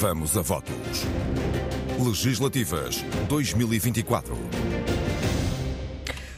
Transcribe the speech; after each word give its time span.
Vamos 0.00 0.36
a 0.36 0.42
votos. 0.42 1.02
Legislativas 1.98 3.02
2024. 3.28 4.32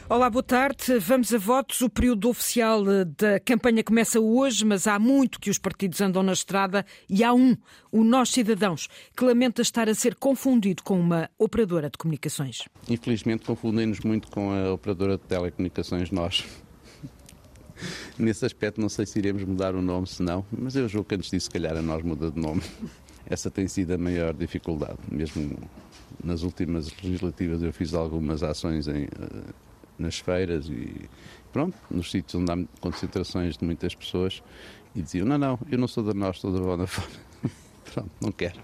Olá, 0.09 0.31
boa 0.31 0.41
tarde. 0.41 0.97
Vamos 0.97 1.31
a 1.31 1.37
votos. 1.37 1.79
O 1.81 1.87
período 1.87 2.27
oficial 2.27 2.83
eh, 2.89 3.05
da 3.05 3.39
campanha 3.39 3.83
começa 3.83 4.19
hoje, 4.19 4.65
mas 4.65 4.87
há 4.87 4.97
muito 4.97 5.39
que 5.39 5.51
os 5.51 5.59
partidos 5.59 6.01
andam 6.01 6.23
na 6.23 6.33
estrada 6.33 6.83
e 7.07 7.23
há 7.23 7.35
um, 7.35 7.55
o 7.91 8.03
Nós 8.03 8.29
Cidadãos, 8.29 8.87
que 9.15 9.23
lamenta 9.23 9.61
estar 9.61 9.87
a 9.87 9.93
ser 9.93 10.15
confundido 10.15 10.81
com 10.81 10.99
uma 10.99 11.29
operadora 11.37 11.87
de 11.87 11.99
comunicações. 11.99 12.63
Infelizmente 12.89 13.45
confundem-nos 13.45 13.99
muito 13.99 14.31
com 14.31 14.51
a 14.51 14.73
operadora 14.73 15.19
de 15.19 15.23
telecomunicações 15.25 16.09
Nós. 16.09 16.43
Nesse 18.17 18.43
aspecto 18.43 18.81
não 18.81 18.89
sei 18.89 19.05
se 19.05 19.19
iremos 19.19 19.43
mudar 19.43 19.75
o 19.75 19.83
nome, 19.83 20.07
se 20.07 20.23
não, 20.23 20.43
mas 20.51 20.75
eu 20.75 20.89
julgo 20.89 21.09
que 21.09 21.13
antes 21.13 21.29
disso, 21.29 21.45
se 21.45 21.51
calhar, 21.51 21.77
a 21.77 21.81
Nós 21.83 22.01
muda 22.01 22.31
de 22.31 22.39
nome. 22.39 22.63
Essa 23.31 23.49
tem 23.49 23.65
sido 23.65 23.93
a 23.93 23.97
maior 23.97 24.33
dificuldade. 24.33 24.99
Mesmo 25.09 25.57
nas 26.21 26.43
últimas 26.43 26.93
legislativas 27.01 27.63
eu 27.63 27.71
fiz 27.71 27.93
algumas 27.93 28.43
ações 28.43 28.89
em 28.89 29.03
eh, 29.05 29.53
nas 29.97 30.19
feiras 30.19 30.67
e 30.67 31.09
pronto, 31.53 31.77
nos 31.89 32.11
sítios 32.11 32.35
onde 32.35 32.51
há 32.51 32.57
concentrações 32.81 33.55
de 33.55 33.63
muitas 33.63 33.95
pessoas 33.95 34.43
e 34.93 35.01
diziam: 35.01 35.25
Não, 35.25 35.37
não, 35.37 35.59
eu 35.71 35.77
não 35.77 35.87
sou 35.87 36.03
da 36.03 36.13
nós, 36.13 36.39
sou 36.39 36.51
da 36.51 36.59
Vodafone. 36.59 37.13
pronto, 37.93 38.11
não 38.19 38.33
quero. 38.33 38.59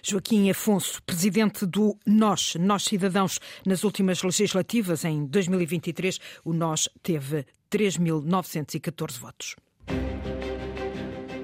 Joaquim 0.00 0.48
Afonso, 0.48 1.02
presidente 1.02 1.66
do 1.66 1.98
Nós, 2.06 2.54
Nós 2.54 2.84
Cidadãos, 2.84 3.40
nas 3.66 3.82
últimas 3.82 4.22
legislativas, 4.22 5.04
em 5.04 5.26
2023, 5.26 6.20
o 6.44 6.52
Nós 6.52 6.88
teve 7.02 7.44
3.914 7.68 9.18
votos. 9.18 9.56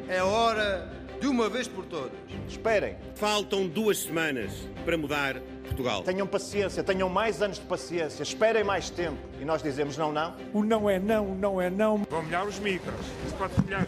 É 0.07 0.23
hora 0.23 1.02
de 1.23 1.29
uma 1.29 1.49
vez 1.49 1.69
por 1.69 1.87
todas. 1.87 2.11
Esperem. 2.49 2.97
Faltam 3.15 3.69
duas 3.69 3.99
semanas 3.99 4.69
para 4.85 4.99
mudar 4.99 5.41
Portugal. 5.63 6.03
Tenham 6.03 6.27
paciência, 6.27 6.83
tenham 6.83 7.09
mais 7.09 7.41
anos 7.41 7.61
de 7.61 7.65
paciência, 7.65 8.25
esperem 8.25 8.65
mais 8.65 8.91
tempo. 8.91 9.17
E 9.41 9.45
nós 9.45 9.63
dizemos 9.63 9.97
não, 9.97 10.11
não. 10.11 10.35
O 10.53 10.65
não 10.65 10.91
é 10.91 10.99
não, 10.99 11.31
o 11.31 11.35
não 11.37 11.61
é 11.61 11.71
não. 11.71 11.99
Vão 12.11 12.25
melhor 12.25 12.49
os 12.49 12.59
micros. 12.59 13.07
Isso 13.25 13.37
pode 13.37 13.55
melhor. 13.65 13.87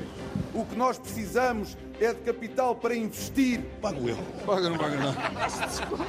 O 0.54 0.64
que 0.64 0.76
nós 0.76 0.96
precisamos 0.96 1.76
é 2.00 2.12
de 2.12 2.20
capital 2.20 2.74
para 2.74 2.94
investir. 2.94 3.60
Pago 3.80 4.08
eu. 4.08 4.16
Paga, 4.46 4.68
não 4.68 4.78
paga 4.78 4.96
não. 4.96 5.14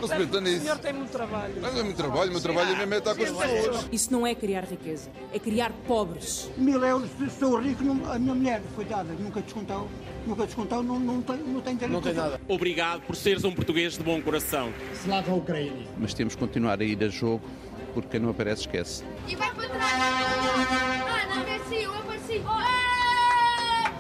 Não 0.02 0.08
se 0.08 0.16
meta 0.17 0.42
nisso. 0.42 0.58
O 0.58 0.61
senhor 0.61 0.77
tem 0.80 0.94
muito 0.94 1.11
trabalho. 1.11 1.53
Mas 1.61 1.77
é 1.77 1.83
muito 1.83 1.97
trabalho, 1.97 2.30
o 2.30 2.33
meu 2.33 2.42
trabalho 2.42 2.69
é 2.69 2.75
mesmo 2.75 2.94
é 2.94 2.97
estar 2.97 3.16
com 3.16 3.23
as 3.23 3.31
pessoas. 3.31 3.89
Isso 3.92 4.11
não 4.11 4.25
é 4.25 4.33
criar 4.33 4.64
riqueza, 4.64 5.09
é 5.33 5.39
criar 5.39 5.72
pobres. 5.88 6.50
Mil 6.58 6.83
euros, 6.83 7.09
sou 7.38 7.59
rico, 7.59 7.83
a 8.09 8.19
minha 8.19 8.36
mulher, 8.36 8.61
coitada, 8.75 9.14
nunca 9.19 9.42
descontou. 9.42 9.88
Nunca 10.25 10.45
descontou, 10.45 10.81
não, 10.81 11.00
não, 11.00 11.22
tem, 11.22 11.38
não 11.38 11.61
tem 11.61 11.77
Não 11.88 12.02
tem 12.02 12.14
nada. 12.14 12.42
Obrigado 12.47 13.02
por 13.02 13.16
seres 13.16 13.44
um 13.44 13.52
português 13.52 13.95
de 13.95 14.03
bom 14.03 14.20
coração. 14.22 14.73
Slava 15.03 15.31
a 15.31 15.36
Ucrânia. 15.36 15.88
Mas 15.99 16.16
temos 16.16 16.33
que 16.33 16.39
continuar 16.39 16.81
a 16.81 16.83
ir 16.83 17.03
a 17.03 17.09
jogo, 17.09 17.45
porque 17.94 18.09
quem 18.09 18.20
não 18.20 18.31
aparece 18.31 18.61
esquece. 18.61 19.03
E 19.27 19.36
vai 19.36 19.53
para 19.53 19.70
trás. 19.70 20.05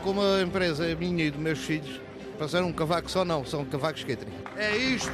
Como 0.05 0.21
a 0.21 0.39
empresa 0.39 0.95
minha 0.95 1.25
e 1.25 1.31
dos 1.31 1.39
meus 1.39 1.57
filhos, 1.57 1.99
para 2.37 2.47
ser 2.47 2.61
um 2.61 2.71
cavaco 2.71 3.09
só 3.09 3.25
não, 3.25 3.43
são 3.43 3.65
cavacos 3.65 4.03
catering. 4.03 4.35
É 4.55 4.77
isto. 4.77 5.11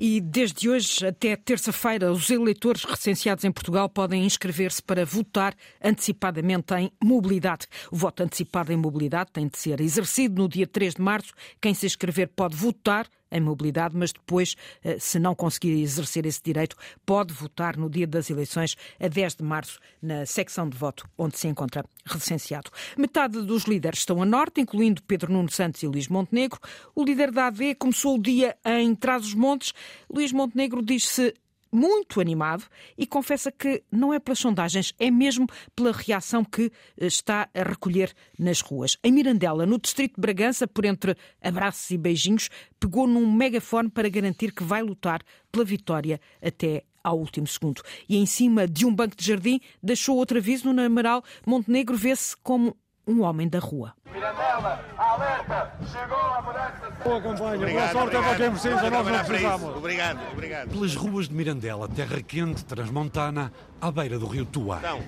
E 0.00 0.20
desde 0.20 0.68
hoje 0.68 1.06
até 1.06 1.36
terça-feira, 1.36 2.10
os 2.10 2.28
eleitores 2.30 2.82
recenseados 2.82 3.44
em 3.44 3.52
Portugal 3.52 3.88
podem 3.88 4.24
inscrever-se 4.24 4.82
para 4.82 5.04
votar 5.04 5.54
antecipadamente 5.80 6.74
em 6.74 6.90
mobilidade. 7.00 7.68
O 7.92 7.96
voto 7.96 8.24
antecipado 8.24 8.72
em 8.72 8.76
mobilidade 8.76 9.30
tem 9.32 9.46
de 9.46 9.56
ser 9.56 9.80
exercido 9.80 10.42
no 10.42 10.48
dia 10.48 10.66
3 10.66 10.94
de 10.94 11.00
março. 11.00 11.32
Quem 11.60 11.74
se 11.74 11.86
inscrever 11.86 12.26
pode 12.34 12.56
votar 12.56 13.06
em 13.30 13.40
mobilidade, 13.40 13.96
mas 13.96 14.12
depois, 14.12 14.56
eh, 14.82 14.98
se 14.98 15.18
não 15.18 15.34
conseguir 15.34 15.80
exercer 15.80 16.26
esse 16.26 16.42
direito, 16.42 16.76
pode 17.04 17.32
votar 17.32 17.76
no 17.76 17.88
dia 17.88 18.06
das 18.06 18.30
eleições, 18.30 18.76
a 18.98 19.08
10 19.08 19.36
de 19.36 19.42
março, 19.42 19.78
na 20.00 20.26
secção 20.26 20.68
de 20.68 20.76
voto 20.76 21.08
onde 21.16 21.38
se 21.38 21.48
encontra 21.48 21.84
recenseado. 22.04 22.70
Metade 22.96 23.40
dos 23.42 23.64
líderes 23.64 24.00
estão 24.00 24.22
a 24.22 24.26
norte, 24.26 24.60
incluindo 24.60 25.02
Pedro 25.02 25.32
Nuno 25.32 25.50
Santos 25.50 25.82
e 25.82 25.86
Luís 25.86 26.08
Montenegro. 26.08 26.58
O 26.94 27.04
líder 27.04 27.30
da 27.30 27.46
AD 27.46 27.74
começou 27.76 28.16
o 28.16 28.22
dia 28.22 28.56
em 28.64 28.94
Trás-os-Montes. 28.94 29.72
Luís 30.08 30.32
Montenegro 30.32 30.82
diz-se 30.82 31.34
muito 31.72 32.20
animado 32.20 32.64
e 32.96 33.06
confessa 33.06 33.50
que 33.52 33.82
não 33.90 34.12
é 34.12 34.18
pelas 34.18 34.38
sondagens, 34.38 34.94
é 34.98 35.10
mesmo 35.10 35.46
pela 35.74 35.92
reação 35.92 36.44
que 36.44 36.72
eh, 36.96 37.06
está 37.06 37.48
a 37.54 37.62
recolher 37.62 38.12
nas 38.38 38.60
ruas. 38.60 38.96
Em 39.02 39.12
Mirandela, 39.12 39.66
no 39.66 39.78
distrito 39.78 40.14
de 40.16 40.20
Bragança, 40.20 40.66
por 40.66 40.84
entre 40.84 41.16
abraços 41.40 41.90
e 41.90 41.98
beijinhos, 41.98 42.48
pegou 42.78 43.06
num 43.06 43.30
megafone 43.30 43.88
para 43.88 44.08
garantir 44.08 44.52
que 44.52 44.64
vai 44.64 44.82
lutar 44.82 45.22
pela 45.50 45.64
vitória 45.64 46.20
até 46.42 46.84
ao 47.02 47.18
último 47.18 47.46
segundo. 47.46 47.82
E 48.08 48.16
em 48.16 48.26
cima 48.26 48.66
de 48.66 48.84
um 48.84 48.94
banco 48.94 49.16
de 49.16 49.26
jardim, 49.26 49.60
deixou 49.82 50.16
outro 50.16 50.38
aviso 50.38 50.72
no 50.72 50.82
Amaral. 50.82 51.24
Montenegro 51.46 51.96
vê-se 51.96 52.36
como 52.36 52.76
um 53.06 53.22
homem 53.22 53.48
da 53.48 53.58
rua. 53.58 53.94
Mirandela, 54.12 54.84
alerta! 54.98 55.72
Chegou 55.90 56.18
a 56.18 56.42
mudança! 56.42 56.90
Boa 57.04 57.20
campanha, 57.20 57.66
boa 57.66 57.88
sorte 57.92 58.16
é 58.16 58.22
para 58.22 58.34
quem 58.36 58.50
precisa, 58.50 58.90
nós 58.90 59.06
não 59.06 59.24
precisamos. 59.24 59.76
Obrigado, 59.76 60.20
obrigado. 60.32 60.68
Pelas 60.68 60.94
ruas 60.94 61.28
de 61.28 61.34
Mirandela, 61.34 61.88
terra 61.88 62.20
quente, 62.20 62.64
transmontana, 62.64 63.52
à 63.80 63.90
beira 63.90 64.18
do 64.18 64.26
rio 64.26 64.44
Tua. 64.44 64.78
Então, 64.78 65.00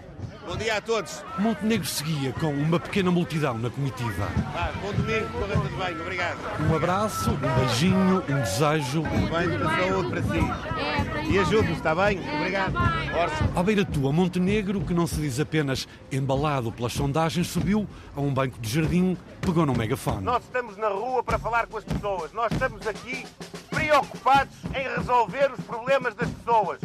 bom 0.47 0.57
dia 0.57 0.77
a 0.77 0.81
todos. 0.81 1.25
Montenegro 1.39 1.87
seguia 1.87 2.33
com 2.33 2.53
uma 2.53 2.79
pequena 2.79 3.11
multidão 3.11 3.59
na 3.59 3.71
comitiva. 3.71 4.29
Ah, 4.55 4.71
bom 4.81 4.93
domingo, 4.93 5.29
corra 5.29 5.61
tudo 5.61 5.85
bem, 5.85 6.01
obrigado. 6.01 6.39
Um 6.71 6.77
abraço, 6.77 7.31
um 7.31 7.67
beijinho, 7.67 8.25
um 8.29 8.41
desejo. 8.41 9.03
Bem, 9.03 9.59
para 9.59 9.89
saúde 9.89 10.11
para 10.11 10.23
si. 10.23 11.33
E 11.33 11.39
ajude-nos, 11.39 11.79
está 11.79 11.95
bem? 11.95 12.21
Obrigado. 12.37 12.75
Orça. 13.19 13.51
À 13.55 13.62
beira 13.62 13.85
Tua, 13.85 14.12
Montenegro, 14.12 14.81
que 14.83 14.93
não 14.93 15.07
se 15.07 15.17
diz 15.17 15.41
apenas 15.41 15.89
embalado 16.11 16.71
pelas 16.73 16.93
sondagens, 16.93 17.47
subiu 17.47 17.87
a 18.15 18.21
um 18.21 18.33
banco 18.33 18.61
de 18.61 18.69
jardim, 18.69 18.92
pegou 19.41 19.65
no 19.65 19.73
megafone. 19.73 20.23
Nós 20.23 20.43
estamos 20.45 20.77
na 20.77 20.89
rua 20.89 21.23
para 21.23 21.39
falar 21.39 21.67
com 21.67 21.79
as 21.79 21.85
pessoas. 21.85 22.33
Nós 22.33 22.53
estamos 22.53 22.87
aqui 22.87 23.27
preocupados 23.71 24.55
em 24.75 24.97
resolver 24.97 25.51
os 25.53 25.65
problemas 25.65 26.15
das 26.15 26.29
pessoas. 26.29 26.79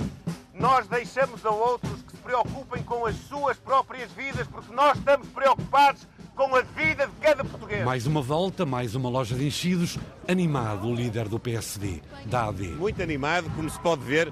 Nós 0.53 0.88
deixamos 0.88 1.45
a 1.45 1.50
outros 1.50 2.01
que 2.03 2.12
se 2.12 2.18
preocupem 2.18 2.81
com 2.84 3.06
as 3.06 3.16
suas 3.28 3.57
próprias 3.57 4.12
vidas, 4.12 4.47
porque 4.47 4.73
nós 4.73 4.97
estamos 4.97 5.28
preocupados 5.28 6.07
com 6.35 6.56
a 6.56 6.62
vida 6.62 7.07
de 7.07 7.13
cada 7.19 7.44
português. 7.44 7.84
Mais 7.84 8.07
uma 8.07 8.22
volta, 8.22 8.66
mais 8.66 8.95
uma 8.95 9.09
loja 9.09 9.35
de 9.35 9.45
enchidos, 9.45 9.97
animado 10.28 10.88
o 10.88 10.95
líder 10.95 11.28
do 11.28 11.39
PSD, 11.39 12.01
da 12.25 12.45
AD. 12.45 12.69
Muito 12.69 13.01
animado, 13.01 13.50
como 13.56 13.69
se 13.69 13.79
pode 13.79 14.03
ver. 14.03 14.31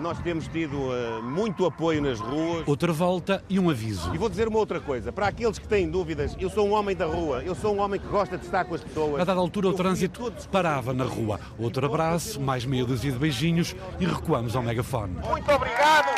Nós 0.00 0.18
temos 0.20 0.48
tido 0.48 0.78
uh, 0.78 1.22
muito 1.22 1.66
apoio 1.66 2.00
nas 2.00 2.18
ruas. 2.18 2.66
Outra 2.66 2.90
volta 2.90 3.44
e 3.50 3.60
um 3.60 3.68
aviso. 3.68 4.14
E 4.14 4.18
vou 4.18 4.30
dizer 4.30 4.48
uma 4.48 4.58
outra 4.58 4.80
coisa. 4.80 5.12
Para 5.12 5.26
aqueles 5.26 5.58
que 5.58 5.68
têm 5.68 5.90
dúvidas, 5.90 6.34
eu 6.40 6.48
sou 6.48 6.66
um 6.66 6.72
homem 6.72 6.96
da 6.96 7.04
rua. 7.04 7.42
Eu 7.44 7.54
sou 7.54 7.76
um 7.76 7.80
homem 7.80 8.00
que 8.00 8.06
gosta 8.06 8.38
de 8.38 8.46
estar 8.46 8.64
com 8.64 8.74
as 8.74 8.80
pessoas. 8.82 9.20
A 9.20 9.24
dada 9.24 9.38
altura, 9.38 9.68
o 9.68 9.74
trânsito 9.74 10.32
parava 10.50 10.94
na 10.94 11.04
rua. 11.04 11.38
Outro 11.58 11.84
abraço, 11.84 12.40
mais 12.40 12.64
meia 12.64 12.82
dúzia 12.86 13.12
de 13.12 13.18
beijinhos 13.18 13.76
e 14.00 14.06
recuamos 14.06 14.56
ao 14.56 14.62
megafone. 14.62 15.16
Muito 15.16 15.52
obrigado. 15.52 16.08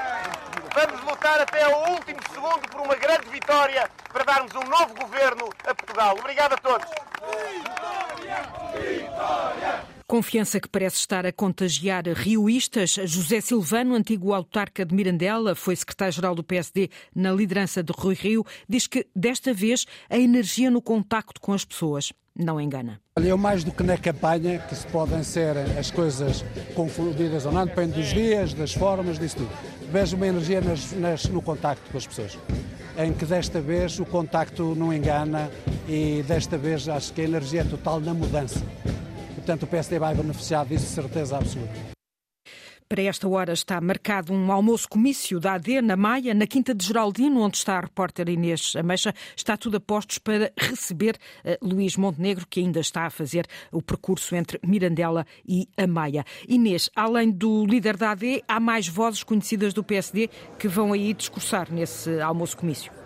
Vamos 0.75 1.01
lutar 1.05 1.41
até 1.41 1.65
ao 1.65 1.91
último 1.91 2.21
segundo 2.33 2.61
por 2.71 2.83
uma 2.83 2.95
grande 2.95 3.29
vitória 3.31 3.91
para 4.13 4.23
darmos 4.23 4.53
um 4.55 4.63
novo 4.71 4.95
governo 4.95 5.49
a 5.67 5.75
Portugal. 5.75 6.17
Obrigado 6.21 6.53
a 6.53 6.57
todos. 6.57 6.87
Vitória! 7.53 8.47
Vitória! 8.81 9.92
Confiança 10.13 10.61
que 10.61 10.69
parece 10.69 10.97
estar 10.97 11.25
a 11.25 11.33
contagiar 11.33 12.07
rioístas. 12.07 12.99
José 13.07 13.41
Silvano, 13.41 13.95
antigo 13.95 14.35
autarca 14.35 14.85
de 14.85 14.95
Mirandela, 14.95 15.55
foi 15.55 15.75
secretário-geral 15.75 16.35
do 16.35 16.45
PSD 16.45 16.91
na 17.15 17.33
liderança 17.33 17.83
de 17.83 17.95
Rui 17.97 18.15
Rio, 18.15 18.45
diz 18.69 18.87
que 18.87 19.07
desta 19.17 19.55
vez 19.55 19.87
a 20.11 20.19
energia 20.19 20.71
no 20.71 20.83
contacto 20.83 21.41
com 21.41 21.55
as 21.55 21.65
pessoas 21.65 22.13
não 22.39 22.61
engana. 22.61 23.01
Eu 23.17 23.39
mais 23.39 23.65
do 23.65 23.73
que 23.73 23.83
na 23.83 23.97
campanha, 23.97 24.59
que 24.59 24.77
se 24.77 24.87
podem 24.89 25.23
ser 25.23 25.57
as 25.79 25.91
coisas 25.91 26.45
confundidas 26.75 27.47
ou 27.47 27.53
não, 27.53 27.65
depende 27.65 27.93
dos 27.95 28.13
dias, 28.13 28.53
das 28.53 28.75
formas, 28.75 29.19
disso 29.19 29.37
tudo. 29.37 29.51
Vejo 29.91 30.15
uma 30.15 30.27
energia 30.27 30.61
nas, 30.61 30.93
nas, 30.93 31.25
no 31.25 31.41
contacto 31.41 31.91
com 31.91 31.97
as 31.97 32.07
pessoas, 32.07 32.39
em 32.99 33.15
que 33.15 33.25
desta 33.25 33.63
vez 33.63 33.99
o 33.99 34.05
contacto 34.05 34.75
não 34.75 34.93
engana 34.93 35.51
e 35.89 36.23
desta 36.29 36.59
vez 36.59 36.87
acho 36.87 37.15
que 37.15 37.23
a 37.23 37.25
energia 37.25 37.63
é 37.63 37.65
total 37.65 37.99
na 37.99 38.13
mudança. 38.13 38.63
Portanto, 39.43 39.65
o 39.65 39.67
PSD 39.67 39.99
vai 39.99 40.15
beneficiar 40.15 40.65
disso, 40.65 40.87
certeza 40.87 41.37
absoluta. 41.37 41.93
Para 42.89 43.03
esta 43.03 43.27
hora 43.27 43.53
está 43.53 43.81
marcado 43.81 44.33
um 44.33 44.53
almoço-comício 44.53 45.41
da 45.41 45.55
AD 45.55 45.81
na 45.83 45.97
Maia, 45.97 46.33
na 46.33 46.47
Quinta 46.47 46.73
de 46.73 46.87
Geraldino, 46.87 47.41
onde 47.41 47.57
está 47.57 47.79
a 47.79 47.81
repórter 47.81 48.29
Inês 48.29 48.75
Ameixa. 48.77 49.13
Está 49.35 49.57
tudo 49.57 49.79
a 49.79 49.81
postos 49.81 50.19
para 50.19 50.53
receber 50.57 51.17
uh, 51.45 51.67
Luís 51.67 51.97
Montenegro, 51.97 52.47
que 52.47 52.61
ainda 52.61 52.79
está 52.79 53.07
a 53.07 53.11
fazer 53.11 53.47
o 53.73 53.83
percurso 53.83 54.37
entre 54.37 54.61
Mirandela 54.63 55.27
e 55.45 55.67
a 55.77 55.87
Maia. 55.89 56.25
Inês, 56.47 56.89
além 56.95 57.31
do 57.31 57.67
líder 57.67 57.97
da 57.97 58.13
AD, 58.13 58.45
há 58.47 58.61
mais 58.61 58.87
vozes 58.87 59.25
conhecidas 59.25 59.75
do 59.75 59.83
PSD 59.83 60.29
que 60.57 60.69
vão 60.69 60.93
aí 60.93 61.13
discursar 61.15 61.73
nesse 61.73 62.21
almoço-comício. 62.21 63.02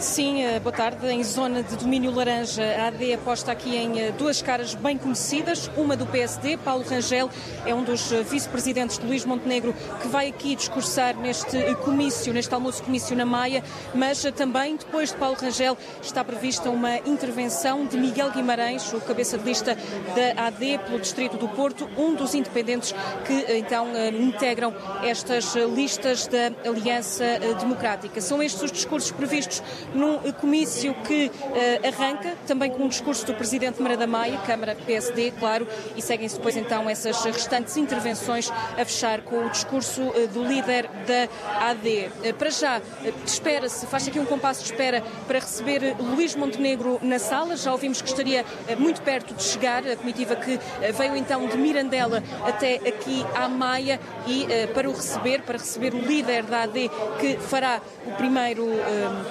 Sim, 0.00 0.42
eh, 0.42 0.60
boa 0.60 0.74
tarde. 0.74 1.06
Em 1.08 1.24
zona 1.24 1.62
de 1.62 1.74
domínio 1.74 2.14
laranja, 2.14 2.62
a 2.62 2.88
AD 2.88 3.14
aposta 3.14 3.50
aqui 3.50 3.74
em 3.76 3.98
eh, 3.98 4.12
duas 4.12 4.42
caras 4.42 4.74
bem 4.74 4.98
conhecidas. 4.98 5.70
Uma 5.74 5.96
do 5.96 6.04
PSD, 6.04 6.58
Paulo 6.58 6.84
Rangel, 6.86 7.30
é 7.64 7.74
um 7.74 7.82
dos 7.82 8.12
eh, 8.12 8.22
vice-presidentes 8.22 8.98
de 8.98 9.06
Luís 9.06 9.24
Montenegro, 9.24 9.74
que 10.02 10.08
vai 10.08 10.28
aqui 10.28 10.54
discursar 10.54 11.16
neste 11.16 11.74
comício, 11.76 12.30
neste 12.34 12.52
almoço-comício 12.54 13.16
na 13.16 13.24
Maia, 13.24 13.64
mas 13.94 14.22
também, 14.36 14.76
depois 14.76 15.12
de 15.12 15.16
Paulo 15.16 15.36
Rangel, 15.40 15.78
está 16.02 16.22
prevista 16.22 16.68
uma 16.68 16.98
intervenção 16.98 17.86
de 17.86 17.96
Miguel 17.96 18.30
Guimarães, 18.30 18.92
o 18.92 19.00
cabeça 19.00 19.38
de 19.38 19.44
lista 19.44 19.74
da 19.74 20.46
AD 20.46 20.78
pelo 20.86 21.00
Distrito 21.00 21.38
do 21.38 21.48
Porto, 21.48 21.88
um 21.96 22.14
dos 22.14 22.34
independentes 22.34 22.94
que 23.24 23.56
então 23.56 23.88
integram 24.20 24.74
estas 25.02 25.54
listas 25.74 26.26
da 26.26 26.52
Aliança 26.68 27.24
Democrática. 27.58 28.20
São 28.20 28.42
estes 28.42 28.62
os 28.62 28.72
discursos 28.72 29.10
previstos 29.10 29.62
num 29.94 30.18
comício 30.32 30.94
que 31.06 31.26
uh, 31.26 31.86
arranca 31.86 32.34
também 32.46 32.70
com 32.70 32.84
um 32.84 32.88
discurso 32.88 33.26
do 33.26 33.34
Presidente 33.34 33.80
Marada 33.80 34.06
Maia, 34.06 34.38
Câmara 34.46 34.74
PSD, 34.74 35.32
claro, 35.38 35.66
e 35.96 36.02
seguem-se 36.02 36.36
depois 36.36 36.56
então 36.56 36.88
essas 36.88 37.22
restantes 37.24 37.76
intervenções 37.76 38.50
a 38.50 38.84
fechar 38.84 39.22
com 39.22 39.46
o 39.46 39.50
discurso 39.50 40.02
uh, 40.02 40.28
do 40.28 40.42
líder 40.44 40.88
da 41.06 41.68
AD. 41.68 42.10
Uh, 42.24 42.34
para 42.34 42.50
já, 42.50 42.80
espera-se, 43.24 43.86
faz 43.86 44.08
aqui 44.08 44.18
um 44.18 44.26
compasso 44.26 44.64
de 44.64 44.70
espera 44.70 45.02
para 45.26 45.38
receber 45.38 45.96
Luís 45.98 46.34
Montenegro 46.34 46.98
na 47.02 47.18
sala, 47.18 47.56
já 47.56 47.72
ouvimos 47.72 48.00
que 48.02 48.08
estaria 48.08 48.44
muito 48.78 49.00
perto 49.02 49.34
de 49.34 49.42
chegar, 49.42 49.86
a 49.86 49.96
comitiva 49.96 50.36
que 50.36 50.58
veio 50.96 51.16
então 51.16 51.46
de 51.46 51.56
Mirandela 51.56 52.22
até 52.44 52.74
aqui 52.76 53.24
à 53.34 53.48
Maia 53.48 54.00
e 54.26 54.46
para 54.74 54.88
o 54.88 54.92
receber, 54.92 55.42
para 55.42 55.58
receber 55.58 55.94
o 55.94 55.98
líder 55.98 56.44
da 56.44 56.62
AD 56.62 56.90
que 57.20 57.36
fará 57.38 57.80
o 58.06 58.12
primeiro 58.12 58.66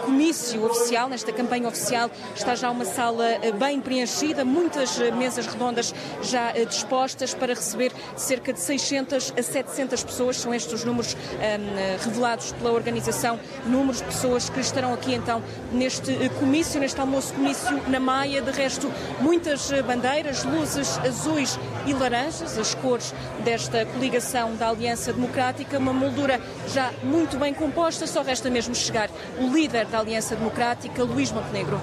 comício 0.04 0.45
comício 0.46 0.66
oficial, 0.66 1.10
nesta 1.10 1.32
campanha 1.32 1.68
oficial, 1.68 2.10
está 2.36 2.54
já 2.54 2.70
uma 2.70 2.86
sala 2.86 3.26
eh, 3.26 3.52
bem 3.52 3.82
preenchida, 3.82 4.46
muitas 4.46 5.00
eh, 5.00 5.10
mesas 5.10 5.48
redondas 5.48 5.94
já 6.22 6.52
eh, 6.52 6.66
dispostas 6.66 7.34
para 7.34 7.54
receber 7.54 7.92
cerca 8.16 8.54
de 8.54 8.60
600 8.60 9.34
a 9.38 9.42
700 9.42 10.04
pessoas. 10.04 10.38
São 10.38 10.54
estes 10.54 10.74
os 10.74 10.86
números 10.86 11.16
um, 11.16 12.04
revelados 12.04 12.52
pela 12.54 12.72
organização, 12.72 13.40
números 13.66 13.98
de 13.98 14.06
pessoas 14.06 14.50
que 14.50 14.60
estarão 14.60 14.94
aqui 14.94 15.16
então 15.16 15.42
neste 15.72 16.14
comício, 16.40 16.80
neste 16.80 17.00
almoço-comício 17.00 17.82
na 17.88 18.00
Maia. 18.00 18.42
De 18.42 18.52
resto, 18.52 18.92
muitas 19.22 19.72
bandeiras, 19.82 20.44
luzes 20.44 21.00
azuis 21.00 21.58
e 21.88 21.94
laranjas, 21.94 22.58
as 22.58 22.76
cores 22.76 23.14
desta 23.44 23.86
coligação 23.86 24.56
da 24.56 24.70
Aliança 24.70 25.12
Democrática, 25.12 25.78
uma 25.80 25.94
moldura 25.94 26.40
já 26.74 26.92
muito 27.04 27.38
bem 27.38 27.54
composta, 27.54 28.06
só 28.06 28.22
resta 28.22 28.50
mesmo 28.50 28.76
chegar 28.76 29.10
o 29.40 29.48
líder 29.48 29.86
da 29.86 30.00
Aliança 30.00 30.35
Democrática, 30.36 31.04
Luís 31.04 31.32
Montenegro. 31.32 31.80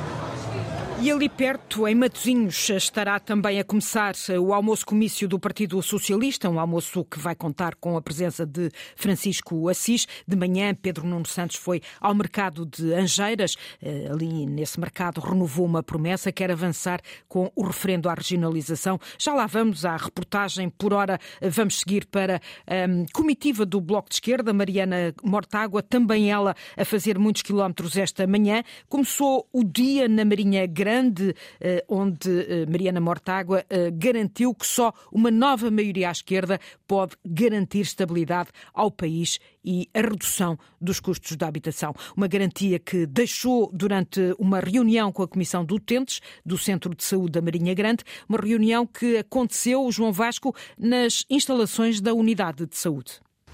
E 1.03 1.11
ali 1.11 1.29
perto, 1.29 1.89
em 1.89 1.97
Matosinhos, 1.97 2.71
estará 2.71 3.19
também 3.19 3.59
a 3.59 3.65
começar 3.65 4.15
o 4.41 4.55
almoço-comício 4.55 5.27
do 5.27 5.37
Partido 5.37 5.83
Socialista, 5.83 6.49
um 6.49 6.61
almoço 6.61 7.05
que 7.05 7.19
vai 7.19 7.35
contar 7.35 7.75
com 7.75 7.97
a 7.97 8.01
presença 8.01 8.47
de 8.47 8.71
Francisco 8.95 9.69
Assis. 9.69 10.07
De 10.29 10.37
manhã, 10.37 10.73
Pedro 10.73 11.05
Nuno 11.05 11.27
Santos 11.27 11.57
foi 11.57 11.83
ao 12.01 12.15
mercado 12.15 12.65
de 12.65 12.95
Angeiras. 12.95 13.57
Eh, 13.83 14.07
ali 14.13 14.47
nesse 14.47 14.79
mercado 14.79 15.21
renovou 15.21 15.67
uma 15.67 15.83
promessa, 15.83 16.31
quer 16.31 16.53
avançar 16.53 17.01
com 17.27 17.51
o 17.57 17.65
referendo 17.65 18.09
à 18.09 18.15
regionalização. 18.15 19.01
Já 19.19 19.35
lá 19.35 19.49
vamos 19.49 19.85
à 19.85 19.97
reportagem. 19.97 20.71
Por 20.71 20.93
hora, 20.93 21.19
vamos 21.43 21.81
seguir 21.81 22.07
para 22.07 22.37
a 22.65 22.89
um, 22.89 23.07
comitiva 23.13 23.67
do 23.67 23.81
Bloco 23.81 24.09
de 24.09 24.15
Esquerda, 24.15 24.53
Mariana 24.53 25.13
Mortágua, 25.21 25.83
também 25.83 26.31
ela 26.31 26.55
a 26.77 26.85
fazer 26.85 27.19
muitos 27.19 27.43
quilómetros 27.43 27.97
esta 27.97 28.25
manhã. 28.25 28.63
Começou 28.89 29.49
o 29.53 29.65
dia 29.65 30.07
na 30.07 30.25
Marinha 30.25 30.65
Grande 30.65 30.92
Grande, 30.93 31.35
eh, 31.59 31.83
onde 31.89 32.29
eh, 32.29 32.67
Mariana 32.67 33.01
Mortágua 33.01 33.65
eh, 33.71 33.91
garantiu 33.91 34.55
que 34.55 34.67
só 34.67 34.93
uma 35.11 35.31
nova 35.31 35.71
maioria 35.71 36.11
à 36.11 36.13
esquerda 36.13 36.61
pode 36.87 37.17
garantir 37.25 37.81
estabilidade 37.81 38.51
ao 38.75 38.91
país 38.91 39.39
e 39.65 39.89
a 39.95 40.03
redução 40.03 40.59
dos 40.79 41.01
custos 41.01 41.35
da 41.35 41.47
habitação. 41.49 41.95
Uma 42.15 42.29
garantia 42.29 42.79
que 42.79 43.07
deixou 43.07 43.71
durante 43.73 44.35
uma 44.39 44.61
reunião 44.61 45.11
com 45.11 45.23
a 45.23 45.29
Comissão 45.29 45.65
de 45.65 45.73
Utentes 45.73 46.21
do 46.45 46.59
Centro 46.59 46.95
de 46.95 47.03
Saúde 47.03 47.33
da 47.33 47.41
Marinha 47.41 47.73
Grande, 47.73 48.05
uma 48.29 48.39
reunião 48.39 48.87
que 48.87 49.17
aconteceu, 49.17 49.91
João 49.91 50.13
Vasco, 50.13 50.55
nas 50.77 51.25
instalações 51.31 52.03
da 52.03 52.13
Unidade 52.13 52.67
de 52.67 52.77
Saúde. 52.77 53.13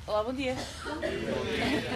Olá, 0.09 0.25
bom 0.25 0.33
dia. 0.33 0.57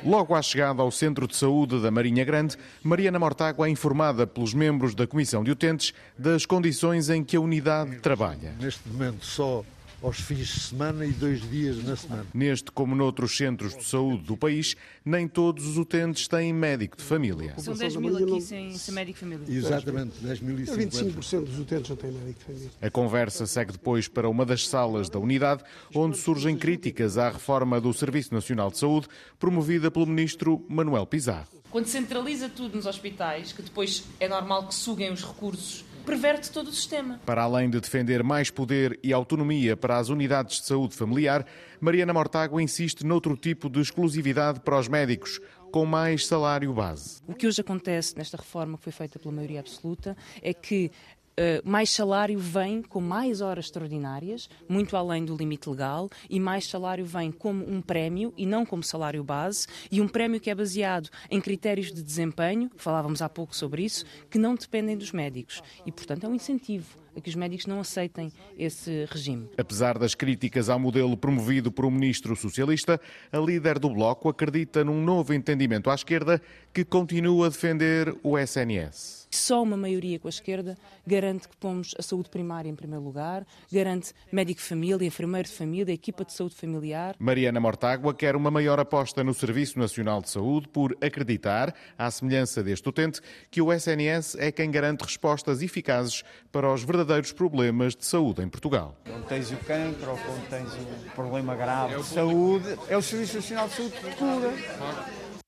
Logo 0.05 0.35
à 0.35 0.43
chegada 0.43 0.83
ao 0.83 0.91
Centro 0.91 1.29
de 1.29 1.37
Saúde 1.37 1.81
da 1.81 1.91
Marinha 1.91 2.25
Grande, 2.25 2.57
Mariana 2.83 3.19
Mortágua 3.19 3.69
é 3.69 3.71
informada 3.71 4.27
pelos 4.27 4.53
membros 4.53 4.97
da 4.97 5.07
Comissão 5.07 5.45
de 5.45 5.53
Utentes 5.53 5.95
das 6.19 6.45
condições 6.45 7.09
em 7.09 7.23
que 7.23 7.37
a 7.37 7.41
unidade 7.41 8.01
trabalha. 8.01 8.53
Neste 8.61 8.89
momento 8.89 9.25
só 9.25 9.65
aos 10.03 10.21
fins 10.21 10.49
de 10.49 10.61
semana 10.61 11.07
e 11.07 11.13
dois 11.13 11.49
dias 11.49 11.83
na 11.85 11.95
semana. 11.97 12.27
Neste, 12.35 12.73
como 12.73 12.95
noutros 12.95 13.37
centros 13.37 13.77
de 13.77 13.85
saúde 13.85 14.25
do 14.25 14.37
país, 14.37 14.75
nem 15.05 15.29
todos 15.29 15.67
os 15.67 15.79
utentes 15.79 16.27
têm 16.27 16.53
médico 16.53 16.97
de 16.97 17.05
família. 17.05 17.55
São 17.59 17.75
10 17.75 17.97
mil 17.97 18.17
aqui 18.17 18.41
sem, 18.41 18.77
sem 18.77 18.95
médico 18.95 19.19
de 19.19 19.21
família. 19.21 19.57
Exatamente, 19.57 20.21
10 20.21 20.41
mil 20.41 20.59
e 20.59 20.65
25% 20.65 21.45
dos 21.45 21.59
utentes 21.59 21.89
não 21.89 21.97
têm 21.97 22.11
médico 22.11 22.39
de 22.41 22.45
família. 22.45 22.71
A 22.83 22.91
conversa 22.91 23.47
segue 23.47 23.73
depois 23.73 24.09
para 24.09 24.29
uma 24.29 24.45
das 24.45 24.67
salas 24.67 25.09
da 25.09 25.19
unidade, 25.19 25.63
onde 25.95 26.19
surgem 26.19 26.57
críticas 26.57 27.17
à 27.17 27.31
reforma 27.31 27.81
do 27.81 27.93
Serviço 27.95 28.35
Nacional 28.35 28.71
de 28.71 28.79
Saúde, 28.79 29.07
promovida 29.39 29.91
pelo 29.91 30.07
ministro 30.07 30.65
Manuel 30.69 31.07
Pizarro. 31.07 31.47
Quando 31.71 31.87
centraliza 31.87 32.51
tudo 32.51 32.77
nos 32.77 32.85
hospitais, 32.85 33.53
que 33.53 33.63
depois 33.63 34.05
é 34.21 34.29
normal 34.29 34.67
que 34.69 34.75
suguem 34.75 35.11
os 35.11 35.25
recursos 35.25 35.85
perverte 36.03 36.51
todo 36.51 36.69
o 36.69 36.73
sistema. 36.73 37.21
Para 37.25 37.43
além 37.43 37.71
de 37.71 37.81
defender 37.81 38.23
mais 38.23 38.51
poder 38.51 38.99
e 39.03 39.13
autonomia 39.13 39.77
para 39.77 39.99
as 39.99 40.09
unidades 40.09 40.61
de 40.61 40.67
saúde 40.67 40.95
familiar, 40.95 41.47
Mariana 41.81 42.13
Mortágua 42.13 42.63
insiste 42.63 43.05
noutro 43.05 43.37
tipo 43.37 43.71
de 43.71 43.81
exclusividade 43.81 44.61
para 44.61 44.79
os 44.79 44.89
médicos, 44.89 45.41
com 45.71 45.87
mais 45.87 46.27
salário 46.27 46.73
base. 46.73 47.21
O 47.27 47.35
que 47.35 47.47
hoje 47.47 47.61
acontece 47.61 48.17
nesta 48.17 48.37
reforma 48.37 48.77
que 48.77 48.85
foi 48.85 48.93
feita 48.93 49.19
pela 49.19 49.33
maioria 49.33 49.61
absoluta 49.61 50.17
é 50.43 50.53
que 50.53 50.91
Uh, 51.33 51.69
mais 51.69 51.91
salário 51.91 52.39
vem 52.39 52.83
com 52.83 53.01
mais 53.01 53.41
horas 53.41 53.67
extraordinárias, 53.67 54.51
muito 54.69 54.97
além 54.97 55.25
do 55.25 55.35
limite 55.35 55.69
legal, 55.69 56.11
e 56.29 56.39
mais 56.39 56.67
salário 56.67 57.07
vem 57.07 57.33
como 57.33 57.65
um 57.67 57.81
prémio 57.81 58.35
e 58.37 58.45
não 58.45 58.67
como 58.67 58.83
salário 58.83 59.25
base, 59.25 59.67
e 59.91 60.01
um 60.01 60.09
prémio 60.09 60.39
que 60.39 60.51
é 60.51 60.55
baseado 60.55 61.09
em 61.31 61.41
critérios 61.41 61.91
de 61.91 62.03
desempenho, 62.03 62.71
falávamos 62.77 63.23
há 63.23 63.29
pouco 63.29 63.57
sobre 63.57 63.83
isso, 63.83 64.05
que 64.29 64.39
não 64.39 64.55
dependem 64.55 64.97
dos 64.97 65.11
médicos. 65.13 65.63
E, 65.87 65.93
portanto, 65.93 66.25
é 66.25 66.29
um 66.29 66.35
incentivo 66.35 66.99
a 67.17 67.21
que 67.21 67.29
os 67.29 67.35
médicos 67.35 67.67
não 67.67 67.81
aceitem 67.81 68.33
esse 68.59 69.07
regime. 69.11 69.49
Apesar 69.57 69.99
das 69.99 70.15
críticas 70.15 70.69
ao 70.69 70.79
modelo 70.79 71.17
promovido 71.17 71.71
por 71.71 71.85
um 71.85 71.91
ministro 71.91 72.35
socialista, 72.37 73.01
a 73.31 73.39
líder 73.39 73.79
do 73.79 73.91
Bloco 73.91 74.29
acredita 74.29 74.85
num 74.85 75.03
novo 75.03 75.35
entendimento 75.35 75.91
à 75.91 75.95
esquerda 75.95 76.41
que 76.73 76.85
continua 76.85 77.47
a 77.47 77.49
defender 77.51 78.15
o 78.23 78.39
SNS. 78.39 79.22
Só 79.35 79.63
uma 79.63 79.79
maioria 79.79 80.19
com 80.19 80.29
a 80.29 80.31
esquerda 80.31 80.77
garante 81.07 81.49
que 81.49 81.57
pomos 81.57 81.95
a 81.99 82.03
saúde 82.03 82.29
primária 82.29 82.69
em 82.69 82.75
primeiro 82.75 83.03
lugar, 83.03 83.47
garante 83.73 84.13
médico 84.31 84.61
de 84.61 84.67
família, 84.67 85.07
enfermeiro 85.07 85.49
de 85.49 85.55
família, 85.55 85.93
equipa 85.93 86.23
de 86.23 86.35
saúde 86.35 86.55
familiar. 86.55 87.17
Mariana 87.19 87.59
Mortágua 87.59 88.13
quer 88.13 88.37
uma 88.37 88.51
maior 88.51 88.79
aposta 88.79 89.25
no 89.25 89.33
Serviço 89.33 89.79
Nacional 89.79 90.21
de 90.21 90.29
Saúde 90.29 90.69
por 90.69 90.95
acreditar, 91.01 91.75
à 91.97 92.11
semelhança 92.11 92.63
deste 92.63 92.87
utente, 92.87 93.21
que 93.51 93.63
o 93.63 93.73
SNS 93.73 94.37
é 94.39 94.53
quem 94.53 94.71
garante 94.71 95.03
respostas 95.03 95.63
eficazes 95.63 96.23
para 96.53 96.71
os 96.71 96.85
verdadeiros 96.85 97.33
problemas 97.33 97.97
de 97.97 98.05
saúde 98.05 98.43
em 98.43 98.49
Portugal. 98.51 98.97
Quando 99.05 99.27
tens 99.27 99.51
o 99.51 99.57
cancro 99.57 100.11
ou 100.11 100.19
quando 100.19 100.49
tens 100.51 100.75
um 100.75 101.11
problema 101.15 101.57
grave 101.57 101.97
de 101.97 102.05
saúde, 102.05 102.79
é 102.87 102.97
o 102.97 103.03
Serviço 103.03 103.37
Nacional 103.37 103.69
de 103.69 103.75
Saúde 103.75 103.97
que 103.97 104.17
cura. 104.17 105.42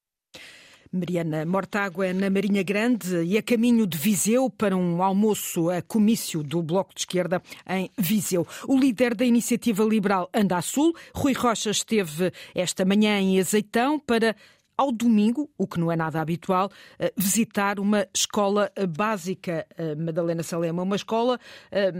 Mariana 0.94 1.44
Mortágua 1.44 2.12
na 2.12 2.30
Marinha 2.30 2.62
Grande 2.62 3.24
e 3.24 3.36
a 3.36 3.42
caminho 3.42 3.84
de 3.84 3.98
Viseu 3.98 4.48
para 4.48 4.76
um 4.76 5.02
almoço 5.02 5.68
a 5.68 5.82
comício 5.82 6.40
do 6.40 6.62
Bloco 6.62 6.94
de 6.94 7.00
Esquerda 7.00 7.42
em 7.68 7.90
Viseu. 7.98 8.46
O 8.68 8.78
líder 8.78 9.12
da 9.12 9.24
iniciativa 9.24 9.82
liberal 9.82 10.30
Anda 10.32 10.56
a 10.56 10.62
Sul, 10.62 10.94
Rui 11.12 11.32
Rocha, 11.32 11.70
esteve 11.70 12.32
esta 12.54 12.84
manhã 12.84 13.18
em 13.18 13.40
Azeitão 13.40 13.98
para 13.98 14.36
ao 14.76 14.92
domingo, 14.92 15.50
o 15.58 15.66
que 15.66 15.78
não 15.78 15.90
é 15.90 15.96
nada 15.96 16.20
habitual, 16.20 16.70
eh, 16.98 17.12
visitar 17.16 17.78
uma 17.78 18.08
escola 18.12 18.72
básica, 18.88 19.66
eh, 19.76 19.94
Madalena 19.94 20.42
Salema, 20.42 20.82
uma 20.82 20.96
escola 20.96 21.38
eh, 21.70 21.92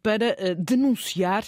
para 0.00 0.54
denunciar 0.56 1.44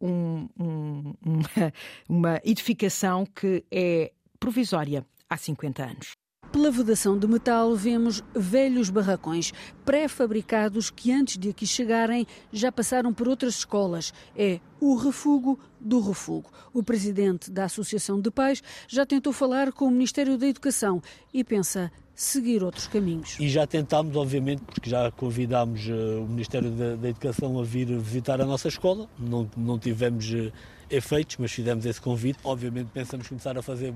um, 0.00 0.48
um, 0.58 1.14
uma 2.08 2.40
edificação 2.44 3.24
que 3.24 3.64
é 3.70 4.10
provisória 4.40 5.06
há 5.34 5.36
50 5.36 5.82
anos. 5.82 6.12
Pela 6.52 6.70
vedação 6.70 7.18
de 7.18 7.26
metal, 7.26 7.74
vemos 7.74 8.22
velhos 8.32 8.88
barracões 8.88 9.52
pré-fabricados 9.84 10.88
que, 10.88 11.10
antes 11.10 11.36
de 11.36 11.48
aqui 11.48 11.66
chegarem, 11.66 12.24
já 12.52 12.70
passaram 12.70 13.12
por 13.12 13.26
outras 13.26 13.56
escolas. 13.56 14.14
É 14.36 14.60
o 14.80 14.94
refugo 14.94 15.58
do 15.80 16.00
refugo. 16.00 16.48
O 16.72 16.80
presidente 16.80 17.50
da 17.50 17.64
Associação 17.64 18.20
de 18.20 18.30
Pais 18.30 18.62
já 18.86 19.04
tentou 19.04 19.32
falar 19.32 19.72
com 19.72 19.86
o 19.86 19.90
Ministério 19.90 20.38
da 20.38 20.46
Educação 20.46 21.02
e 21.32 21.42
pensa 21.42 21.90
seguir 22.14 22.62
outros 22.62 22.86
caminhos. 22.86 23.36
E 23.40 23.48
já 23.48 23.66
tentámos, 23.66 24.14
obviamente, 24.14 24.62
porque 24.62 24.88
já 24.88 25.10
convidámos 25.10 25.88
uh, 25.88 26.22
o 26.22 26.28
Ministério 26.28 26.70
da, 26.70 26.94
da, 26.94 27.08
Educação 27.08 27.58
a 27.58 27.64
vir 27.64 27.86
visitar 27.98 28.40
a 28.40 28.46
nossa 28.46 28.68
escola, 28.68 29.08
não, 29.18 29.50
não 29.56 29.76
tivemos 29.76 30.30
uh, 30.30 30.52
efeitos, 30.90 31.36
mas 31.38 31.52
fizemos 31.52 31.86
esse 31.86 32.00
convite. 32.00 32.38
Obviamente 32.44 32.90
pensamos 32.92 33.28
começar 33.28 33.56
a 33.56 33.62
fazer 33.62 33.94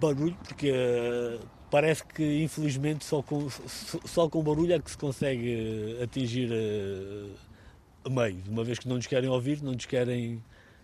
barulho, 0.00 0.36
porque 0.44 0.70
uh, 0.70 1.46
parece 1.70 2.04
que 2.04 2.42
infelizmente 2.42 3.04
só 3.04 3.22
com, 3.22 3.48
só 4.04 4.28
com 4.28 4.42
barulho 4.42 4.72
é 4.72 4.78
que 4.78 4.90
se 4.90 4.98
consegue 4.98 5.98
atingir 6.02 6.50
a 8.04 8.10
meio, 8.10 8.42
uma 8.48 8.64
vez 8.64 8.78
que 8.78 8.88
não 8.88 8.96
nos 8.96 9.06
querem 9.06 9.28
ouvir, 9.28 9.62
não 9.62 9.72
nos 9.72 9.86
querem 9.86 10.42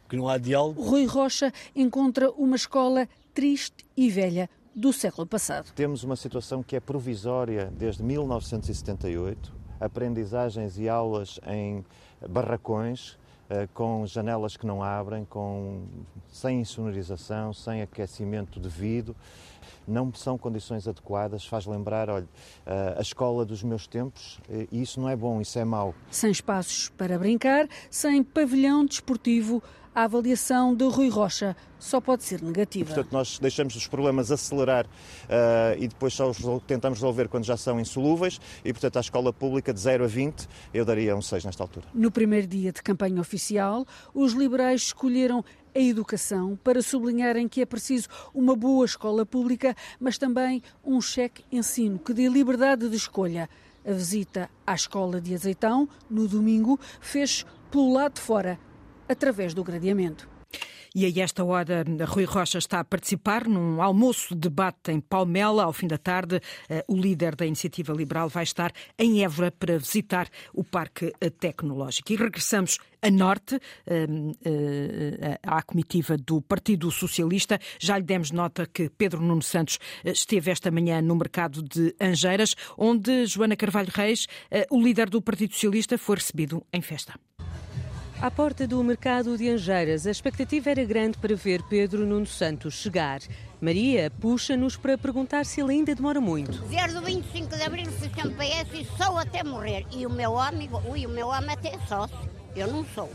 que 0.09 0.17
não 0.17 0.29
há 0.29 0.39
diálogo. 0.39 0.83
Rui 0.83 1.07
Rocha 1.07 1.53
encontra 1.75 2.31
uma 2.33 2.57
escola 2.57 3.09
triste 3.33 3.85
e 3.97 4.11
velha 4.11 4.49
do 4.75 4.93
século 4.93 5.27
passado. 5.27 5.73
Temos 5.75 6.03
uma 6.03 6.17
situação 6.17 6.63
que 6.63 6.77
é 6.77 6.81
provisória 6.81 7.73
desde 7.77 8.03
1978, 8.03 9.55
aprendizagens 9.81 10.79
e 10.79 10.89
aulas 10.89 11.41
em 11.47 11.85
barracões, 12.29 13.17
eh, 13.17 13.24
com 13.73 14.07
janelas 14.07 14.57
que 14.57 14.67
não 14.67 14.83
abrem, 14.83 15.25
com, 15.25 15.85
sem 16.29 16.61
insonorização, 16.61 17.53
sem 17.53 17.83
aquecimento 17.83 18.59
devido. 18.61 19.15
Não 19.87 20.13
são 20.15 20.39
condições 20.39 20.89
adequadas, 20.89 21.45
faz 21.47 21.67
lembrar, 21.67 22.09
olha, 22.09 22.29
eh, 22.65 22.95
a 22.99 23.01
escola 23.01 23.45
dos 23.45 23.63
meus 23.63 23.87
tempos, 23.87 24.41
e 24.71 24.81
isso 24.81 25.01
não 25.01 25.09
é 25.09 25.17
bom, 25.17 25.41
isso 25.41 25.59
é 25.59 25.65
mau. 25.65 25.95
Sem 26.11 26.31
espaços 26.31 26.89
para 26.89 27.19
brincar, 27.19 27.69
sem 27.91 28.23
pavilhão 28.23 28.85
desportivo, 28.85 29.63
a 29.95 30.03
avaliação 30.03 30.75
de 30.75 30.85
Rui 30.85 31.09
Rocha 31.09 31.57
só 31.79 32.01
pode 32.01 32.25
ser 32.25 32.43
negativa. 32.43 32.93
Portanto, 32.93 33.13
nós 33.13 33.39
deixamos 33.39 33.77
os 33.77 33.87
problemas 33.87 34.33
acelerar 34.33 34.87
uh, 34.87 35.79
e 35.79 35.87
depois 35.87 36.13
só 36.15 36.29
os 36.29 36.39
tentamos 36.67 36.99
resolver 36.99 37.29
quando 37.29 37.45
já 37.45 37.57
são 37.57 37.79
insolúveis 37.79 38.41
e, 38.65 38.73
portanto, 38.73 38.97
à 38.97 39.01
escola 39.01 39.33
pública 39.33 39.73
de 39.73 39.79
0 39.79 40.05
a 40.05 40.07
20 40.07 40.49
eu 40.73 40.85
daria 40.85 41.15
um 41.15 41.23
6 41.23 41.45
nesta 41.45 41.63
altura. 41.63 41.87
No 41.95 42.11
primeiro 42.11 42.47
dia 42.47 42.73
de 42.73 42.83
campanha 42.83 43.21
oficial, 43.21 43.87
os 44.13 44.33
liberais 44.33 44.83
escolheram 44.83 45.45
a 45.75 45.79
educação 45.79 46.59
para 46.63 46.83
sublinharem 46.83 47.49
que 47.49 47.61
é 47.61 47.67
preciso 47.67 48.09
uma 48.35 48.57
boa 48.57 48.85
escola 48.85 49.25
pública, 49.25 49.77
mas 50.01 50.19
também 50.19 50.63
um 50.85 51.01
cheque 51.01 51.45
ensino 51.53 51.99
que 51.99 52.13
dê 52.13 52.29
liberdade 52.29 52.89
de 52.89 52.97
escolha. 52.97 53.49
A 53.87 53.93
visita 53.93 54.49
à 54.67 54.75
escola 54.75 55.21
de 55.21 55.35
Azeitão, 55.35 55.89
no 56.09 56.27
domingo, 56.27 56.81
fez 57.01 57.45
pelo 57.71 57.93
lado 57.93 58.15
de 58.15 58.21
fora 58.21 58.59
através 59.09 59.55
do 59.55 59.65
gradeamento. 59.65 60.29
E 60.97 61.07
a 61.07 61.25
esta 61.25 61.43
hora, 61.43 61.85
Rui 62.07 62.25
Rocha 62.25 62.57
está 62.59 62.79
a 62.79 62.85
participar 62.85 63.49
num 63.49 63.83
almoço-debate 63.83 64.93
em 64.93 65.01
Palmela. 65.01 65.65
Ao 65.65 65.73
fim 65.73 65.89
da 65.89 65.99
tarde, 65.99 66.41
eh, 66.69 66.85
o 66.87 66.97
líder 66.97 67.35
da 67.35 67.45
Iniciativa 67.45 67.93
Liberal 67.93 68.29
vai 68.29 68.45
estar 68.45 68.71
em 68.97 69.25
Évora 69.25 69.51
para 69.51 69.77
visitar 69.77 70.29
o 70.53 70.63
Parque 70.63 71.13
Tecnológico. 71.41 72.13
E 72.13 72.17
regressamos 72.17 72.79
a 73.03 73.11
norte, 73.11 73.59
eh, 73.89 74.07
eh, 74.45 75.39
à 75.43 75.61
comitiva 75.65 76.17
do 76.17 76.41
Partido 76.41 76.89
Socialista. 76.93 77.59
Já 77.81 77.99
lhe 77.99 78.05
demos 78.05 78.31
nota 78.31 78.65
que 78.65 78.89
Pedro 78.89 79.21
Nuno 79.21 79.43
Santos 79.43 79.81
esteve 80.05 80.53
esta 80.53 80.71
manhã 80.71 81.03
no 81.03 81.17
mercado 81.17 81.61
de 81.61 81.93
Angeiras, 82.01 82.55
onde 82.79 83.27
Joana 83.27 83.57
Carvalho 83.57 83.91
Reis, 83.93 84.29
o 84.71 84.81
líder 84.81 85.11
do 85.11 85.21
Partido 85.21 85.55
Socialista, 85.55 85.99
foi 85.99 86.15
recebido 86.15 86.65
em 86.73 86.81
festa. 86.81 87.19
À 88.21 88.31
porta 88.31 88.67
do 88.67 88.83
mercado 88.83 89.37
de 89.37 89.51
Angeiras, 89.51 90.07
a 90.07 90.11
expectativa 90.11 90.71
era 90.71 90.85
grande 90.85 91.19
para 91.19 91.35
ver 91.35 91.63
Pedro 91.65 92.07
Nuno 92.07 92.27
Santos 92.27 92.75
chegar. 92.75 93.21
Maria 93.61 94.11
puxa-nos 94.21 94.77
para 94.77 94.97
perguntar 94.97 95.45
se 95.45 95.61
ele 95.61 95.73
ainda 95.73 95.95
demora 95.95 96.21
muito. 96.21 96.53
Desde 96.69 96.97
o 96.97 97.03
25 97.03 97.57
de 97.57 97.63
abril 97.63 97.91
sempre 97.93 98.31
PS 98.31 98.69
e 98.73 98.87
sou 98.97 99.19
até 99.19 99.43
morrer. 99.43 99.85
E 99.93 100.07
o 100.07 100.11
meu 100.11 100.39
amigo, 100.39 100.81
ui, 100.89 101.05
o 101.05 101.11
meu 101.11 101.29
homem 101.29 101.51
até 101.51 101.75
é 101.75 101.79
sócio. 101.87 102.17
Eu 102.57 102.69
não 102.69 102.85
sou. 102.95 103.11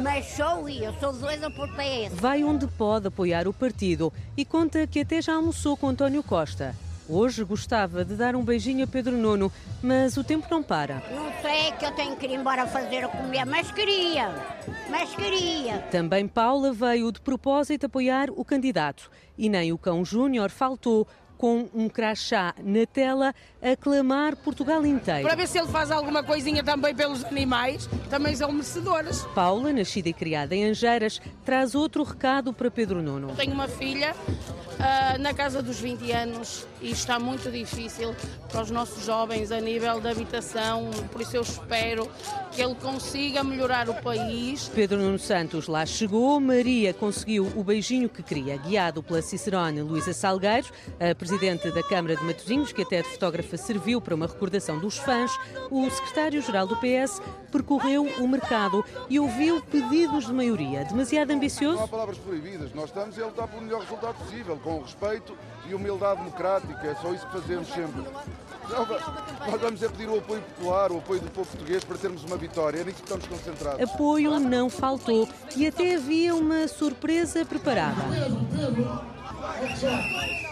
Mas 0.00 0.26
sou 0.36 0.68
e 0.68 0.84
eu 0.84 0.92
sou 1.00 1.12
doida 1.12 1.50
por 1.50 1.68
PS. 1.70 2.14
Vai 2.14 2.44
onde 2.44 2.66
pode 2.68 3.08
apoiar 3.08 3.48
o 3.48 3.52
partido 3.52 4.12
e 4.36 4.44
conta 4.44 4.86
que 4.86 5.00
até 5.00 5.20
já 5.20 5.34
almoçou 5.34 5.76
com 5.76 5.88
António 5.88 6.22
Costa. 6.22 6.74
Hoje 7.08 7.42
gostava 7.44 8.04
de 8.04 8.14
dar 8.14 8.36
um 8.36 8.44
beijinho 8.44 8.84
a 8.84 8.86
Pedro 8.86 9.16
Nuno, 9.16 9.52
mas 9.82 10.16
o 10.16 10.22
tempo 10.22 10.46
não 10.50 10.62
para. 10.62 11.02
Não 11.10 11.32
sei 11.42 11.72
que 11.72 11.84
eu 11.84 11.90
tenho 11.92 12.16
que 12.16 12.26
ir 12.26 12.34
embora 12.34 12.66
fazer 12.66 13.04
a 13.04 13.08
comer, 13.08 13.44
mas 13.44 13.70
queria, 13.72 14.30
mas 14.88 15.14
queria. 15.14 15.78
Também 15.90 16.28
Paula 16.28 16.72
veio 16.72 17.10
de 17.10 17.20
propósito 17.20 17.86
apoiar 17.86 18.30
o 18.30 18.44
candidato. 18.44 19.10
E 19.36 19.48
nem 19.48 19.72
o 19.72 19.78
cão 19.78 20.04
Júnior 20.04 20.50
faltou 20.50 21.06
com 21.42 21.68
um 21.74 21.88
crachá 21.88 22.54
na 22.62 22.86
tela 22.86 23.34
a 23.60 23.74
clamar 23.74 24.36
Portugal 24.36 24.86
inteiro. 24.86 25.24
Para 25.24 25.34
ver 25.34 25.48
se 25.48 25.58
ele 25.58 25.66
faz 25.66 25.90
alguma 25.90 26.22
coisinha 26.22 26.62
também 26.62 26.94
pelos 26.94 27.24
animais, 27.24 27.88
também 28.08 28.36
são 28.36 28.52
merecedoras. 28.52 29.24
Paula, 29.34 29.72
nascida 29.72 30.08
e 30.08 30.12
criada 30.12 30.54
em 30.54 30.66
Angeiras, 30.66 31.20
traz 31.44 31.74
outro 31.74 32.04
recado 32.04 32.52
para 32.52 32.70
Pedro 32.70 33.02
Nuno. 33.02 33.34
Tenho 33.34 33.54
uma 33.54 33.66
filha 33.66 34.14
uh, 34.14 35.18
na 35.18 35.34
casa 35.34 35.60
dos 35.60 35.80
20 35.80 36.12
anos 36.12 36.64
e 36.80 36.92
está 36.92 37.18
muito 37.18 37.50
difícil 37.50 38.14
para 38.48 38.62
os 38.62 38.70
nossos 38.70 39.04
jovens 39.04 39.50
a 39.50 39.60
nível 39.60 40.00
de 40.00 40.08
habitação, 40.08 40.90
por 41.10 41.22
isso 41.22 41.36
eu 41.36 41.42
espero 41.42 42.08
que 42.52 42.60
ele 42.60 42.74
consiga 42.74 43.42
melhorar 43.42 43.88
o 43.88 43.94
país. 43.94 44.70
Pedro 44.74 44.98
Nuno 44.98 45.18
Santos 45.18 45.66
lá 45.68 45.86
chegou, 45.86 46.38
Maria 46.38 46.92
conseguiu 46.92 47.50
o 47.56 47.64
beijinho 47.64 48.10
que 48.10 48.22
queria, 48.22 48.58
guiado 48.58 49.02
pela 49.02 49.22
Cicerone 49.22 49.80
Luísa 49.80 50.12
Salgueiros, 50.12 50.70
a 51.00 51.14
presidente 51.14 51.70
da 51.70 51.82
Câmara 51.82 52.14
de 52.14 52.22
Matosinhos, 52.22 52.70
que 52.70 52.82
até 52.82 53.00
de 53.00 53.08
fotógrafa 53.08 53.56
serviu 53.56 54.00
para 54.02 54.14
uma 54.14 54.26
recordação 54.26 54.78
dos 54.78 54.98
fãs, 54.98 55.32
o 55.70 55.88
secretário-geral 55.88 56.66
do 56.66 56.76
PS 56.76 57.22
percorreu 57.50 58.04
o 58.18 58.28
mercado 58.28 58.84
e 59.08 59.18
ouviu 59.18 59.62
pedidos 59.62 60.26
de 60.26 60.32
maioria. 60.32 60.84
Demasiado 60.84 61.30
ambicioso? 61.30 61.76
Não 61.76 61.84
há 61.84 61.88
palavras 61.88 62.18
proibidas. 62.18 62.72
Nós 62.74 62.86
estamos 62.86 63.18
a 63.18 63.26
lutar 63.26 63.48
pelo 63.48 63.62
melhor 63.62 63.80
resultado 63.80 64.14
possível, 64.16 64.58
com 64.62 64.82
respeito 64.82 65.36
e 65.68 65.74
humildade 65.74 66.20
democrática. 66.20 66.86
É 66.86 66.94
só 66.94 67.12
isso 67.12 67.26
que 67.26 67.32
fazemos 67.32 67.68
sempre. 67.68 68.02
Nós 68.68 69.60
vamos 69.60 69.82
é 69.82 69.88
pedir 69.88 70.08
o 70.08 70.18
apoio 70.18 70.40
popular, 70.42 70.92
o 70.92 70.98
apoio 70.98 71.20
do 71.20 71.30
povo 71.30 71.48
português 71.50 71.84
para 71.84 71.98
termos 71.98 72.24
uma 72.24 72.36
vitória. 72.36 72.80
É 72.80 72.84
nisso 72.84 72.96
que 72.96 73.02
estamos 73.02 73.26
concentrados. 73.26 73.80
Apoio 73.80 74.38
não 74.38 74.70
faltou 74.70 75.28
e 75.56 75.66
até 75.66 75.96
havia 75.96 76.34
uma 76.34 76.66
surpresa 76.68 77.44
preparada. 77.44 78.02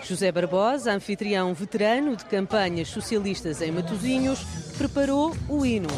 José 0.02 0.32
Barbosa, 0.32 0.92
anfitrião 0.92 1.54
veterano 1.54 2.16
de 2.16 2.24
campanhas 2.24 2.88
socialistas 2.88 3.62
em 3.62 3.70
Matosinhos, 3.70 4.40
preparou 4.76 5.34
o 5.48 5.64
hino. 5.64 5.88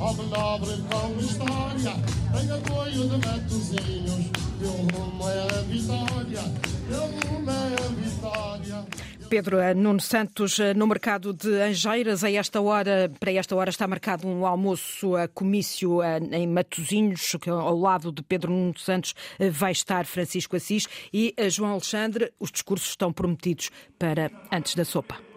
Nobre 0.00 0.70
com 0.90 1.20
história, 1.20 1.94
em 2.42 2.50
apoio 2.50 3.08
de 3.08 3.26
Matosinhos, 3.26 4.30
meu 4.58 4.70
rumo 4.70 5.28
é 5.28 5.42
a 5.42 5.62
vitória, 5.62 6.42
meu 6.88 7.02
rumo 7.02 7.50
é 7.50 7.74
a 7.74 7.88
vitória. 7.88 8.86
Pedro 9.28 9.58
Nuno 9.76 10.00
Santos, 10.00 10.58
eh, 10.58 10.74
no 10.74 10.88
mercado 10.88 11.32
de 11.32 11.48
Angeiras, 11.60 12.24
a 12.24 12.30
esta 12.32 12.60
hora, 12.60 13.12
para 13.20 13.30
esta 13.30 13.54
hora 13.54 13.70
está 13.70 13.86
marcado 13.86 14.26
um 14.26 14.44
almoço 14.44 15.14
a 15.14 15.28
comício 15.28 16.02
eh, 16.02 16.18
em 16.32 16.48
Matosinhos, 16.48 17.36
que 17.40 17.48
ao 17.48 17.78
lado 17.78 18.10
de 18.10 18.22
Pedro 18.22 18.50
Nuno 18.50 18.76
Santos 18.76 19.14
eh, 19.38 19.48
vai 19.48 19.70
estar 19.70 20.04
Francisco 20.06 20.56
Assis 20.56 20.88
e 21.12 21.32
João 21.48 21.72
Alexandre. 21.72 22.32
Os 22.40 22.50
discursos 22.50 22.88
estão 22.88 23.12
prometidos 23.12 23.70
para 23.98 24.32
antes 24.50 24.74
da 24.74 24.84
sopa 24.84 25.29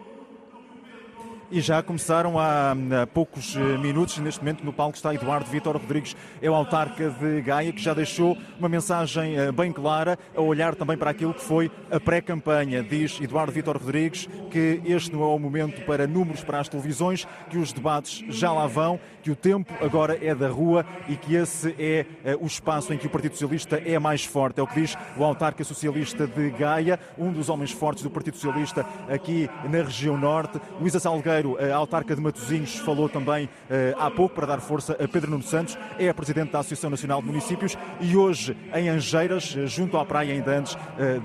e 1.50 1.60
já 1.60 1.82
começaram 1.82 2.38
há, 2.38 2.74
poucos 3.12 3.56
eh, 3.56 3.78
minutos. 3.78 4.18
Neste 4.18 4.40
momento, 4.40 4.64
no 4.64 4.72
palco 4.72 4.96
está 4.96 5.14
Eduardo 5.14 5.50
Vitor 5.50 5.76
Rodrigues, 5.76 6.16
é 6.40 6.50
o 6.50 6.54
autarca 6.54 7.10
de 7.10 7.42
Gaia, 7.42 7.72
que 7.72 7.80
já 7.80 7.94
deixou 7.94 8.36
uma 8.58 8.68
mensagem 8.68 9.36
eh, 9.36 9.52
bem 9.52 9.72
clara, 9.72 10.18
a 10.34 10.40
olhar 10.40 10.74
também 10.74 10.96
para 10.96 11.10
aquilo 11.10 11.34
que 11.34 11.42
foi 11.42 11.70
a 11.90 12.00
pré-campanha. 12.00 12.82
Diz 12.82 13.20
Eduardo 13.20 13.52
Vitor 13.52 13.76
Rodrigues 13.76 14.28
que 14.50 14.80
este 14.84 15.12
não 15.12 15.22
é 15.22 15.26
o 15.26 15.38
momento 15.38 15.84
para 15.84 16.06
números 16.06 16.42
para 16.42 16.60
as 16.60 16.68
televisões, 16.68 17.26
que 17.50 17.58
os 17.58 17.72
debates 17.72 18.24
já 18.28 18.52
lá 18.52 18.66
vão, 18.66 18.98
que 19.22 19.30
o 19.30 19.36
tempo 19.36 19.72
agora 19.84 20.18
é 20.24 20.34
da 20.34 20.48
rua 20.48 20.86
e 21.08 21.16
que 21.16 21.34
esse 21.34 21.74
é 21.78 22.06
eh, 22.24 22.36
o 22.40 22.46
espaço 22.46 22.92
em 22.92 22.98
que 22.98 23.06
o 23.06 23.10
Partido 23.10 23.32
Socialista 23.32 23.76
é 23.84 23.98
mais 23.98 24.24
forte. 24.24 24.60
É 24.60 24.62
o 24.62 24.66
que 24.66 24.80
diz 24.80 24.96
o 25.16 25.24
autarca 25.24 25.62
socialista 25.64 26.26
de 26.26 26.50
Gaia, 26.50 26.98
um 27.18 27.32
dos 27.32 27.48
homens 27.48 27.70
fortes 27.70 28.02
do 28.02 28.10
Partido 28.10 28.36
Socialista 28.36 28.86
aqui 29.08 29.48
na 29.64 29.82
região 29.82 30.16
norte. 30.16 30.60
Luísa 30.80 31.00
Salgueiro 31.00 31.33
Guerreiro, 31.34 31.56
a 31.58 31.74
autarca 31.74 32.14
de 32.14 32.20
Matosinhos, 32.20 32.76
falou 32.76 33.08
também 33.08 33.48
há 33.98 34.10
pouco 34.10 34.34
para 34.34 34.46
dar 34.46 34.60
força 34.60 34.92
a 34.92 35.08
Pedro 35.08 35.30
Nuno 35.30 35.42
Santos, 35.42 35.76
é 35.98 36.08
a 36.08 36.14
presidente 36.14 36.52
da 36.52 36.60
Associação 36.60 36.90
Nacional 36.90 37.20
de 37.20 37.26
Municípios 37.26 37.76
e 38.00 38.16
hoje 38.16 38.56
em 38.74 38.88
Angeiras, 38.88 39.44
junto 39.66 39.98
à 39.98 40.04
praia 40.04 40.32
ainda 40.32 40.58
antes 40.58 40.76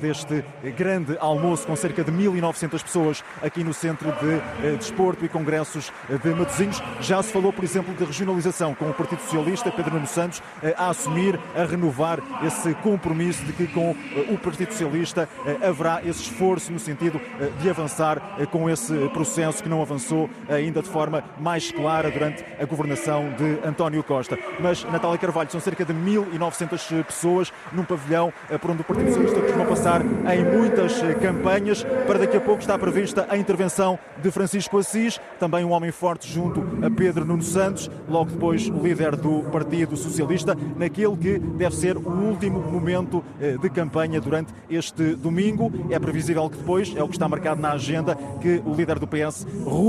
deste 0.02 0.44
grande 0.78 1.18
almoço 1.20 1.68
com 1.68 1.76
cerca 1.76 2.04
de 2.04 2.12
1.900 2.12 2.82
pessoas 2.82 3.24
aqui 3.42 3.64
no 3.64 3.74
Centro 3.74 4.12
de 4.14 4.78
Desporto 4.78 5.24
e 5.26 5.30
Congressos 5.30 5.92
de 6.24 6.30
Matosinhos, 6.32 6.82
já 7.02 7.22
se 7.22 7.32
falou, 7.32 7.54
por 7.54 7.64
exemplo, 7.64 7.94
de 7.94 8.04
regionalização 8.04 8.74
com 8.74 8.90
o 8.90 8.94
Partido 8.94 9.22
Socialista, 9.22 9.72
Pedro 9.72 9.94
Nuno 9.94 10.08
Santos, 10.08 10.42
a 10.78 10.90
assumir, 10.90 11.40
a 11.56 11.66
renovar 11.66 12.20
esse 12.44 12.74
compromisso 12.76 13.44
de 13.44 13.54
que 13.54 13.68
com 13.68 13.96
o 14.30 14.38
Partido 14.38 14.72
Socialista 14.72 15.30
haverá 15.62 16.02
esse 16.04 16.24
esforço 16.24 16.72
no 16.72 16.80
sentido 16.80 17.20
de 17.62 17.70
avançar 17.70 18.20
com 18.52 18.70
esse 18.70 18.94
processo 19.10 19.62
que 19.62 19.70
não 19.70 19.82
avançou 19.82 19.99
ainda 20.48 20.82
de 20.82 20.90
forma 20.90 21.24
mais 21.40 21.72
clara 21.72 22.10
durante 22.10 22.44
a 22.60 22.66
governação 22.66 23.34
de 23.38 23.68
António 23.68 24.04
Costa. 24.04 24.38
Mas, 24.60 24.84
Natália 24.86 25.18
Carvalho, 25.18 25.52
são 25.52 25.60
cerca 25.60 25.86
de 25.86 25.94
1.900 25.94 27.04
pessoas 27.04 27.52
num 27.72 27.84
pavilhão 27.84 28.34
por 28.62 28.72
onde 28.72 28.82
o 28.82 28.84
Partido 28.84 29.08
Socialista 29.08 29.42
costuma 29.42 29.66
passar 29.66 30.02
em 30.02 30.44
muitas 30.44 31.02
campanhas. 31.22 31.84
Para 32.06 32.20
daqui 32.20 32.38
a 32.38 32.42
pouco 32.42 32.62
está 32.62 32.78
prevista 32.78 33.28
a 33.30 33.38
intervenção 33.38 33.98
de 34.22 34.32
Francisco 34.32 34.78
Assis, 34.78 35.20
também 35.40 35.64
um 35.64 35.72
homem 35.72 35.92
forte 35.92 36.32
junto 36.32 36.62
a 36.86 36.90
Pedro 36.90 37.26
Nuno 37.26 37.44
Santos, 37.44 37.90
logo 38.08 38.32
depois 38.32 38.68
o 38.68 38.82
líder 38.82 39.16
do 39.16 39.44
Partido 39.52 39.96
Socialista, 39.96 40.58
naquele 40.76 41.16
que 41.18 41.40
deve 41.40 41.76
ser 41.76 41.98
o 41.98 42.10
último 42.10 42.60
momento 42.60 43.24
de 43.62 43.70
campanha 43.70 44.20
durante 44.22 44.54
este 44.70 45.16
domingo. 45.16 45.72
É 45.90 46.00
previsível 46.00 46.50
que 46.50 46.58
depois, 46.58 46.94
é 46.96 47.04
o 47.04 47.08
que 47.08 47.16
está 47.16 47.28
marcado 47.28 47.62
na 47.62 47.74
agenda, 47.74 48.16
que 48.42 48.62
o 48.66 48.74
líder 48.74 49.00
do 49.00 49.08
PS 49.08 49.46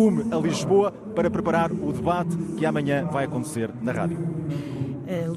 a 0.09 0.41
Lisboa 0.41 0.93
para 1.15 1.31
preparar 1.31 1.71
o 1.71 1.93
debate 1.93 2.35
que 2.57 2.65
amanhã 2.65 3.05
vai 3.07 3.27
acontecer 3.27 3.71
na 3.83 3.93
rádio. 3.93 4.19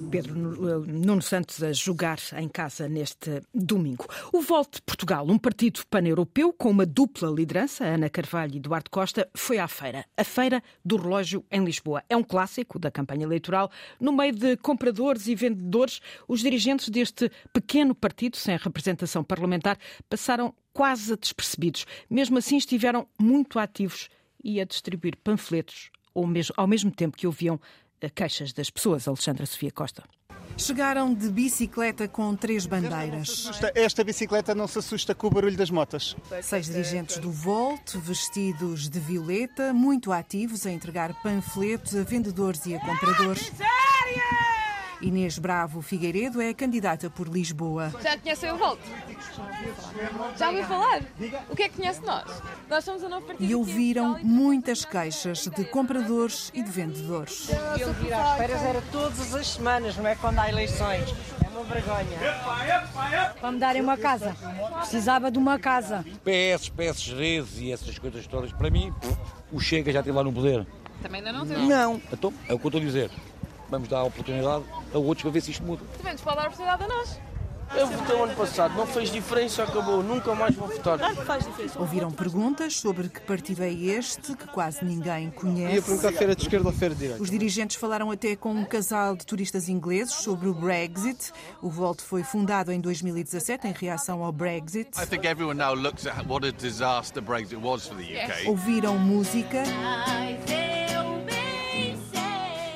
Pedro 0.10 0.36
Nuno 0.36 1.22
Santos 1.22 1.62
a 1.64 1.74
jogar 1.74 2.20
em 2.38 2.48
casa 2.48 2.88
neste 2.88 3.42
domingo. 3.54 4.06
O 4.32 4.42
Volte 4.42 4.82
Portugal, 4.84 5.26
um 5.28 5.38
partido 5.38 5.82
pan-europeu 5.90 6.54
com 6.54 6.70
uma 6.70 6.86
dupla 6.86 7.30
liderança, 7.30 7.84
Ana 7.84 8.10
Carvalho 8.10 8.54
e 8.54 8.58
Eduardo 8.58 8.90
Costa, 8.90 9.28
foi 9.34 9.58
à 9.58 9.68
feira. 9.68 10.06
A 10.16 10.24
Feira 10.24 10.62
do 10.86 10.96
Relógio 10.96 11.44
em 11.52 11.66
Lisboa. 11.66 12.04
É 12.08 12.16
um 12.16 12.24
clássico 12.24 12.78
da 12.78 12.92
campanha 12.92 13.24
eleitoral. 13.24 13.72
No 14.00 14.14
meio 14.14 14.34
de 14.34 14.56
compradores 14.58 15.28
e 15.28 15.34
vendedores, 15.34 16.00
os 16.28 16.42
dirigentes 16.42 16.90
deste 16.90 17.32
pequeno 17.52 17.96
partido, 17.96 18.38
sem 18.38 18.56
representação 18.56 19.24
parlamentar, 19.24 19.78
passaram 20.08 20.54
quase 20.72 21.18
despercebidos. 21.18 21.86
Mesmo 22.10 22.38
assim, 22.38 22.58
estiveram 22.58 23.08
muito 23.20 23.58
ativos 23.58 24.10
e 24.44 24.60
a 24.60 24.66
distribuir 24.66 25.16
panfletos 25.18 25.90
ao 26.56 26.68
mesmo 26.68 26.92
tempo 26.92 27.18
que 27.18 27.26
ouviam 27.26 27.60
queixas 28.16 28.54
das 28.54 28.70
pessoas. 28.70 29.08
Alexandra 29.08 29.46
Sofia 29.46 29.72
Costa. 29.72 30.04
Chegaram 30.56 31.14
de 31.14 31.30
bicicleta 31.30 32.08
com 32.08 32.36
três 32.36 32.66
bandeiras. 32.68 33.50
Esta 33.74 34.04
bicicleta 34.04 34.54
não 34.54 34.68
se 34.68 34.78
assusta 34.78 35.16
com 35.16 35.28
o 35.28 35.30
barulho 35.30 35.58
das 35.58 35.72
motas. 35.72 36.16
Seis 36.44 36.68
dirigentes 36.68 37.18
do 37.18 37.32
Volt, 37.32 37.96
vestidos 37.98 38.88
de 38.88 39.00
violeta, 39.00 39.74
muito 39.74 40.12
ativos 40.12 40.68
a 40.68 40.72
entregar 40.72 41.20
panfletos 41.24 41.96
a 41.96 42.04
vendedores 42.04 42.66
e 42.68 42.76
a 42.76 42.80
compradores. 42.80 43.52
Inês 45.04 45.38
Bravo 45.38 45.82
Figueiredo 45.82 46.42
é 46.42 46.54
candidata 46.54 47.10
por 47.10 47.28
Lisboa. 47.28 47.94
Já 48.02 48.18
conhecem 48.18 48.52
o 48.54 48.58
Volt? 48.58 48.80
Já 50.38 50.48
ouviu 50.50 50.64
falar? 50.64 51.02
O 51.50 51.56
que 51.56 51.64
é 51.64 51.70
que 51.70 51.76
conhece 51.76 52.00
de 52.00 52.06
nós? 52.06 52.42
Nós 52.70 52.86
somos 52.86 53.04
o 53.04 53.10
novo 53.10 53.26
partido. 53.26 53.50
E 53.50 53.54
ouviram 53.54 54.18
muitas 54.24 54.86
queixas 54.86 55.46
de 55.48 55.66
compradores 55.66 56.52
e 56.54 56.64
de 56.64 56.72
vendedores. 56.72 57.50
Eu 57.78 57.94
vir 57.96 58.14
às 58.14 58.38
feiras 58.38 58.62
era 58.62 58.82
todas 58.94 59.36
as 59.36 59.48
semanas, 59.48 59.98
não 59.98 60.08
é 60.08 60.16
quando 60.16 60.40
há 60.40 60.48
eleições. 60.48 61.14
É 61.44 61.50
uma 61.50 61.64
vergonha. 61.66 62.18
Para 63.42 63.52
me 63.52 63.60
darem 63.60 63.82
uma 63.82 63.98
casa. 63.98 64.34
Precisava 64.80 65.30
de 65.30 65.38
uma 65.38 65.60
casa. 65.60 66.06
PS, 66.24 66.70
PSGs 66.70 67.62
e 67.62 67.74
essas 67.74 68.00
coisas 68.00 68.26
todas, 68.26 68.54
para 68.54 68.70
mim, 68.70 68.94
o 69.52 69.60
Chega 69.60 69.92
já 69.92 70.02
tem 70.02 70.14
lá 70.14 70.24
no 70.24 70.32
poder. 70.32 70.66
Também 71.02 71.20
ainda 71.20 71.34
não 71.34 71.46
tem. 71.46 71.68
Não. 71.68 72.02
Então, 72.12 72.34
é 72.48 72.54
o 72.54 72.60
que 72.60 72.66
eu 72.66 72.70
estou 72.70 72.82
a 72.82 72.86
dizer 72.86 73.12
vamos 73.70 73.88
dar 73.88 74.00
a 74.00 74.04
oportunidade 74.04 74.64
a 74.94 74.98
outros 74.98 75.24
para 75.24 75.32
ver 75.32 75.42
se 75.42 75.52
isto 75.52 75.64
muda. 75.64 75.84
Também 75.98 76.14
nos 76.14 76.22
pode 76.22 76.36
dar 76.38 76.44
a 76.44 76.48
oportunidade 76.48 76.84
a 76.84 76.88
nós. 76.88 77.20
Eu 77.76 77.88
votei 77.88 78.16
o 78.16 78.24
ano 78.24 78.36
passado, 78.36 78.76
não 78.76 78.86
fez 78.86 79.10
diferença, 79.12 79.64
acabou, 79.64 80.04
nunca 80.04 80.36
mais 80.36 80.56
vou 80.56 80.68
votar. 80.68 80.98
Claro 81.00 81.16
que 81.16 81.26
faz 81.26 81.44
diferença. 81.44 81.80
Ouviram 81.80 82.12
perguntas 82.12 82.78
sobre 82.78 83.10
que 83.10 83.20
partido 83.22 83.64
é 83.64 83.72
este, 83.72 84.36
que 84.36 84.48
quase 84.48 84.86
ninguém 84.86 85.32
conhece. 85.32 85.76
Ia 85.76 85.82
perguntar 85.82 86.12
feira 86.12 86.36
de 86.36 86.44
esquerda 86.44 86.68
ou 86.68 86.74
feira 86.74 86.94
de 86.94 87.02
direita. 87.02 87.24
Os 87.24 87.32
dirigentes 87.32 87.78
falaram 87.78 88.12
até 88.12 88.36
com 88.36 88.52
um 88.54 88.64
casal 88.64 89.16
de 89.16 89.26
turistas 89.26 89.70
ingleses 89.70 90.14
sobre 90.14 90.48
o 90.50 90.54
Brexit. 90.54 91.32
O 91.64 91.70
Volt 91.70 92.02
foi 92.02 92.24
fundado 92.24 92.72
em 92.72 92.80
2017 92.80 93.68
em 93.68 93.74
reação 93.74 94.24
ao 94.24 94.32
Brexit. 94.32 94.90
I 95.02 95.08
think 95.08 95.26
everyone 95.26 95.58
now 95.58 95.74
looks 95.74 96.06
at 96.06 96.28
what 96.28 96.46
a 96.46 96.52
disaster 96.52 97.24
Brexit 97.24 97.60
was 97.60 97.88
for 97.88 97.96
the 97.96 98.04
UK. 98.04 98.50
Ouviram 98.50 99.00
música. 99.00 99.64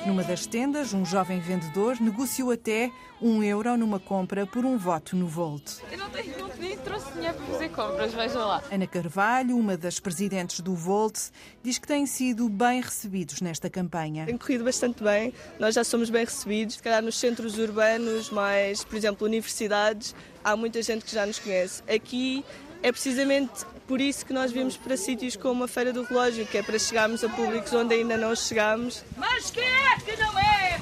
Numa 0.08 0.24
das 0.24 0.46
tendas, 0.46 0.94
um 0.94 1.04
jovem 1.04 1.38
vendedor 1.38 2.00
negociou 2.00 2.50
até 2.50 2.90
um 3.20 3.42
euro 3.42 3.76
numa 3.76 4.00
compra 4.00 4.46
por 4.46 4.64
um 4.64 4.78
voto 4.78 5.14
no 5.14 5.28
Volt. 5.28 5.82
Eu 5.92 5.98
não 5.98 6.08
tenho 6.08 6.38
não, 6.38 6.48
nem 6.58 6.78
trouxe 6.78 7.12
dinheiro 7.12 7.36
para 7.36 7.44
fazer 7.44 7.68
compras, 7.68 8.14
vejam 8.14 8.48
lá. 8.48 8.62
Ana 8.72 8.86
Carvalho, 8.86 9.54
uma 9.54 9.76
das 9.76 10.00
presidentes 10.00 10.60
do 10.60 10.74
Volt, 10.74 11.28
diz 11.62 11.76
que 11.76 11.86
têm 11.86 12.06
sido 12.06 12.48
bem 12.48 12.80
recebidos 12.80 13.42
nesta 13.42 13.68
campanha. 13.68 14.24
Tem 14.24 14.38
corrido 14.38 14.64
bastante 14.64 15.04
bem, 15.04 15.34
nós 15.58 15.74
já 15.74 15.84
somos 15.84 16.08
bem 16.08 16.24
recebidos, 16.24 16.76
se 16.76 16.82
calhar 16.82 17.02
nos 17.02 17.18
centros 17.18 17.58
urbanos, 17.58 18.30
mais, 18.30 18.82
por 18.82 18.96
exemplo, 18.96 19.26
universidades, 19.26 20.14
há 20.42 20.56
muita 20.56 20.80
gente 20.80 21.04
que 21.04 21.14
já 21.14 21.26
nos 21.26 21.38
conhece. 21.38 21.82
Aqui 21.82 22.42
é 22.82 22.90
precisamente 22.90 23.66
por 23.88 24.02
isso 24.02 24.24
que 24.26 24.34
nós 24.34 24.52
vimos 24.52 24.76
para 24.76 24.98
sítios 24.98 25.34
como 25.34 25.64
a 25.64 25.68
Feira 25.68 25.94
do 25.94 26.02
Relógio, 26.04 26.46
que 26.46 26.58
é 26.58 26.62
para 26.62 26.78
chegarmos 26.78 27.24
a 27.24 27.28
públicos 27.30 27.72
onde 27.72 27.94
ainda 27.94 28.18
não 28.18 28.36
chegamos. 28.36 29.02
Mas 29.16 29.50
quem 29.50 29.64
é 29.64 29.96
que 30.04 30.14
não 30.22 30.38
é? 30.38 30.78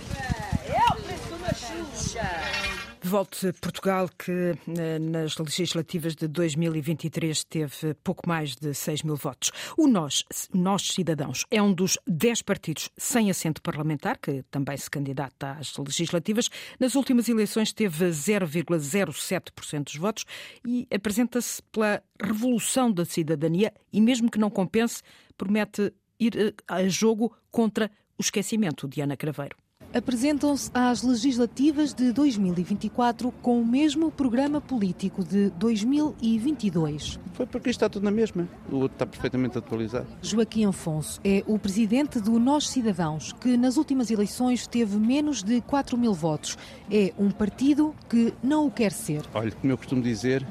É 0.66 0.92
o 0.92 0.96
preço 0.96 1.28
de 1.28 1.34
uma 1.34 1.54
Xuxa. 1.54 2.95
Volte 3.06 3.52
Portugal, 3.60 4.08
que 4.18 4.58
nas 5.00 5.36
legislativas 5.36 6.16
de 6.16 6.26
2023 6.26 7.44
teve 7.44 7.94
pouco 8.02 8.28
mais 8.28 8.56
de 8.56 8.74
6 8.74 9.04
mil 9.04 9.14
votos. 9.14 9.52
O 9.76 9.86
Nós, 9.86 10.24
Nós 10.52 10.88
Cidadãos, 10.88 11.44
é 11.50 11.62
um 11.62 11.72
dos 11.72 11.96
10 12.06 12.42
partidos 12.42 12.90
sem 12.96 13.30
assento 13.30 13.62
parlamentar, 13.62 14.18
que 14.18 14.42
também 14.50 14.76
se 14.76 14.90
candidata 14.90 15.52
às 15.52 15.76
legislativas. 15.76 16.50
Nas 16.80 16.96
últimas 16.96 17.28
eleições 17.28 17.72
teve 17.72 18.06
0,07% 18.06 19.84
dos 19.84 19.96
votos 19.96 20.24
e 20.66 20.88
apresenta-se 20.92 21.62
pela 21.70 22.02
revolução 22.20 22.90
da 22.90 23.04
cidadania 23.04 23.72
e, 23.92 24.00
mesmo 24.00 24.30
que 24.30 24.38
não 24.38 24.50
compense, 24.50 25.02
promete 25.38 25.92
ir 26.18 26.54
a 26.66 26.88
jogo 26.88 27.32
contra 27.52 27.88
o 28.18 28.22
esquecimento. 28.22 28.88
Diana 28.88 29.16
Craveiro 29.16 29.56
apresentam-se 29.96 30.70
às 30.74 31.02
legislativas 31.02 31.94
de 31.94 32.12
2024 32.12 33.32
com 33.40 33.58
o 33.58 33.66
mesmo 33.66 34.10
programa 34.10 34.60
político 34.60 35.24
de 35.24 35.48
2022. 35.50 37.18
Foi 37.32 37.46
porque 37.46 37.70
está 37.70 37.88
tudo 37.88 38.02
na 38.02 38.10
mesma. 38.10 38.46
O 38.70 38.76
outro 38.76 38.94
está 38.94 39.06
perfeitamente 39.06 39.56
atualizado. 39.56 40.06
Joaquim 40.20 40.66
Afonso 40.66 41.18
é 41.24 41.42
o 41.46 41.58
presidente 41.58 42.20
do 42.20 42.38
Nós 42.38 42.68
Cidadãos, 42.68 43.32
que 43.32 43.56
nas 43.56 43.78
últimas 43.78 44.10
eleições 44.10 44.66
teve 44.66 44.98
menos 44.98 45.42
de 45.42 45.62
4 45.62 45.96
mil 45.96 46.12
votos. 46.12 46.58
É 46.90 47.14
um 47.18 47.30
partido 47.30 47.94
que 48.06 48.34
não 48.42 48.66
o 48.66 48.70
quer 48.70 48.92
ser. 48.92 49.22
Olha, 49.32 49.50
como 49.50 49.72
eu 49.72 49.78
costumo 49.78 50.02
dizer, 50.02 50.46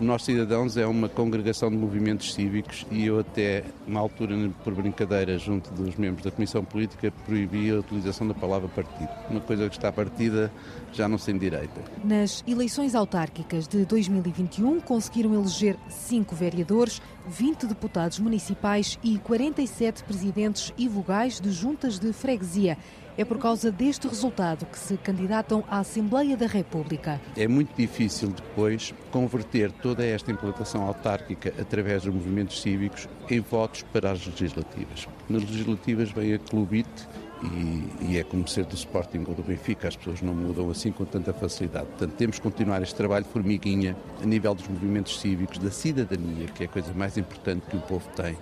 Nós 0.00 0.24
Cidadãos 0.24 0.76
é 0.76 0.86
uma 0.86 1.08
congregação 1.08 1.70
de 1.70 1.76
movimentos 1.76 2.34
cívicos 2.34 2.86
e 2.90 3.06
eu 3.06 3.18
até, 3.18 3.64
uma 3.86 3.98
altura, 3.98 4.34
por 4.62 4.74
brincadeira, 4.74 5.38
junto 5.38 5.70
dos 5.70 5.96
membros 5.96 6.22
da 6.22 6.30
Comissão 6.30 6.62
Política, 6.62 7.10
proibi 7.24 7.70
a 7.70 7.76
utilização 7.78 8.28
da 8.28 8.34
palavra 8.34 8.68
partido. 8.68 9.08
Uma 9.30 9.40
coisa 9.40 9.66
que 9.70 9.76
está 9.76 9.90
partida 9.90 10.52
já 10.92 11.08
não 11.08 11.16
sem 11.16 11.38
direita. 11.38 11.80
Nas 12.04 12.44
eleições 12.46 12.94
autárquicas 12.94 13.66
de 13.66 13.86
2021 13.86 14.80
conseguiram 14.80 15.32
eleger 15.32 15.78
cinco 15.88 16.34
vereadores, 16.34 17.00
20 17.26 17.66
deputados 17.66 18.18
municipais 18.18 18.98
e 19.02 19.16
47 19.18 20.04
presidentes 20.04 20.74
e 20.76 20.86
vogais 20.88 21.40
de 21.40 21.50
juntas 21.50 21.98
de 21.98 22.12
freguesia. 22.12 22.76
É 23.18 23.24
por 23.24 23.38
causa 23.38 23.72
deste 23.72 24.06
resultado 24.06 24.66
que 24.66 24.78
se 24.78 24.96
candidatam 24.98 25.64
à 25.68 25.78
Assembleia 25.78 26.36
da 26.36 26.46
República. 26.46 27.18
É 27.34 27.48
muito 27.48 27.74
difícil 27.74 28.28
depois 28.28 28.92
converter 29.10 29.72
toda 29.72 30.04
esta 30.04 30.30
implantação 30.30 30.86
autárquica 30.86 31.54
através 31.58 32.02
dos 32.02 32.12
movimentos 32.12 32.60
cívicos 32.60 33.08
em 33.30 33.40
votos 33.40 33.82
para 33.84 34.10
as 34.10 34.26
legislativas. 34.26 35.08
Nas 35.30 35.42
legislativas 35.42 36.10
vem 36.10 36.34
a 36.34 36.38
clubite 36.38 37.08
e, 37.42 38.12
e, 38.12 38.18
é 38.18 38.22
como 38.24 38.46
ser 38.46 38.64
do 38.64 38.74
Sporting 38.74 39.24
ou 39.26 39.34
do 39.34 39.42
Benfica, 39.42 39.88
as 39.88 39.96
pessoas 39.96 40.20
não 40.20 40.34
mudam 40.34 40.70
assim 40.70 40.92
com 40.92 41.04
tanta 41.04 41.32
facilidade. 41.32 41.86
Portanto, 41.86 42.12
temos 42.12 42.36
que 42.36 42.42
continuar 42.42 42.82
este 42.82 42.94
trabalho 42.94 43.24
formiguinha 43.24 43.96
a 44.22 44.26
nível 44.26 44.54
dos 44.54 44.68
movimentos 44.68 45.20
cívicos, 45.20 45.58
da 45.58 45.70
cidadania, 45.70 46.46
que 46.46 46.64
é 46.64 46.66
a 46.66 46.68
coisa 46.68 46.92
mais 46.94 47.16
importante 47.16 47.66
que 47.66 47.76
o 47.76 47.80
povo 47.80 48.08
tem 48.14 48.36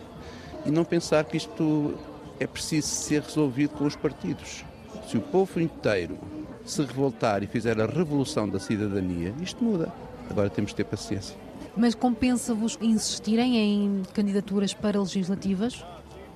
e 0.66 0.70
não 0.70 0.84
pensar 0.84 1.24
que 1.24 1.36
isto 1.36 1.94
é 2.38 2.46
preciso 2.46 2.88
ser 2.88 3.22
resolvido 3.22 3.70
com 3.70 3.84
os 3.84 3.96
partidos. 3.96 4.64
Se 5.08 5.16
o 5.16 5.20
povo 5.20 5.60
inteiro 5.60 6.18
se 6.64 6.82
revoltar 6.82 7.42
e 7.42 7.46
fizer 7.46 7.80
a 7.80 7.86
revolução 7.86 8.48
da 8.48 8.58
cidadania, 8.58 9.34
isto 9.40 9.62
muda. 9.62 9.92
Agora 10.30 10.48
temos 10.48 10.70
de 10.70 10.76
ter 10.76 10.84
paciência. 10.84 11.36
Mas 11.76 11.94
compensa-vos 11.94 12.78
insistirem 12.80 13.56
em 13.56 14.02
candidaturas 14.14 14.72
para 14.72 14.98
legislativas? 14.98 15.84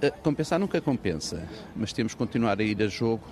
Uh, 0.02 0.12
compensar 0.22 0.58
nunca 0.58 0.80
compensa, 0.80 1.48
mas 1.74 1.92
temos 1.92 2.12
que 2.12 2.18
continuar 2.18 2.58
a 2.60 2.62
ir 2.62 2.82
a 2.82 2.88
jogo 2.88 3.22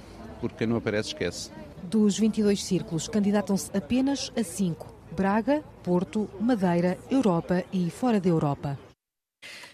porque 0.41 0.57
quem 0.59 0.67
não 0.67 0.77
aparece 0.77 1.09
esquece. 1.09 1.51
Dos 1.83 2.19
22 2.19 2.65
círculos, 2.65 3.09
candidatam-se 3.09 3.71
apenas 3.77 4.33
a 4.37 4.43
5. 4.43 4.95
Braga, 5.17 5.63
Porto, 5.83 6.29
Madeira, 6.41 6.99
Europa 7.11 7.65
e 7.73 7.91
fora 7.91 8.21
da 8.21 8.29
Europa. 8.29 8.79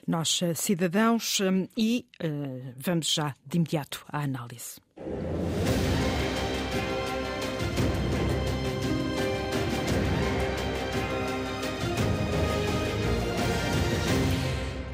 Nós, 0.07 0.41
eh, 0.43 0.55
cidadãos, 0.55 1.41
eh, 1.41 1.69
e 1.77 2.07
uh, 2.25 2.75
vamos 2.77 3.13
já 3.13 3.35
de 3.47 3.59
imediato 3.59 4.05
à 4.09 4.23
análise. 4.23 4.81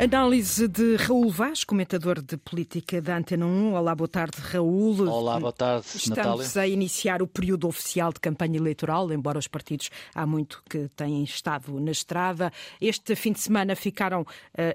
Análise 0.00 0.68
de 0.68 0.94
Raul 0.94 1.28
Vaz, 1.28 1.64
comentador 1.64 2.22
de 2.22 2.36
política 2.36 3.02
da 3.02 3.16
Antena 3.16 3.44
1. 3.44 3.74
Olá, 3.74 3.96
boa 3.96 4.06
tarde, 4.06 4.36
Raul. 4.40 5.08
Olá, 5.08 5.40
boa 5.40 5.52
tarde, 5.52 5.86
Estamos 5.86 6.08
Natália. 6.10 6.42
Estamos 6.44 6.56
a 6.56 6.68
iniciar 6.68 7.20
o 7.20 7.26
período 7.26 7.66
oficial 7.66 8.12
de 8.12 8.20
campanha 8.20 8.58
eleitoral, 8.58 9.12
embora 9.12 9.40
os 9.40 9.48
partidos 9.48 9.90
há 10.14 10.24
muito 10.24 10.62
que 10.70 10.88
têm 10.94 11.24
estado 11.24 11.80
na 11.80 11.90
estrada. 11.90 12.52
Este 12.80 13.16
fim 13.16 13.32
de 13.32 13.40
semana 13.40 13.74
ficaram 13.74 14.20
uh, 14.20 14.26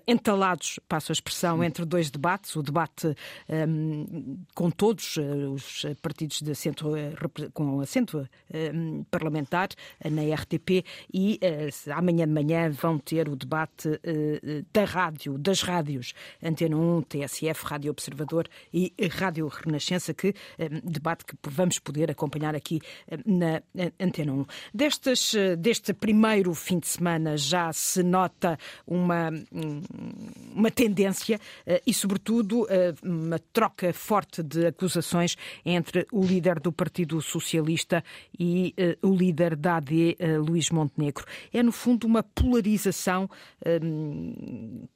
entalados, 0.05 0.77
passo 0.89 1.09
a 1.09 1.13
expressão, 1.13 1.63
entre 1.63 1.85
dois 1.85 2.11
debates. 2.11 2.53
O 2.57 2.61
debate 2.61 3.07
um, 3.07 3.15
ehm, 3.47 4.37
com 4.53 4.69
todos 4.69 5.15
uh, 5.15 5.53
os 5.53 5.85
partidos 6.01 6.41
de 6.41 6.51
assento, 6.51 6.89
uh, 6.89 7.51
com 7.53 7.79
assento 7.79 8.27
ehm, 8.53 9.03
parlamentar 9.09 9.69
na 10.03 10.21
RTP 10.35 10.83
e 11.13 11.39
amanhã 11.95 12.27
de 12.27 12.33
manhã 12.33 12.69
vão 12.69 12.99
ter 12.99 13.29
o 13.29 13.37
debate 13.37 13.89
da 14.73 14.83
rádio 14.83 15.12
rádio, 15.13 15.37
das 15.37 15.61
rádios 15.61 16.13
Antena 16.41 16.75
1, 16.75 17.01
TSF, 17.03 17.65
Rádio 17.65 17.91
Observador 17.91 18.47
e 18.73 18.91
Rádio 19.11 19.47
Renascença, 19.47 20.13
que 20.13 20.33
eh, 20.57 20.69
debate 20.83 21.25
que 21.25 21.35
vamos 21.43 21.79
poder 21.79 22.09
acompanhar 22.09 22.55
aqui 22.55 22.81
eh, 23.07 23.17
na 23.25 23.61
Antena 23.99 24.33
1. 24.33 24.45
Destas, 24.73 25.33
eh, 25.35 25.55
deste 25.55 25.93
primeiro 25.93 26.53
fim 26.53 26.79
de 26.79 26.87
semana 26.87 27.37
já 27.37 27.71
se 27.71 28.01
nota 28.01 28.57
uma, 28.87 29.29
hum, 29.29 29.81
uma 30.53 30.71
tendência 30.71 31.39
e, 31.85 31.93
sobretudo, 31.93 32.67
uma 33.03 33.39
troca 33.51 33.93
forte 33.93 34.41
de 34.41 34.67
acusações 34.67 35.35
entre 35.65 36.07
o 36.11 36.23
líder 36.23 36.59
do 36.59 36.71
Partido 36.71 37.21
Socialista 37.21 38.03
e 38.37 38.73
o 39.01 39.13
líder 39.13 39.55
da 39.55 39.77
AD, 39.77 40.17
Luís 40.45 40.69
Montenegro. 40.69 41.25
É, 41.51 41.61
no 41.61 41.71
fundo, 41.71 42.05
uma 42.05 42.23
polarização 42.23 43.29
hum, 43.81 44.87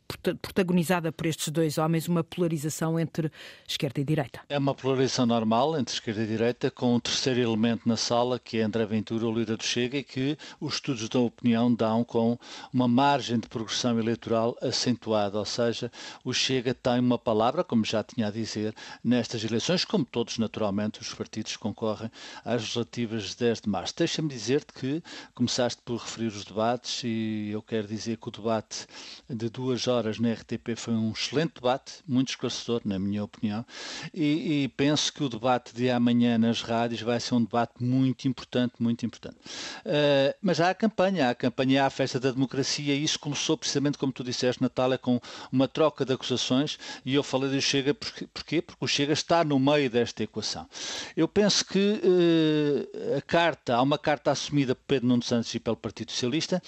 protagonizada 0.42 1.12
por 1.12 1.26
estes 1.26 1.50
dois 1.50 1.78
homens 1.78 2.08
uma 2.08 2.24
polarização 2.24 2.98
entre 3.00 3.30
esquerda 3.68 4.00
e 4.00 4.06
direita. 4.06 4.40
É 4.48 4.58
uma 4.58 4.74
polarização 4.74 5.26
normal 5.26 5.78
entre 5.78 5.94
esquerda 5.94 6.24
e 6.24 6.28
direita, 6.28 6.72
com 6.72 6.96
um 6.96 7.00
terceiro 7.00 7.42
elemento 7.42 7.88
na 7.88 7.98
sala, 7.98 8.40
que 8.40 8.58
é 8.58 8.64
André 8.64 8.86
Ventura, 8.86 9.28
o 9.28 9.34
líder 9.34 9.58
do 9.58 9.64
Chega, 9.64 9.98
e 9.98 10.04
que 10.04 10.38
os 10.62 10.76
estudos 10.76 11.10
da 11.10 11.20
opinião 11.20 11.74
dão 11.74 12.04
com 12.04 12.38
uma 12.74 12.88
margem 12.88 13.38
de 13.38 13.50
progressão 13.50 14.00
eleitoral 14.00 14.56
acentuada, 14.62 15.38
ou 15.38 15.46
seja, 15.46 15.92
o 16.24 16.34
Chega 16.34 16.74
tem 16.74 17.00
uma 17.00 17.18
palavra, 17.18 17.64
como 17.64 17.84
já 17.84 18.02
tinha 18.04 18.28
a 18.28 18.32
dizer, 18.32 18.74
nestas 19.04 19.44
eleições, 19.44 19.84
como 19.84 20.06
todos, 20.06 20.38
naturalmente, 20.38 21.02
os 21.02 21.14
partidos 21.14 21.58
concorrem 21.58 22.10
às 22.46 22.62
legislativas 22.62 23.24
de 23.32 23.38
10 23.38 23.62
de 23.62 23.70
março. 23.70 23.94
Deixa-me 23.98 24.30
dizer-te 24.30 24.74
que 24.74 25.04
começaste 25.36 25.82
por 25.84 25.98
referir 25.98 26.28
os 26.28 26.46
debates 26.46 27.02
e 27.04 27.50
eu 27.52 27.62
quero 27.62 27.88
dizer 27.88 28.18
que 28.18 28.30
o 28.30 28.32
debate 28.32 28.86
de 29.30 29.50
duas 29.50 29.88
horas 29.88 29.97
horas 29.98 30.20
na 30.20 30.32
RTP 30.32 30.76
foi 30.76 30.94
um 30.94 31.12
excelente 31.12 31.56
debate, 31.56 31.96
muito 32.08 32.30
esclarecedor, 32.30 32.82
na 32.86 33.00
minha 33.00 33.24
opinião, 33.24 33.66
e, 34.14 34.64
e, 34.64 34.68
penso 34.70 35.12
que 35.12 35.24
o 35.24 35.30
debate 35.30 35.74
de 35.74 35.90
amanhã 35.90 36.38
nas 36.38 36.62
rádios 36.62 37.02
vai 37.02 37.20
ser 37.20 37.36
um 37.36 37.44
debate 37.44 37.84
muito 37.84 38.28
importante, 38.28 38.76
muito 38.80 39.06
importante. 39.06 39.38
Uh, 39.86 40.34
mas 40.42 40.62
há 40.62 40.70
a 40.70 40.76
campanha, 40.76 41.28
há 41.28 41.30
a 41.32 41.36
campanha, 41.36 41.84
há 41.84 41.88
a 41.88 41.90
festa 41.90 42.20
da 42.20 42.32
democracia, 42.32 42.94
e 42.94 43.04
isso 43.04 43.20
começou 43.20 43.58
precisamente, 43.58 43.98
como 43.98 44.12
tu 44.12 44.24
disseste, 44.24 44.62
Natália, 44.62 44.98
com 44.98 45.20
uma 45.52 45.68
troca 45.68 46.06
de 46.06 46.14
acusações, 46.14 46.78
e 47.06 47.16
eu 47.16 47.24
falei 47.24 47.50
do 47.50 47.62
Chega, 47.62 47.94
porquê? 47.94 48.28
porquê? 48.34 48.62
Porque 48.62 48.86
o 48.86 48.88
Chega 48.88 49.14
está 49.14 49.44
no 49.44 49.60
meio 49.60 49.90
desta 49.90 50.24
equação. 50.24 50.68
Eu 51.16 51.28
penso 51.28 51.66
que 51.66 52.02
uh, 52.04 53.18
a 53.18 53.22
carta, 53.22 53.76
há 53.76 53.82
uma 53.82 53.98
carta 53.98 54.32
assumida 54.32 54.76
por 54.76 54.84
Pedro 54.88 55.08
Nuno 55.08 55.24
Santos 55.24 55.54
e 55.56 55.60
pelo 55.60 55.76
Partido 55.76 56.12
Socialista, 56.12 56.62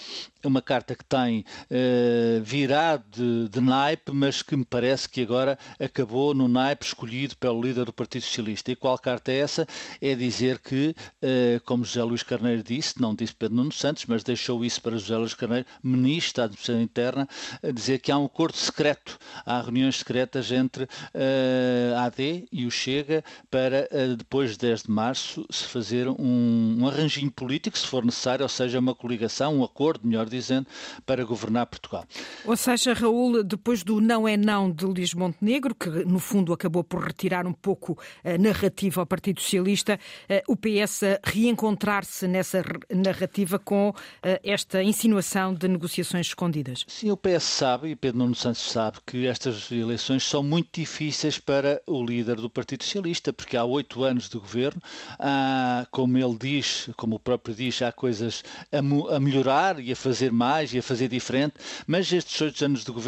uma 0.44 0.62
carta 0.62 0.96
que 0.96 1.04
tem 1.04 1.46
uh, 1.70 2.42
virado 2.44 3.19
de, 3.20 3.50
de, 3.50 3.62
naipe, 3.62 4.12
mas 4.14 4.42
que 4.42 4.56
me 4.56 4.64
parece 4.64 5.10
que 5.10 5.22
agora 5.22 5.60
acabou 5.80 6.34
no 6.34 6.48
naipe 6.48 6.86
escolhido 6.86 7.36
pelo 7.36 7.62
líder 7.62 7.86
do 7.86 7.94
Partido 7.94 8.22
Socialista. 8.22 8.72
E 8.72 8.76
qual 8.76 8.98
carta 8.98 9.32
é 9.32 9.40
essa? 9.40 9.68
É 10.02 10.16
dizer 10.16 10.60
que, 10.60 10.96
uh, 11.22 11.62
como 11.66 11.84
José 11.84 12.04
Luís 12.04 12.24
Carneiro 12.24 12.64
disse, 12.64 13.02
não 13.02 13.14
disse 13.14 13.36
Pedro 13.36 13.58
Nuno 13.58 13.72
Santos, 13.72 14.06
mas 14.08 14.24
deixou 14.24 14.64
isso 14.64 14.82
para 14.82 14.98
José 14.98 15.18
Luís 15.18 15.34
Carneiro, 15.34 15.66
ministro 15.84 16.38
da 16.38 16.46
Administração 16.46 16.82
Interna, 16.82 17.28
dizer 17.74 18.00
que 18.00 18.12
há 18.12 18.18
um 18.18 18.26
acordo 18.26 18.56
secreto, 18.56 19.18
há 19.46 19.62
reuniões 19.62 19.98
secretas 19.98 20.52
entre 20.52 20.84
uh, 20.84 21.96
a 21.98 22.06
AD 22.06 22.48
e 22.52 22.66
o 22.66 22.72
Chega 22.72 23.24
para, 23.52 23.88
depois 24.18 24.52
de 24.52 24.60
10 24.60 24.84
de 24.84 24.92
março, 24.92 25.46
se 25.50 25.66
fazer 25.66 26.08
um, 26.08 26.78
um 26.80 26.88
arranjinho 26.88 27.32
político, 27.32 27.78
se 27.78 27.86
for 27.86 28.06
necessário, 28.06 28.44
ou 28.44 28.50
seja, 28.50 28.80
uma 28.80 28.96
coligação, 28.96 29.58
um 29.58 29.64
acordo, 29.64 30.08
melhor 30.08 30.28
dizendo, 30.28 30.68
para 31.06 31.24
governar 31.26 31.66
Portugal. 31.66 32.06
Ou 32.46 32.56
seja, 32.56 32.94
Raul, 33.10 33.44
depois 33.44 33.84
do 33.84 34.00
não 34.00 34.28
é 34.28 34.38
não 34.38 34.72
de 34.72 34.86
Luís 34.86 35.16
Montenegro, 35.16 35.74
que 35.74 35.90
no 35.90 36.20
fundo 36.20 36.54
acabou 36.54 36.84
por 36.84 37.04
retirar 37.04 37.48
um 37.48 37.54
pouco 37.54 37.98
a 38.24 38.38
narrativa 38.38 39.02
ao 39.02 39.08
Partido 39.08 39.42
Socialista, 39.42 40.00
eh, 40.28 40.44
o 40.48 40.56
PS 40.56 41.02
reencontrar-se 41.24 42.28
nessa 42.28 42.64
narrativa 42.94 43.58
com 43.58 43.92
eh, 44.22 44.40
esta 44.44 44.84
insinuação 44.84 45.56
de 45.56 45.68
negociações 45.68 46.28
escondidas? 46.28 46.86
Sim, 46.88 47.10
o 47.10 47.18
PS 47.18 47.44
sabe, 47.44 47.90
e 47.90 47.96
Pedro 47.96 48.20
Nuno 48.20 48.36
Santos 48.36 48.62
sabe, 48.62 49.00
que 49.08 49.26
estas 49.26 49.72
eleições 49.72 50.24
são 50.24 50.44
muito 50.44 50.70
difíceis 50.72 51.40
para 51.40 51.82
o 51.88 52.06
líder 52.06 52.36
do 52.36 52.50
Partido 52.50 52.84
Socialista, 52.84 53.34
porque 53.34 53.58
há 53.58 53.66
oito 53.66 54.04
anos 54.04 54.30
de 54.30 54.38
governo, 54.38 54.82
há, 55.18 55.88
como 55.90 56.16
ele 56.16 56.38
diz, 56.40 56.92
como 56.96 57.16
o 57.16 57.20
próprio 57.20 57.56
diz, 57.56 57.82
há 57.82 57.92
coisas 57.92 58.44
a, 58.72 59.16
a 59.16 59.20
melhorar 59.20 59.80
e 59.80 59.92
a 59.92 59.96
fazer 59.96 60.32
mais 60.32 60.72
e 60.74 60.78
a 60.78 60.84
fazer 60.84 61.08
diferente, 61.08 61.56
mas 61.88 62.14
estes 62.14 62.40
oito 62.42 62.64
anos 62.64 62.84
de 62.84 62.92
governo 62.92 62.99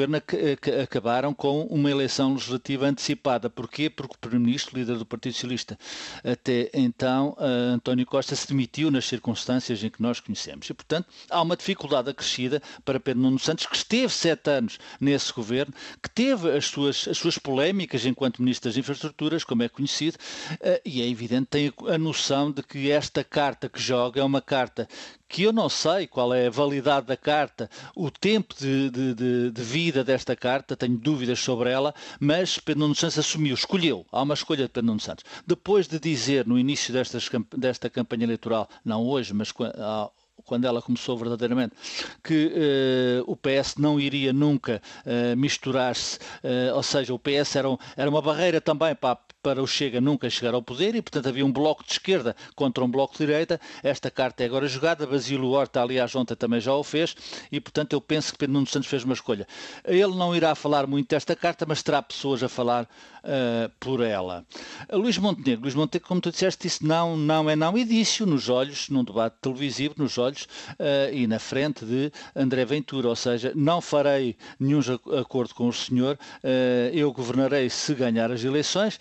acabaram 0.84 1.34
com 1.34 1.64
uma 1.64 1.90
eleição 1.90 2.34
legislativa 2.34 2.88
antecipada. 2.88 3.50
Porquê? 3.50 3.90
Porque 3.90 4.16
o 4.16 4.20
Primeiro-Ministro, 4.20 4.78
líder 4.78 4.98
do 4.98 5.06
Partido 5.06 5.34
Socialista, 5.34 5.78
até 6.24 6.70
então, 6.74 7.36
António 7.40 8.06
Costa, 8.06 8.36
se 8.36 8.48
demitiu 8.48 8.92
nas 8.92 9.06
circunstâncias 9.06 9.84
em 9.84 9.90
que 9.90 10.02
nós 10.02 10.20
conhecemos. 10.20 10.70
E, 10.70 10.74
portanto, 10.74 11.08
há 11.30 11.42
uma 11.42 11.56
dificuldade 11.56 12.10
acrescida 12.10 12.62
para 12.84 13.00
Pedro 13.00 13.22
Nuno 13.22 13.40
Santos, 13.40 13.66
que 13.66 13.76
esteve 13.76 14.10
sete 14.10 14.50
anos 14.50 14.80
nesse 15.00 15.34
governo, 15.34 15.74
que 16.02 16.10
teve 16.10 16.52
as 16.52 16.66
suas, 16.66 17.08
as 17.08 17.18
suas 17.18 17.38
polémicas 17.38 18.06
enquanto 18.06 18.42
Ministro 18.42 18.70
das 18.70 18.78
Infraestruturas, 18.78 19.44
como 19.44 19.64
é 19.64 19.70
conhecido, 19.70 20.18
eh, 20.60 20.82
e 20.86 21.02
é 21.02 21.08
evidente, 21.08 21.48
tem 21.50 21.74
a 21.88 21.98
noção 21.98 22.52
de 22.52 22.64
que 22.64 22.92
esta 22.92 23.24
carta 23.24 23.70
que 23.70 23.80
joga 23.80 24.22
é 24.22 24.24
uma 24.24 24.42
carta 24.42 24.88
que 25.32 25.44
eu 25.44 25.54
não 25.54 25.70
sei 25.70 26.08
qual 26.08 26.34
é 26.34 26.48
a 26.48 26.50
validade 26.50 27.08
da 27.08 27.16
carta, 27.16 27.70
o 27.96 28.12
tempo 28.12 28.54
de, 28.54 28.90
de, 28.90 29.50
de, 29.52 29.62
vida 29.62 30.04
desta 30.04 30.36
carta, 30.36 30.76
tenho 30.76 30.98
dúvidas 30.98 31.40
sobre 31.40 31.72
ela, 31.72 31.96
mas 32.20 32.60
Pedro 32.60 32.82
Nuno 32.82 32.96
Santos 32.96 33.18
assumiu, 33.18 33.56
escolheu, 33.56 34.06
há 34.12 34.22
uma 34.22 34.34
escolha 34.34 34.64
de 34.64 34.70
Pedro 34.70 34.88
Nuno 34.88 35.00
Santos. 35.00 35.24
Depois 35.48 35.88
de 35.88 35.98
dizer 36.00 36.46
no 36.46 36.60
início 36.60 36.94
destas, 36.94 37.30
desta 37.56 37.90
campanha 37.90 38.26
eleitoral, 38.26 38.68
não 38.84 39.08
hoje, 39.08 39.34
mas 39.34 39.54
quando 39.54 40.66
ela 40.66 40.82
começou 40.82 41.18
verdadeiramente, 41.18 41.76
que 42.22 42.48
uh, 42.48 43.32
o 43.32 43.38
PS 43.38 43.76
não 43.78 44.00
iria 44.00 44.34
nunca 44.34 44.82
uh, 45.06 45.38
misturar-se, 45.38 46.18
uh, 46.44 46.76
ou 46.76 46.84
seja, 46.84 47.14
o 47.14 47.20
PS 47.20 47.56
era, 47.56 47.70
um, 47.70 47.78
era 47.96 48.10
uma 48.10 48.22
barreira 48.22 48.60
também 48.60 48.94
para 48.94 49.12
a 49.14 49.20
para 49.42 49.62
o 49.62 49.68
Chega 49.68 50.00
nunca 50.00 50.30
chegar 50.30 50.54
ao 50.54 50.62
poder 50.62 50.96
e, 50.96 51.02
portanto, 51.02 51.28
havia 51.28 51.46
um 51.46 51.52
bloco 51.52 51.84
de 51.84 51.94
esquerda 51.94 52.36
contra 52.56 52.84
um 52.84 52.90
bloco 52.90 53.14
de 53.14 53.26
direita. 53.26 53.60
Esta 53.84 54.12
carta 54.12 54.44
é 54.44 54.46
agora 54.46 54.68
jogada. 54.68 55.06
Basílio 55.06 55.50
Horta, 55.50 55.82
aliás, 55.82 56.16
ontem 56.16 56.36
também 56.36 56.60
já 56.60 56.74
o 56.74 56.84
fez 56.84 57.16
e, 57.52 57.60
portanto, 57.60 57.94
eu 57.94 58.02
penso 58.02 58.32
que 58.32 58.38
Pedro 58.38 58.54
Nuno 58.54 58.68
Santos 58.68 58.90
fez 58.90 59.04
uma 59.04 59.14
escolha. 59.14 59.48
Ele 59.86 60.16
não 60.16 60.36
irá 60.36 60.54
falar 60.56 60.88
muito 60.88 61.10
desta 61.10 61.36
carta, 61.36 61.66
mas 61.68 61.82
terá 61.82 62.02
pessoas 62.02 62.44
a 62.44 62.50
falar 62.50 62.88
uh, 63.24 63.72
por 63.80 64.02
ela. 64.02 64.46
Luís 64.92 65.18
Montenegro, 65.18 65.64
Luís 65.64 65.76
Montenegro, 65.76 66.08
como 66.08 66.22
tu 66.22 66.32
disseste, 66.32 66.68
disse 66.68 66.86
não, 66.86 67.16
não 67.18 67.50
é 67.50 67.56
não, 67.56 67.78
e 67.78 67.84
disse 67.84 68.26
nos 68.26 68.50
olhos, 68.50 68.90
num 68.90 69.04
debate 69.04 69.36
televisivo, 69.42 69.96
nos 69.98 70.18
olhos 70.18 70.44
uh, 70.44 71.14
e 71.14 71.28
na 71.28 71.40
frente 71.40 71.86
de 71.86 72.12
André 72.36 72.66
Ventura, 72.66 73.10
ou 73.10 73.16
seja, 73.16 73.52
não 73.56 73.82
farei 73.82 74.36
nenhum 74.60 74.82
acordo 75.20 75.54
com 75.54 75.68
o 75.68 75.74
senhor, 75.74 76.18
uh, 76.44 76.48
eu 76.94 77.12
governarei 77.12 77.70
se 77.70 77.94
ganhar 77.94 78.32
as 78.32 78.44
eleições 78.44 79.00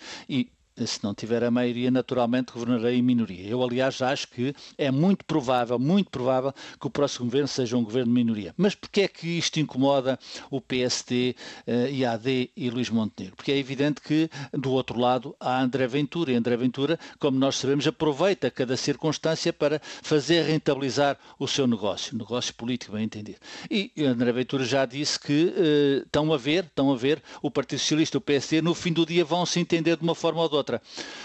se 0.87 1.03
não 1.03 1.13
tiver 1.13 1.43
a 1.43 1.51
maioria, 1.51 1.91
naturalmente 1.91 2.53
governarei 2.53 2.97
em 2.97 3.01
minoria. 3.01 3.47
Eu, 3.47 3.63
aliás, 3.63 4.01
acho 4.01 4.27
que 4.27 4.53
é 4.77 4.91
muito 4.91 5.25
provável, 5.25 5.77
muito 5.79 6.09
provável, 6.09 6.53
que 6.79 6.87
o 6.87 6.89
próximo 6.89 7.25
governo 7.25 7.47
seja 7.47 7.77
um 7.77 7.83
governo 7.83 8.07
de 8.07 8.13
minoria. 8.13 8.53
Mas 8.57 8.75
porquê 8.75 9.01
é 9.01 9.07
que 9.07 9.27
isto 9.27 9.59
incomoda 9.59 10.17
o 10.49 10.61
PSD, 10.61 11.35
uh, 11.67 11.93
IAD 11.93 12.51
e 12.55 12.69
Luís 12.69 12.89
Montenegro? 12.89 13.35
Porque 13.35 13.51
é 13.51 13.57
evidente 13.57 14.01
que, 14.01 14.29
do 14.53 14.71
outro 14.71 14.99
lado, 14.99 15.35
há 15.39 15.61
André 15.61 15.87
Ventura. 15.87 16.31
E 16.31 16.35
André 16.35 16.55
Ventura, 16.55 16.99
como 17.19 17.37
nós 17.37 17.57
sabemos, 17.57 17.85
aproveita 17.87 18.49
cada 18.49 18.77
circunstância 18.77 19.51
para 19.51 19.81
fazer 20.01 20.43
rentabilizar 20.43 21.17
o 21.39 21.47
seu 21.47 21.67
negócio, 21.67 22.17
negócio 22.17 22.53
político, 22.53 22.93
bem 22.93 23.05
entendido. 23.05 23.39
E 23.69 23.91
André 23.99 24.31
Ventura 24.31 24.63
já 24.63 24.85
disse 24.85 25.19
que 25.19 25.45
uh, 25.45 26.05
estão 26.05 26.31
a 26.33 26.37
ver, 26.37 26.65
estão 26.65 26.91
a 26.91 26.95
ver, 26.95 27.21
o 27.41 27.49
Partido 27.49 27.79
Socialista 27.79 28.17
e 28.17 28.19
o 28.19 28.21
PSD, 28.21 28.61
no 28.61 28.73
fim 28.73 28.93
do 28.93 29.05
dia, 29.05 29.25
vão 29.25 29.45
se 29.45 29.59
entender 29.59 29.97
de 29.97 30.03
uma 30.03 30.15
forma 30.15 30.41
ou 30.41 30.49
de 30.49 30.55
outra 30.55 30.70
outra. 30.71 30.81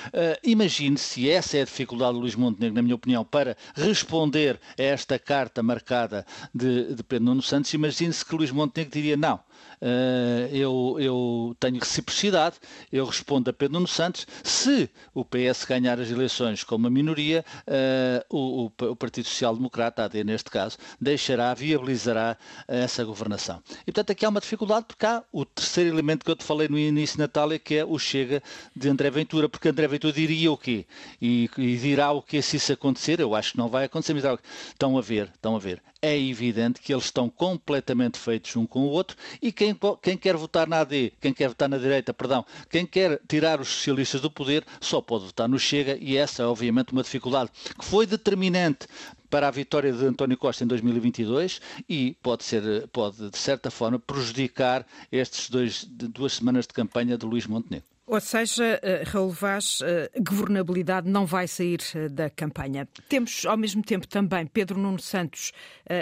Uh, 0.08 0.38
imagine 0.42 0.96
se 0.98 1.30
essa 1.30 1.56
é 1.56 1.62
a 1.62 1.64
dificuldade 1.64 2.14
de 2.14 2.20
Luís 2.20 2.34
Montenegro, 2.34 2.74
na 2.74 2.82
minha 2.82 2.94
opinião, 2.94 3.24
para 3.24 3.56
responder 3.74 4.58
a 4.78 4.82
esta 4.82 5.18
carta 5.18 5.62
marcada 5.62 6.26
de, 6.54 6.94
de 6.94 7.02
Pedro 7.02 7.26
Nuno 7.26 7.42
Santos, 7.42 7.72
imagine-se 7.72 8.24
que 8.24 8.34
Luís 8.34 8.50
Montenegro 8.50 8.92
diria 8.92 9.16
não. 9.16 9.40
Uh, 9.80 10.48
eu, 10.54 10.96
eu, 10.98 11.56
tenho 11.60 11.78
reciprocidade, 11.78 12.56
eu 12.90 13.04
respondo 13.04 13.50
a 13.50 13.52
Pedro 13.52 13.74
Nuno 13.74 13.88
Santos. 13.88 14.26
Se 14.42 14.88
o 15.14 15.24
PS 15.24 15.64
ganhar 15.64 16.00
as 16.00 16.10
eleições 16.10 16.64
com 16.64 16.76
uma 16.76 16.90
minoria, 16.90 17.44
uh, 17.68 18.24
o, 18.36 18.66
o, 18.66 18.96
Partido 18.96 19.26
Social 19.26 19.54
Democrata, 19.54 20.04
AD 20.04 20.24
neste 20.24 20.50
caso, 20.50 20.78
deixará, 21.00 21.52
viabilizará 21.54 22.36
essa 22.66 23.04
governação. 23.04 23.62
E 23.82 23.92
portanto 23.92 24.12
aqui 24.12 24.24
há 24.24 24.28
uma 24.28 24.40
dificuldade, 24.40 24.86
porque 24.86 25.04
há 25.04 25.22
o 25.32 25.44
terceiro 25.44 25.90
elemento 25.90 26.24
que 26.24 26.30
eu 26.30 26.36
te 26.36 26.44
falei 26.44 26.68
no 26.68 26.78
início, 26.78 27.18
Natália, 27.18 27.58
que 27.58 27.74
é 27.74 27.84
o 27.84 27.98
Chega 27.98 28.42
de 28.74 28.88
André 28.88 29.10
Ventura, 29.10 29.48
porque 29.48 29.68
André 29.68 29.86
Ventura 29.86 30.12
diria 30.12 30.50
o 30.50 30.56
quê? 30.56 30.86
E, 31.20 31.50
e 31.58 31.76
dirá 31.76 32.12
o 32.12 32.22
que 32.22 32.40
se 32.40 32.56
isso 32.56 32.72
acontecer, 32.72 33.20
eu 33.20 33.34
acho 33.34 33.52
que 33.52 33.58
não 33.58 33.68
vai 33.68 33.84
acontecer, 33.84 34.14
mas 34.14 34.24
estão 34.68 34.96
a 34.96 35.00
ver, 35.02 35.30
estão 35.34 35.54
a 35.54 35.58
ver 35.58 35.82
é 36.06 36.18
evidente 36.18 36.80
que 36.80 36.92
eles 36.92 37.06
estão 37.06 37.28
completamente 37.28 38.18
feitos 38.18 38.54
um 38.56 38.64
com 38.64 38.80
o 38.80 38.90
outro 38.90 39.16
e 39.42 39.50
quem, 39.50 39.76
quem 40.00 40.16
quer 40.16 40.36
votar 40.36 40.68
na 40.68 40.80
AD, 40.80 41.12
quem 41.20 41.32
quer 41.32 41.48
votar 41.48 41.68
na 41.68 41.78
direita, 41.78 42.14
perdão, 42.14 42.44
quem 42.70 42.86
quer 42.86 43.20
tirar 43.28 43.60
os 43.60 43.68
socialistas 43.68 44.20
do 44.20 44.30
poder 44.30 44.64
só 44.80 45.00
pode 45.00 45.26
votar 45.26 45.48
no 45.48 45.58
Chega 45.58 45.98
e 46.00 46.16
essa 46.16 46.42
é 46.42 46.46
obviamente 46.46 46.92
uma 46.92 47.02
dificuldade 47.02 47.50
que 47.78 47.84
foi 47.84 48.06
determinante 48.06 48.86
para 49.28 49.48
a 49.48 49.50
vitória 49.50 49.92
de 49.92 50.04
António 50.04 50.36
Costa 50.36 50.62
em 50.62 50.66
2022 50.66 51.60
e 51.88 52.16
pode 52.22 52.44
ser, 52.44 52.86
pode 52.88 53.30
de 53.30 53.38
certa 53.38 53.70
forma 53.70 53.98
prejudicar 53.98 54.86
estes 55.10 55.50
dois, 55.50 55.84
duas 55.84 56.34
semanas 56.34 56.66
de 56.66 56.72
campanha 56.72 57.18
de 57.18 57.26
Luís 57.26 57.46
Montenegro. 57.46 57.95
Ou 58.08 58.20
seja, 58.20 58.78
eh, 58.84 59.02
Raul 59.04 59.30
Vaz, 59.30 59.80
eh, 59.82 60.08
governabilidade 60.20 61.10
não 61.10 61.26
vai 61.26 61.48
sair 61.48 61.80
eh, 61.92 62.08
da 62.08 62.30
campanha. 62.30 62.86
Temos, 63.08 63.44
ao 63.44 63.56
mesmo 63.56 63.82
tempo, 63.82 64.06
também 64.06 64.46
Pedro 64.46 64.78
Nuno 64.78 65.00
Santos 65.00 65.50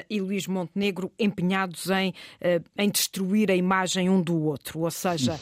e 0.09 0.21
Luís 0.21 0.47
Montenegro 0.47 1.13
empenhados 1.19 1.89
em, 1.91 2.15
em 2.77 2.91
destruir 2.91 3.51
a 3.51 3.55
imagem 3.55 4.09
um 4.09 4.21
do 4.21 4.43
outro. 4.43 4.81
Ou 4.81 4.91
seja, 4.91 5.39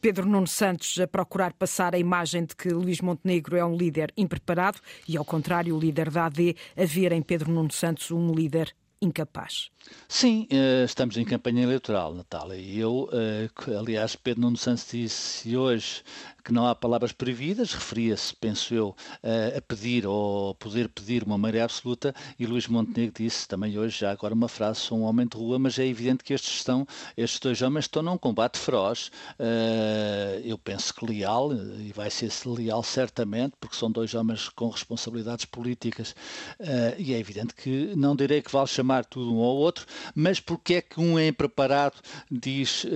Pedro 0.00 0.26
Nuno 0.26 0.46
Santos 0.46 0.98
a 0.98 1.06
procurar 1.06 1.52
passar 1.54 1.94
a 1.94 1.98
imagem 1.98 2.44
de 2.44 2.54
que 2.54 2.68
Luís 2.68 3.00
Montenegro 3.00 3.56
é 3.56 3.64
um 3.64 3.74
líder 3.74 4.12
impreparado 4.16 4.78
e, 5.06 5.16
ao 5.16 5.24
contrário, 5.24 5.74
o 5.74 5.80
líder 5.80 6.10
da 6.10 6.26
AD 6.26 6.54
a 6.76 6.84
ver 6.84 7.12
em 7.12 7.22
Pedro 7.22 7.50
Nuno 7.50 7.72
Santos 7.72 8.10
um 8.10 8.32
líder 8.32 8.74
incapaz. 9.00 9.70
Sim, 10.08 10.46
eh, 10.50 10.84
estamos 10.84 11.16
em 11.16 11.24
campanha 11.24 11.62
eleitoral, 11.62 12.14
Natália. 12.14 12.56
E 12.56 12.78
eu, 12.78 13.08
eh, 13.12 13.48
aliás, 13.78 14.16
Pedro 14.16 14.42
Nuno 14.42 14.56
Santos 14.56 14.88
disse 14.90 15.56
hoje 15.56 16.02
que 16.48 16.54
não 16.54 16.66
há 16.66 16.74
palavras 16.74 17.12
proibidas, 17.12 17.74
referia-se, 17.74 18.34
penso 18.34 18.72
eu, 18.72 18.96
a 19.54 19.60
pedir 19.60 20.06
ou 20.06 20.54
poder 20.54 20.88
pedir 20.88 21.22
uma 21.22 21.36
maioria 21.36 21.64
absoluta, 21.64 22.14
e 22.38 22.46
Luís 22.46 22.66
Montenegro 22.66 23.22
disse 23.22 23.46
também 23.46 23.78
hoje, 23.78 23.98
já 23.98 24.10
agora 24.10 24.32
uma 24.32 24.48
frase, 24.48 24.80
sou 24.80 24.98
um 24.98 25.02
homem 25.02 25.26
de 25.26 25.36
rua, 25.36 25.58
mas 25.58 25.78
é 25.78 25.86
evidente 25.86 26.24
que 26.24 26.32
estes, 26.32 26.54
estão, 26.54 26.88
estes 27.18 27.38
dois 27.38 27.60
homens 27.60 27.84
estão 27.84 28.02
num 28.02 28.16
combate 28.16 28.58
feroz, 28.58 29.10
eh, 29.38 30.40
eu 30.42 30.56
penso 30.56 30.94
que 30.94 31.04
leal, 31.04 31.52
e 31.52 31.92
vai 31.92 32.08
ser 32.08 32.30
leal 32.46 32.82
certamente, 32.82 33.52
porque 33.60 33.76
são 33.76 33.90
dois 33.90 34.14
homens 34.14 34.48
com 34.48 34.70
responsabilidades 34.70 35.44
políticas, 35.44 36.16
e 36.96 37.12
é 37.12 37.18
evidente 37.18 37.54
que 37.54 37.92
não 37.94 38.16
direi 38.16 38.40
que 38.40 38.50
vale 38.50 38.68
chamar 38.68 39.04
tudo 39.04 39.34
um 39.34 39.40
ao 39.40 39.54
outro, 39.54 39.84
mas 40.14 40.40
porque 40.40 40.76
é 40.76 40.80
que 40.80 40.98
um 40.98 41.18
é 41.18 41.28
impreparado, 41.28 41.96
diz 42.30 42.86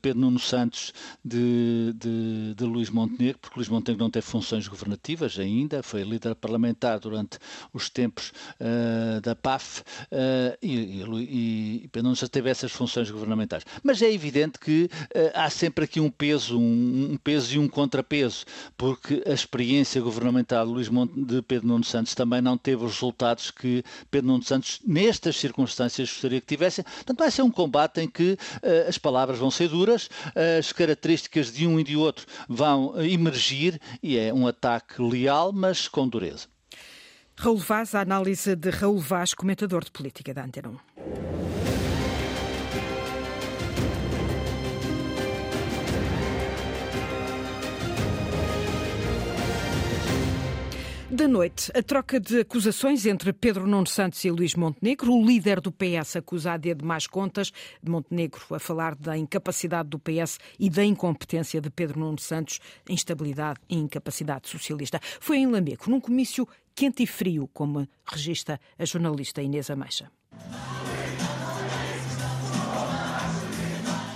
Pedro 0.00 0.20
Nuno 0.20 0.38
Santos, 0.38 0.94
de, 1.24 1.92
de, 1.96 2.54
de 2.54 2.64
Luís 2.64 2.88
Montenegro, 2.88 2.99
Montenegro, 3.00 3.38
porque 3.38 3.58
Luís 3.58 3.68
Montenegro 3.68 4.04
não 4.04 4.10
teve 4.10 4.26
funções 4.26 4.68
governativas 4.68 5.38
ainda, 5.38 5.82
foi 5.82 6.02
líder 6.02 6.34
parlamentar 6.34 6.98
durante 6.98 7.38
os 7.72 7.88
tempos 7.88 8.32
uh, 8.60 9.20
da 9.20 9.34
PAF 9.34 9.80
uh, 9.80 10.56
e, 10.62 11.02
e, 11.02 11.90
e 11.92 12.02
não 12.02 12.14
já 12.14 12.28
teve 12.28 12.50
essas 12.50 12.72
funções 12.72 13.10
governamentais. 13.10 13.64
Mas 13.82 14.02
é 14.02 14.12
evidente 14.12 14.58
que 14.58 14.84
uh, 14.84 15.30
há 15.34 15.48
sempre 15.48 15.84
aqui 15.84 16.00
um 16.00 16.10
peso, 16.10 16.58
um, 16.58 17.12
um, 17.12 17.16
peso 17.16 17.54
e 17.54 17.58
um 17.58 17.68
contrapeso, 17.68 18.44
porque 18.76 19.22
a 19.26 19.32
experiência 19.32 20.00
governamental 20.00 20.66
de, 20.66 20.72
Luís 20.72 20.88
Monte, 20.88 21.12
de 21.20 21.42
Pedro 21.42 21.68
Nuno 21.68 21.84
Santos 21.84 22.14
também 22.14 22.40
não 22.40 22.56
teve 22.56 22.84
os 22.84 22.92
resultados 22.92 23.50
que 23.50 23.82
Pedro 24.10 24.28
Nuno 24.28 24.42
Santos, 24.42 24.80
nestas 24.86 25.36
circunstâncias, 25.36 26.08
gostaria 26.10 26.40
que 26.40 26.46
tivesse. 26.46 26.82
Portanto, 26.82 27.18
vai 27.18 27.30
ser 27.30 27.42
um 27.42 27.50
combate 27.50 28.00
em 28.00 28.08
que 28.08 28.36
as 28.88 28.98
palavras 28.98 29.38
vão 29.38 29.50
ser 29.50 29.68
duras, 29.68 30.08
as 30.58 30.72
características 30.72 31.52
de 31.52 31.66
um 31.66 31.78
e 31.78 31.84
de 31.84 31.96
outro 31.96 32.26
vão 32.48 32.89
emergir 32.98 33.80
e 34.02 34.16
é 34.16 34.32
um 34.32 34.46
ataque 34.46 35.02
leal, 35.02 35.52
mas 35.52 35.88
com 35.88 36.08
dureza. 36.08 36.46
Raul 37.36 37.56
Vaz, 37.56 37.94
a 37.94 38.00
análise 38.00 38.54
de 38.54 38.70
Raul 38.70 38.98
Vaz, 38.98 39.32
comentador 39.32 39.84
de 39.84 39.90
política 39.90 40.34
da 40.34 40.44
Antena 40.44 40.68
1. 40.68 41.29
Da 51.10 51.26
noite, 51.26 51.72
a 51.76 51.82
troca 51.82 52.20
de 52.20 52.38
acusações 52.38 53.04
entre 53.04 53.32
Pedro 53.32 53.66
Nuno 53.66 53.86
Santos 53.86 54.24
e 54.24 54.30
Luís 54.30 54.54
Montenegro. 54.54 55.12
O 55.12 55.26
líder 55.26 55.60
do 55.60 55.72
PS 55.72 56.14
acusa 56.16 56.52
a 56.52 56.56
de 56.56 56.76
mais 56.84 57.08
contas. 57.08 57.52
Montenegro 57.84 58.40
a 58.54 58.60
falar 58.60 58.94
da 58.94 59.18
incapacidade 59.18 59.88
do 59.88 59.98
PS 59.98 60.38
e 60.56 60.70
da 60.70 60.84
incompetência 60.84 61.60
de 61.60 61.68
Pedro 61.68 61.98
Nuno 61.98 62.20
Santos, 62.20 62.60
instabilidade 62.88 63.58
e 63.68 63.74
incapacidade 63.74 64.48
socialista. 64.48 65.00
Foi 65.18 65.38
em 65.38 65.48
Lameco, 65.48 65.90
num 65.90 66.00
comício 66.00 66.46
quente 66.76 67.02
e 67.02 67.06
frio, 67.08 67.50
como 67.52 67.88
registra 68.06 68.60
a 68.78 68.84
jornalista 68.84 69.42
Inês 69.42 69.68
Ameixa. 69.68 70.08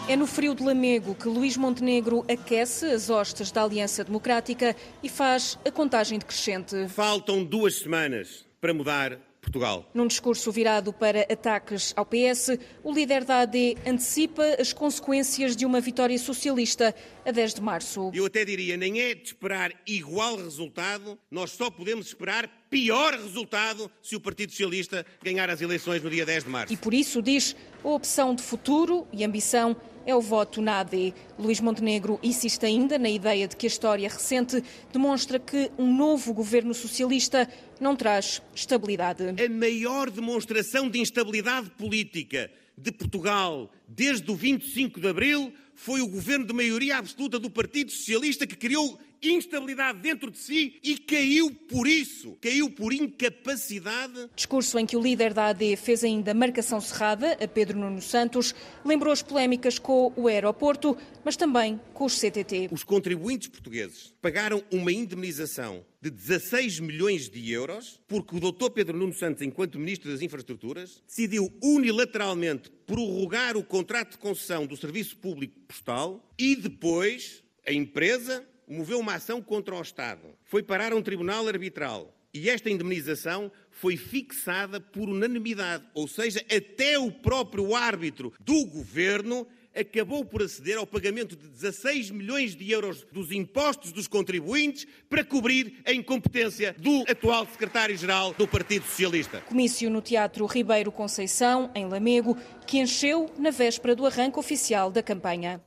É 0.07 0.17
no 0.17 0.27
frio 0.27 0.55
de 0.55 0.62
Lamego 0.62 1.14
que 1.14 1.27
Luís 1.27 1.57
Montenegro 1.57 2.27
aquece 2.31 2.85
as 2.85 3.09
hostes 3.09 3.51
da 3.51 3.62
Aliança 3.62 4.05
Democrática 4.05 4.77
e 5.03 5.09
faz 5.09 5.59
a 5.64 5.71
contagem 5.71 6.19
decrescente. 6.19 6.88
Faltam 6.88 7.43
duas 7.43 7.77
semanas 7.77 8.45
para 8.61 8.75
mudar 8.75 9.19
Portugal. 9.40 9.88
Num 9.95 10.07
discurso 10.07 10.51
virado 10.53 10.93
para 10.93 11.21
ataques 11.23 11.95
ao 11.97 12.05
PS, 12.05 12.59
o 12.83 12.93
líder 12.93 13.25
da 13.25 13.40
AD 13.40 13.77
antecipa 13.87 14.45
as 14.59 14.73
consequências 14.73 15.55
de 15.57 15.64
uma 15.64 15.81
vitória 15.81 16.19
socialista 16.19 16.95
a 17.25 17.31
10 17.31 17.55
de 17.55 17.62
março. 17.62 18.11
Eu 18.14 18.27
até 18.27 18.45
diria, 18.45 18.77
nem 18.77 19.01
é 19.01 19.14
de 19.14 19.29
esperar 19.29 19.73
igual 19.87 20.37
resultado, 20.37 21.19
nós 21.31 21.51
só 21.51 21.71
podemos 21.71 22.07
esperar 22.07 22.51
pior 22.75 23.15
resultado 23.15 23.89
se 24.03 24.17
o 24.17 24.21
Partido 24.21 24.51
Socialista 24.51 25.07
ganhar 25.23 25.49
as 25.49 25.61
eleições 25.61 26.03
no 26.03 26.11
dia 26.11 26.27
10 26.27 26.43
de 26.43 26.51
março. 26.51 26.73
E 26.73 26.77
por 26.77 26.93
isso 26.93 27.23
diz 27.23 27.55
a 27.85 27.89
opção 27.89 28.35
de 28.35 28.43
futuro 28.43 29.07
e 29.13 29.23
ambição 29.23 29.77
é 30.05 30.13
o 30.13 30.21
voto 30.21 30.61
na 30.61 30.81
AD. 30.81 31.15
Luís 31.39 31.61
Montenegro 31.61 32.19
insiste 32.21 32.67
ainda 32.67 32.99
na 32.99 33.09
ideia 33.09 33.47
de 33.47 33.55
que 33.55 33.67
a 33.67 33.69
história 33.69 34.09
recente 34.09 34.61
demonstra 34.93 35.39
que 35.39 35.71
um 35.79 35.97
novo 35.97 36.35
governo 36.35 36.75
socialista 36.75 37.49
não 37.81 37.95
traz 37.95 38.43
estabilidade. 38.53 39.23
A 39.23 39.49
maior 39.49 40.11
demonstração 40.11 40.91
de 40.91 40.99
instabilidade 40.99 41.71
política 41.71 42.51
de 42.77 42.91
Portugal 42.91 43.71
desde 43.87 44.29
o 44.29 44.35
25 44.35 45.01
de 45.01 45.07
abril 45.07 45.55
foi 45.77 46.01
o 46.01 46.09
governo 46.09 46.45
de 46.45 46.53
maioria 46.53 46.99
absoluta 46.99 47.39
do 47.39 47.49
Partido 47.49 47.93
Socialista 47.93 48.49
que 48.49 48.57
criou 48.57 48.99
instabilidade 49.33 49.99
dentro 50.01 50.31
de 50.31 50.39
si 50.39 50.79
e 50.83 50.97
caiu 50.97 51.51
por 51.51 51.87
isso, 51.87 52.37
caiu 52.41 52.71
por 52.71 52.93
incapacidade. 52.93 54.29
Discurso 54.35 54.79
em 54.79 54.87
que 54.87 54.97
o 54.97 55.03
líder 55.03 55.33
da 55.33 55.47
AD 55.47 55.77
fez 55.77 56.05
ainda 56.05 56.35
marcação 56.35 56.81
cerrada 56.81 57.33
a 57.33 57.49
Pedro 57.49 57.79
Nuno 57.79 58.03
Santos, 58.03 58.55
lembrou 58.85 59.13
as 59.13 59.23
polémicas 59.23 59.79
com 59.79 60.13
o 60.17 60.29
aeroporto, 60.29 60.97
mas 61.25 61.37
também 61.37 61.81
com 61.93 62.05
os 62.05 62.19
CTT. 62.19 62.69
Os 62.71 62.85
contribuintes 62.85 63.49
portugueses 63.49 64.15
pagaram 64.21 64.63
uma 64.71 64.93
indemnização 64.93 65.85
de 66.01 66.11
16 66.11 66.81
milhões 66.81 67.31
de 67.31 67.51
euros, 67.51 67.99
porque 68.07 68.37
o 68.37 68.41
Dr. 68.41 68.71
Pedro 68.71 68.99
Nuno 68.99 69.15
Santos, 69.15 69.41
enquanto 69.41 69.79
Ministro 69.79 70.11
das 70.11 70.21
Infraestruturas, 70.21 71.03
decidiu 71.09 71.51
unilateralmente 71.63 72.71
prorrogar 72.87 73.57
o 73.57 73.65
contrato 73.65 74.13
de 74.13 74.19
concessão 74.19 74.67
do 74.67 74.77
Serviço 74.77 75.17
Público 75.17 75.59
Postal 75.61 76.23
e 76.39 76.55
depois 76.57 77.43
a 77.67 77.73
empresa 77.73 78.47
moveu 78.68 78.98
uma 78.98 79.14
ação 79.14 79.42
contra 79.42 79.74
o 79.74 79.83
Estado. 79.83 80.37
Foi 80.44 80.62
parar 80.62 80.92
a 80.92 80.96
um 80.96 81.03
tribunal 81.03 81.46
arbitral. 81.46 82.14
E 82.33 82.50
esta 82.50 82.68
indemnização 82.68 83.50
foi 83.70 83.96
fixada 83.96 84.81
por 84.81 85.09
unanimidade, 85.09 85.85
ou 85.94 86.09
seja, 86.09 86.44
até 86.50 86.98
o 86.98 87.12
próprio 87.12 87.77
árbitro 87.77 88.33
do 88.40 88.66
governo 88.66 89.46
acabou 89.74 90.24
por 90.24 90.42
aceder 90.42 90.79
ao 90.79 90.87
pagamento 90.87 91.37
de 91.37 91.48
16 91.48 92.11
milhões 92.11 92.55
de 92.55 92.70
euros 92.70 93.05
dos 93.12 93.33
impostos 93.33 93.92
dos 93.92 94.07
contribuintes 94.07 94.87
para 95.09 95.24
cobrir 95.24 95.81
a 95.85 95.92
incompetência 95.92 96.74
do 96.79 97.05
atual 97.09 97.46
secretário-geral 97.46 98.33
do 98.35 98.46
Partido 98.46 98.87
Socialista. 98.87 99.40
Comício 99.40 99.90
no 99.90 100.00
Teatro 100.00 100.46
Ribeiro 100.46 100.92
Conceição, 100.92 101.70
em 101.74 101.87
Lamego, 101.87 102.37
que 102.66 102.79
encheu 102.79 103.31
na 103.38 103.50
véspera 103.50 103.96
do 103.96 104.07
arranque 104.07 104.38
oficial 104.38 104.90
da 104.90 105.03
campanha. 105.03 105.61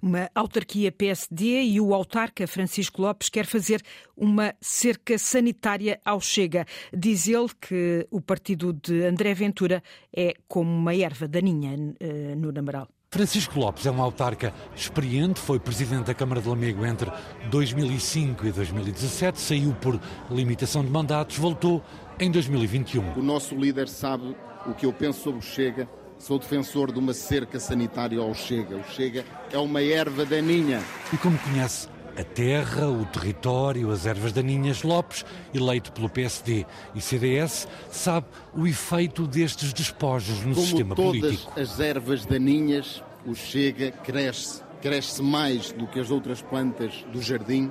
Uma 0.00 0.30
autarquia 0.34 0.92
PSD 0.92 1.62
e 1.62 1.80
o 1.80 1.94
autarca 1.94 2.46
Francisco 2.46 3.02
Lopes 3.02 3.28
quer 3.28 3.46
fazer 3.46 3.82
uma 4.16 4.54
cerca 4.60 5.18
sanitária 5.18 6.00
ao 6.04 6.20
Chega. 6.20 6.66
Diz 6.92 7.28
ele 7.28 7.48
que 7.60 8.06
o 8.10 8.20
partido 8.20 8.72
de 8.72 9.04
André 9.04 9.34
Ventura 9.34 9.82
é 10.14 10.34
como 10.46 10.70
uma 10.70 10.94
erva 10.94 11.26
daninha 11.26 11.94
eh, 12.00 12.34
no 12.36 12.52
Namaral. 12.52 12.88
Francisco 13.14 13.60
Lopes 13.60 13.86
é 13.86 13.92
um 13.92 14.02
autarca 14.02 14.52
experiente, 14.74 15.38
foi 15.38 15.60
presidente 15.60 16.06
da 16.06 16.14
Câmara 16.14 16.40
de 16.40 16.48
Lamego 16.48 16.84
entre 16.84 17.12
2005 17.48 18.44
e 18.44 18.50
2017, 18.50 19.40
saiu 19.40 19.72
por 19.74 20.00
limitação 20.28 20.84
de 20.84 20.90
mandatos, 20.90 21.38
voltou 21.38 21.80
em 22.18 22.28
2021. 22.28 23.16
O 23.16 23.22
nosso 23.22 23.54
líder 23.54 23.86
sabe 23.86 24.34
o 24.66 24.74
que 24.74 24.84
eu 24.84 24.92
penso 24.92 25.20
sobre 25.20 25.38
o 25.38 25.42
Chega. 25.42 25.88
Sou 26.18 26.38
defensor 26.38 26.90
de 26.92 26.98
uma 26.98 27.12
cerca 27.12 27.60
sanitária 27.60 28.18
ao 28.18 28.32
Chega. 28.34 28.76
O 28.76 28.84
Chega 28.84 29.24
é 29.52 29.58
uma 29.58 29.82
erva 29.82 30.24
daninha. 30.24 30.82
E 31.12 31.16
como 31.18 31.36
conhece 31.38 31.88
a 32.16 32.24
terra, 32.24 32.88
o 32.88 33.04
território, 33.06 33.90
as 33.90 34.06
ervas 34.06 34.32
daninhas, 34.32 34.82
Lopes, 34.82 35.24
eleito 35.52 35.92
pelo 35.92 36.08
PSD 36.08 36.64
e 36.94 37.00
CDS, 37.00 37.66
sabe 37.90 38.26
o 38.54 38.66
efeito 38.66 39.26
destes 39.26 39.72
despojos 39.72 40.38
no 40.44 40.54
Como 40.54 40.66
sistema 40.66 40.94
todas 40.94 41.20
político. 41.20 41.60
as 41.60 41.80
ervas 41.80 42.24
daninhas, 42.24 43.02
o 43.26 43.34
Chega 43.34 43.90
cresce. 43.90 44.62
Cresce 44.80 45.22
mais 45.22 45.72
do 45.72 45.86
que 45.86 45.98
as 45.98 46.10
outras 46.10 46.40
plantas 46.40 47.04
do 47.12 47.20
jardim. 47.20 47.70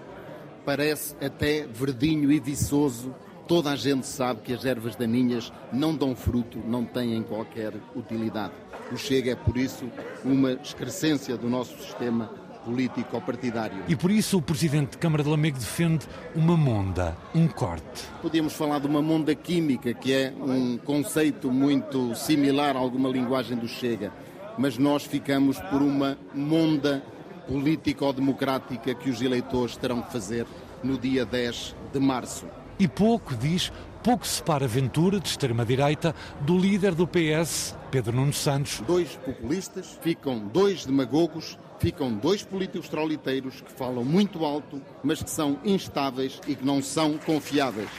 Parece 0.65 1.15
até 1.23 1.65
verdinho 1.67 2.31
e 2.31 2.39
viçoso. 2.39 3.13
Toda 3.47 3.71
a 3.71 3.75
gente 3.75 4.07
sabe 4.07 4.41
que 4.41 4.53
as 4.53 4.63
ervas 4.63 4.95
daninhas 4.95 5.51
não 5.71 5.95
dão 5.95 6.15
fruto, 6.15 6.59
não 6.65 6.85
têm 6.85 7.21
qualquer 7.23 7.73
utilidade. 7.95 8.53
O 8.91 8.97
Chega 8.97 9.31
é, 9.31 9.35
por 9.35 9.57
isso, 9.57 9.89
uma 10.23 10.53
excrescência 10.53 11.35
do 11.37 11.49
nosso 11.49 11.77
sistema 11.77 12.31
político-partidário. 12.63 13.83
E 13.87 13.95
por 13.95 14.09
isso 14.09 14.37
o 14.37 14.41
presidente 14.41 14.91
de 14.91 14.97
Câmara 14.97 15.23
de 15.23 15.29
Lamego 15.29 15.57
defende 15.57 16.07
uma 16.33 16.55
monda, 16.55 17.17
um 17.35 17.47
corte. 17.47 18.05
Podíamos 18.21 18.53
falar 18.53 18.79
de 18.79 18.87
uma 18.87 19.01
monda 19.01 19.35
química, 19.35 19.93
que 19.93 20.13
é 20.13 20.33
um 20.39 20.77
conceito 20.77 21.51
muito 21.51 22.15
similar 22.15 22.75
a 22.77 22.79
alguma 22.79 23.09
linguagem 23.09 23.57
do 23.57 23.67
Chega, 23.67 24.13
mas 24.57 24.77
nós 24.77 25.03
ficamos 25.03 25.59
por 25.59 25.81
uma 25.81 26.17
monda 26.33 27.03
político-democrática 27.47 28.95
que 28.95 29.09
os 29.09 29.21
eleitores 29.21 29.75
terão 29.75 30.01
que 30.01 30.13
fazer 30.13 30.45
no 30.81 30.97
dia 30.97 31.25
10 31.25 31.75
de 31.91 31.99
março. 31.99 32.45
E 32.79 32.87
pouco, 32.87 33.35
diz, 33.35 33.71
pouco 34.03 34.27
separa 34.27 34.67
Ventura, 34.67 35.19
de 35.19 35.29
extrema-direita, 35.29 36.15
do 36.41 36.57
líder 36.57 36.95
do 36.95 37.07
PS, 37.07 37.75
Pedro 37.91 38.15
Nuno 38.15 38.33
Santos. 38.33 38.81
Dois 38.85 39.15
populistas, 39.15 39.97
ficam 40.01 40.39
dois 40.39 40.85
demagogos, 40.85 41.57
ficam 41.79 42.13
dois 42.13 42.43
políticos 42.43 42.89
trauliteiros 42.89 43.61
que 43.61 43.71
falam 43.71 44.03
muito 44.03 44.43
alto, 44.43 44.81
mas 45.03 45.21
que 45.21 45.29
são 45.29 45.59
instáveis 45.63 46.39
e 46.47 46.55
que 46.55 46.65
não 46.65 46.81
são 46.81 47.17
confiáveis. 47.19 47.89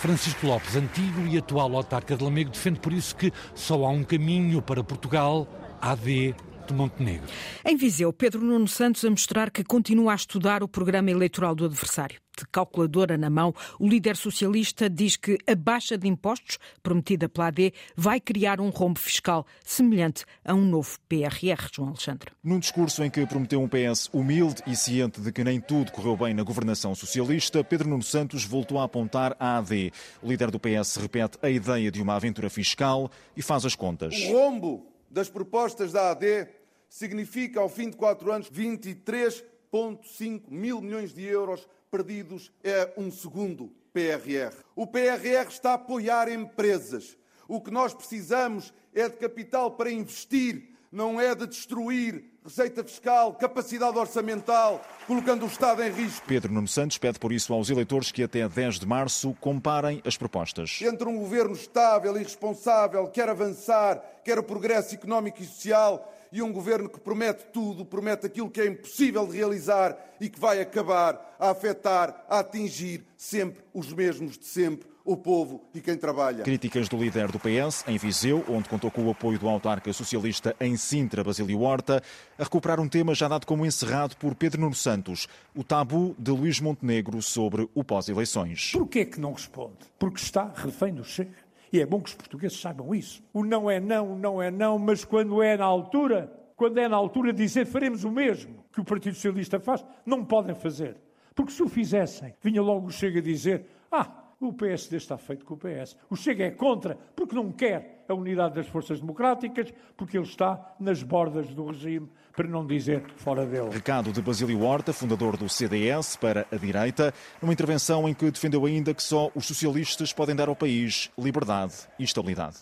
Francisco 0.00 0.46
Lopes, 0.46 0.76
antigo 0.76 1.26
e 1.26 1.36
atual 1.36 1.76
autarca 1.76 2.16
de 2.16 2.24
Lamego, 2.24 2.50
defende 2.50 2.80
por 2.80 2.92
isso 2.92 3.14
que 3.14 3.30
só 3.54 3.84
há 3.84 3.90
um 3.90 4.02
caminho 4.02 4.62
para 4.62 4.82
Portugal, 4.82 5.46
AD 5.78 6.34
de 6.66 6.74
Montenegro. 6.74 7.28
Em 7.64 7.76
Viseu, 7.76 8.12
Pedro 8.12 8.40
Nuno 8.40 8.66
Santos 8.66 9.04
a 9.04 9.10
mostrar 9.10 9.50
que 9.50 9.62
continua 9.62 10.12
a 10.12 10.14
estudar 10.14 10.62
o 10.62 10.68
programa 10.68 11.10
eleitoral 11.10 11.54
do 11.54 11.66
adversário. 11.66 12.18
De 12.40 12.46
calculadora 12.46 13.18
na 13.18 13.28
mão, 13.28 13.54
o 13.78 13.86
líder 13.86 14.16
socialista 14.16 14.88
diz 14.88 15.14
que 15.14 15.36
a 15.46 15.54
baixa 15.54 15.98
de 15.98 16.08
impostos 16.08 16.58
prometida 16.82 17.28
pela 17.28 17.48
AD 17.48 17.74
vai 17.94 18.18
criar 18.18 18.62
um 18.62 18.70
rombo 18.70 18.98
fiscal 18.98 19.46
semelhante 19.62 20.24
a 20.42 20.54
um 20.54 20.64
novo 20.64 20.98
PRR, 21.06 21.68
João 21.70 21.88
Alexandre. 21.88 22.32
Num 22.42 22.58
discurso 22.58 23.04
em 23.04 23.10
que 23.10 23.26
prometeu 23.26 23.60
um 23.60 23.68
PS 23.68 24.08
humilde 24.10 24.62
e 24.66 24.74
ciente 24.74 25.20
de 25.20 25.30
que 25.30 25.44
nem 25.44 25.60
tudo 25.60 25.92
correu 25.92 26.16
bem 26.16 26.32
na 26.32 26.42
governação 26.42 26.94
socialista, 26.94 27.62
Pedro 27.62 27.90
Nuno 27.90 28.02
Santos 28.02 28.42
voltou 28.42 28.78
a 28.78 28.84
apontar 28.84 29.36
à 29.38 29.58
AD. 29.58 29.92
O 30.22 30.28
líder 30.30 30.50
do 30.50 30.58
PS 30.58 30.96
repete 30.96 31.36
a 31.42 31.50
ideia 31.50 31.90
de 31.90 32.00
uma 32.00 32.14
aventura 32.14 32.48
fiscal 32.48 33.10
e 33.36 33.42
faz 33.42 33.66
as 33.66 33.74
contas. 33.74 34.14
O 34.14 34.32
rombo 34.32 34.86
das 35.10 35.28
propostas 35.28 35.92
da 35.92 36.10
AD 36.12 36.48
significa, 36.88 37.60
ao 37.60 37.68
fim 37.68 37.90
de 37.90 37.98
quatro 37.98 38.32
anos, 38.32 38.50
23,5 38.50 40.44
mil 40.48 40.80
milhões 40.80 41.12
de 41.12 41.22
euros 41.22 41.68
perdidos. 41.90 42.52
É 42.62 42.92
um 42.96 43.10
segundo 43.10 43.72
PRR. 43.92 44.54
O 44.76 44.86
PRR 44.86 45.48
está 45.48 45.72
a 45.72 45.74
apoiar 45.74 46.30
empresas. 46.30 47.16
O 47.48 47.60
que 47.60 47.70
nós 47.70 47.92
precisamos 47.92 48.72
é 48.94 49.08
de 49.08 49.16
capital 49.16 49.72
para 49.72 49.90
investir, 49.90 50.70
não 50.90 51.20
é 51.20 51.34
de 51.34 51.46
destruir 51.46 52.24
receita 52.44 52.82
fiscal, 52.82 53.34
capacidade 53.34 53.98
orçamental, 53.98 54.82
colocando 55.06 55.44
o 55.44 55.48
Estado 55.48 55.82
em 55.82 55.90
risco. 55.90 56.26
Pedro 56.26 56.52
Nuno 56.52 56.66
Santos 56.66 56.96
pede 56.96 57.18
por 57.18 57.32
isso 57.32 57.52
aos 57.52 57.68
eleitores 57.68 58.10
que 58.10 58.22
até 58.22 58.48
10 58.48 58.78
de 58.78 58.86
março 58.86 59.36
comparem 59.40 60.00
as 60.06 60.16
propostas. 60.16 60.78
Entre 60.80 61.06
um 61.08 61.18
governo 61.18 61.54
estável 61.54 62.16
e 62.16 62.22
responsável, 62.22 63.06
quer 63.08 63.28
avançar, 63.28 64.02
quer 64.24 64.38
o 64.38 64.42
progresso 64.42 64.94
económico 64.94 65.42
e 65.42 65.46
social, 65.46 66.12
e 66.32 66.42
um 66.42 66.52
governo 66.52 66.88
que 66.88 67.00
promete 67.00 67.44
tudo, 67.52 67.84
promete 67.84 68.26
aquilo 68.26 68.50
que 68.50 68.60
é 68.60 68.66
impossível 68.66 69.26
de 69.26 69.36
realizar 69.36 69.96
e 70.20 70.28
que 70.28 70.38
vai 70.38 70.60
acabar 70.60 71.36
a 71.38 71.50
afetar, 71.50 72.24
a 72.28 72.40
atingir 72.40 73.04
sempre 73.16 73.62
os 73.72 73.92
mesmos 73.92 74.38
de 74.38 74.44
sempre, 74.44 74.90
o 75.04 75.16
povo 75.16 75.64
e 75.74 75.80
quem 75.80 75.96
trabalha. 75.96 76.44
Críticas 76.44 76.88
do 76.88 76.96
líder 76.96 77.32
do 77.32 77.38
PS 77.38 77.84
em 77.88 77.96
Viseu, 77.96 78.44
onde 78.48 78.68
contou 78.68 78.90
com 78.90 79.02
o 79.04 79.10
apoio 79.10 79.38
do 79.38 79.48
autarca 79.48 79.92
socialista 79.92 80.54
em 80.60 80.76
Sintra, 80.76 81.24
Basílio 81.24 81.60
Horta, 81.62 82.02
a 82.38 82.44
recuperar 82.44 82.80
um 82.80 82.88
tema 82.88 83.14
já 83.14 83.26
dado 83.26 83.46
como 83.46 83.66
encerrado 83.66 84.16
por 84.16 84.34
Pedro 84.34 84.60
Nuno 84.60 84.74
Santos, 84.74 85.26
o 85.54 85.64
tabu 85.64 86.14
de 86.18 86.30
Luís 86.30 86.60
Montenegro 86.60 87.20
sobre 87.22 87.68
o 87.74 87.82
pós-eleições. 87.82 88.72
Por 88.72 88.86
que 88.86 89.00
é 89.00 89.04
que 89.04 89.20
não 89.20 89.32
responde? 89.32 89.78
Porque 89.98 90.20
está 90.20 90.52
refém 90.54 90.94
do 90.94 91.04
Chega. 91.04 91.49
E 91.72 91.80
é 91.80 91.86
bom 91.86 92.00
que 92.00 92.08
os 92.08 92.14
portugueses 92.14 92.60
saibam 92.60 92.94
isso. 92.94 93.22
O 93.32 93.44
não 93.44 93.70
é 93.70 93.78
não, 93.78 94.16
não 94.16 94.42
é 94.42 94.50
não, 94.50 94.78
mas 94.78 95.04
quando 95.04 95.42
é 95.42 95.56
na 95.56 95.64
altura, 95.64 96.32
quando 96.56 96.78
é 96.78 96.88
na 96.88 96.96
altura 96.96 97.32
dizer 97.32 97.66
faremos 97.66 98.04
o 98.04 98.10
mesmo 98.10 98.64
que 98.72 98.80
o 98.80 98.84
Partido 98.84 99.14
Socialista 99.14 99.60
faz, 99.60 99.84
não 100.04 100.24
podem 100.24 100.54
fazer. 100.54 100.96
Porque 101.34 101.52
se 101.52 101.62
o 101.62 101.68
fizessem, 101.68 102.34
vinha 102.42 102.60
logo 102.60 102.88
o 102.88 102.90
Chega 102.90 103.22
dizer: 103.22 103.66
ah, 103.90 104.20
o 104.40 104.52
PSD 104.52 104.96
está 104.96 105.16
feito 105.18 105.44
com 105.44 105.54
o 105.54 105.56
PS. 105.56 105.96
O 106.08 106.16
Chega 106.16 106.44
é 106.44 106.50
contra, 106.50 106.96
porque 107.14 107.34
não 107.34 107.52
quer 107.52 108.04
a 108.08 108.14
unidade 108.14 108.54
das 108.54 108.66
forças 108.66 109.00
democráticas, 109.00 109.72
porque 109.96 110.16
ele 110.16 110.26
está 110.26 110.74
nas 110.80 111.02
bordas 111.02 111.54
do 111.54 111.66
regime, 111.66 112.08
para 112.34 112.48
não 112.48 112.66
dizer 112.66 113.02
fora 113.16 113.44
dele. 113.46 113.70
Recado 113.70 114.12
de 114.12 114.20
Basílio 114.22 114.62
Horta, 114.62 114.92
fundador 114.92 115.36
do 115.36 115.48
CDS, 115.48 116.16
para 116.16 116.46
a 116.50 116.56
direita, 116.56 117.12
numa 117.40 117.52
intervenção 117.52 118.08
em 118.08 118.14
que 118.14 118.30
defendeu 118.30 118.64
ainda 118.64 118.94
que 118.94 119.02
só 119.02 119.30
os 119.34 119.46
socialistas 119.46 120.12
podem 120.12 120.34
dar 120.34 120.48
ao 120.48 120.56
país 120.56 121.10
liberdade 121.18 121.74
e 121.98 122.04
estabilidade. 122.04 122.56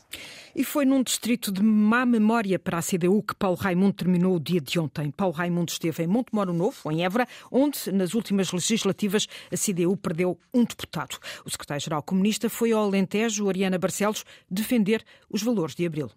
E 0.55 0.65
foi 0.65 0.85
num 0.85 1.03
distrito 1.03 1.53
de 1.53 1.63
má 1.63 2.05
memória 2.05 2.59
para 2.59 2.79
a 2.79 2.83
CDU 2.83 3.23
que 3.23 3.35
Paulo 3.35 3.57
Raimundo 3.57 3.93
terminou 3.93 4.37
o 4.37 4.41
dia 4.41 4.61
de 4.61 4.79
ontem. 4.79 5.11
Paulo 5.11 5.35
Raimundo 5.35 5.71
esteve 5.71 6.03
em 6.03 6.07
Montemoro 6.07 6.53
Novo, 6.53 6.91
em 6.91 7.05
Évora, 7.05 7.29
onde, 7.51 7.93
nas 7.93 8.15
últimas 8.15 8.51
legislativas, 8.51 9.27
a 9.53 9.57
CDU 9.57 9.97
perdeu 9.97 10.39
um 10.53 10.65
deputado. 10.65 11.19
O 11.45 11.51
secretário-geral 11.51 12.03
comunista 12.03 12.51
foi 12.51 12.73
ao 12.73 12.85
Alentejo, 12.85 13.49
Ariana 13.49 13.79
Barcelos, 13.79 14.25
defender 14.51 15.05
os 15.31 15.43
valores 15.43 15.75
de 15.75 15.87
abril. 15.87 16.11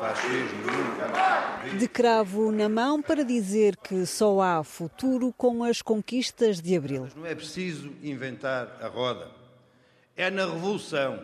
Mais. 0.00 1.78
De 1.78 1.86
cravo 1.86 2.50
na 2.50 2.70
mão 2.70 3.02
para 3.02 3.22
dizer 3.22 3.76
que 3.76 4.06
só 4.06 4.40
há 4.40 4.64
futuro 4.64 5.30
com 5.36 5.62
as 5.62 5.82
conquistas 5.82 6.58
de 6.58 6.74
abril. 6.74 7.08
Não 7.14 7.26
é 7.26 7.34
preciso 7.34 7.92
inventar 8.02 8.78
a 8.80 8.88
roda. 8.88 9.30
É 10.16 10.30
na 10.30 10.46
Revolução, 10.46 11.22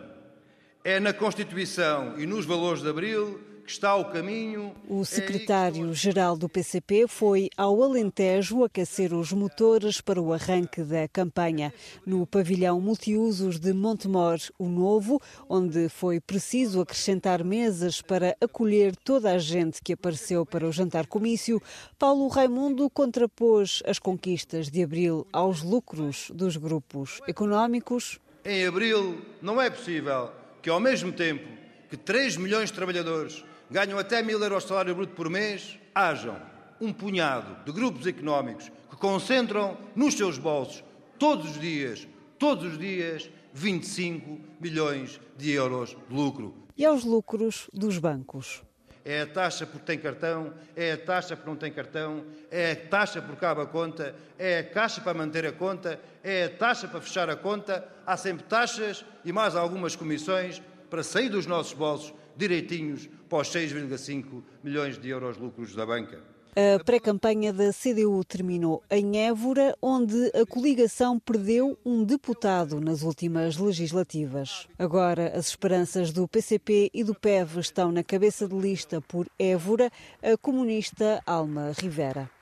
é 0.83 0.99
na 0.99 1.11
Constituição 1.11 2.19
e 2.19 2.27
nos 2.27 2.45
valores 2.45 2.83
de 2.83 2.89
abril 2.89 3.41
que 3.67 3.73
está 3.73 3.97
o 3.97 4.05
caminho. 4.05 4.73
O 4.87 5.03
secretário-geral 5.03 6.37
do 6.37 6.47
PCP 6.47 7.05
foi 7.05 7.49
ao 7.57 7.83
Alentejo 7.83 8.63
aquecer 8.63 9.13
os 9.13 9.33
motores 9.33 9.99
para 9.99 10.21
o 10.21 10.31
arranque 10.31 10.81
da 10.83 11.05
campanha. 11.09 11.73
No 12.05 12.25
pavilhão 12.25 12.79
multiusos 12.79 13.59
de 13.59 13.73
Montemor, 13.73 14.37
o 14.57 14.69
Novo, 14.69 15.21
onde 15.49 15.89
foi 15.89 16.21
preciso 16.21 16.79
acrescentar 16.79 17.43
mesas 17.43 18.01
para 18.01 18.37
acolher 18.39 18.95
toda 18.95 19.33
a 19.33 19.37
gente 19.37 19.81
que 19.83 19.91
apareceu 19.91 20.45
para 20.45 20.65
o 20.65 20.71
jantar-comício, 20.71 21.61
Paulo 21.99 22.29
Raimundo 22.29 22.89
contrapôs 22.89 23.83
as 23.85 23.99
conquistas 23.99 24.71
de 24.71 24.81
abril 24.81 25.27
aos 25.33 25.61
lucros 25.61 26.31
dos 26.33 26.55
grupos 26.55 27.19
económicos. 27.27 28.17
Em 28.45 28.65
abril, 28.65 29.21
não 29.41 29.61
é 29.61 29.69
possível 29.69 30.31
que, 30.61 30.69
ao 30.69 30.79
mesmo 30.79 31.11
tempo 31.11 31.45
que 31.89 31.97
3 31.97 32.37
milhões 32.37 32.69
de 32.69 32.75
trabalhadores 32.75 33.43
ganham 33.69 33.97
até 33.97 34.21
mil 34.21 34.41
euros 34.41 34.63
de 34.63 34.69
salário 34.69 34.95
bruto 34.95 35.13
por 35.13 35.29
mês, 35.29 35.77
hajam 35.93 36.37
um 36.79 36.93
punhado 36.93 37.63
de 37.65 37.71
grupos 37.71 38.05
económicos 38.05 38.71
que 38.89 38.95
concentram 38.95 39.77
nos 39.95 40.13
seus 40.13 40.37
bolsos 40.37 40.83
todos 41.17 41.51
os 41.51 41.59
dias, 41.59 42.07
todos 42.37 42.73
os 42.73 42.77
dias, 42.77 43.29
25 43.53 44.39
milhões 44.59 45.19
de 45.37 45.51
euros 45.51 45.97
de 46.07 46.15
lucro. 46.15 46.53
E 46.77 46.85
aos 46.85 47.03
lucros 47.03 47.69
dos 47.73 47.97
bancos? 47.97 48.61
É 49.03 49.21
a 49.21 49.25
taxa 49.25 49.65
porque 49.65 49.85
tem 49.85 49.97
cartão, 49.97 50.53
é 50.75 50.91
a 50.91 50.97
taxa 50.97 51.35
porque 51.35 51.49
não 51.49 51.55
tem 51.55 51.71
cartão, 51.71 52.25
é 52.51 52.71
a 52.71 52.75
taxa 52.75 53.21
porque 53.21 53.39
cabe 53.39 53.61
a 53.61 53.65
conta, 53.65 54.13
é 54.37 54.59
a 54.59 54.63
taxa 54.63 54.99
para 54.99 55.13
manter 55.13 55.45
a 55.45 55.51
conta, 55.53 55.99
é 56.21 56.43
a 56.43 56.49
taxa 56.49 56.87
para 56.87 56.99
fechar 56.99 57.29
a 57.29 57.35
conta. 57.35 57.87
Há 58.05 58.17
sempre 58.17 58.43
taxas 58.45 59.05
e 59.23 59.31
mais 59.31 59.55
algumas 59.55 59.95
comissões 59.95 60.61
para 60.89 61.03
sair 61.03 61.29
dos 61.29 61.45
nossos 61.45 61.73
bolsos 61.73 62.13
direitinhos 62.37 63.09
para 63.29 63.39
os 63.39 63.49
6,5 63.49 64.43
milhões 64.63 64.97
de 64.97 65.09
euros 65.09 65.37
lucros 65.37 65.75
da 65.75 65.85
banca. 65.85 66.21
A 66.57 66.83
pré-campanha 66.83 67.53
da 67.53 67.71
CDU 67.71 68.23
terminou 68.23 68.81
em 68.89 69.27
Évora, 69.27 69.77
onde 69.79 70.31
a 70.33 70.43
coligação 70.43 71.19
perdeu 71.19 71.77
um 71.85 72.03
deputado 72.03 72.81
nas 72.81 73.03
últimas 73.03 73.57
legislativas. 73.57 74.67
Agora, 74.79 75.37
as 75.37 75.49
esperanças 75.49 76.11
do 76.11 76.27
PCP 76.27 76.89
e 76.91 77.03
do 77.03 77.13
PEV 77.13 77.59
estão 77.59 77.91
na 77.91 78.03
cabeça 78.03 78.47
de 78.47 78.55
lista 78.55 78.99
por 78.99 79.27
Évora, 79.37 79.91
a 80.23 80.35
comunista 80.35 81.21
Alma 81.27 81.73
Rivera. 81.79 82.36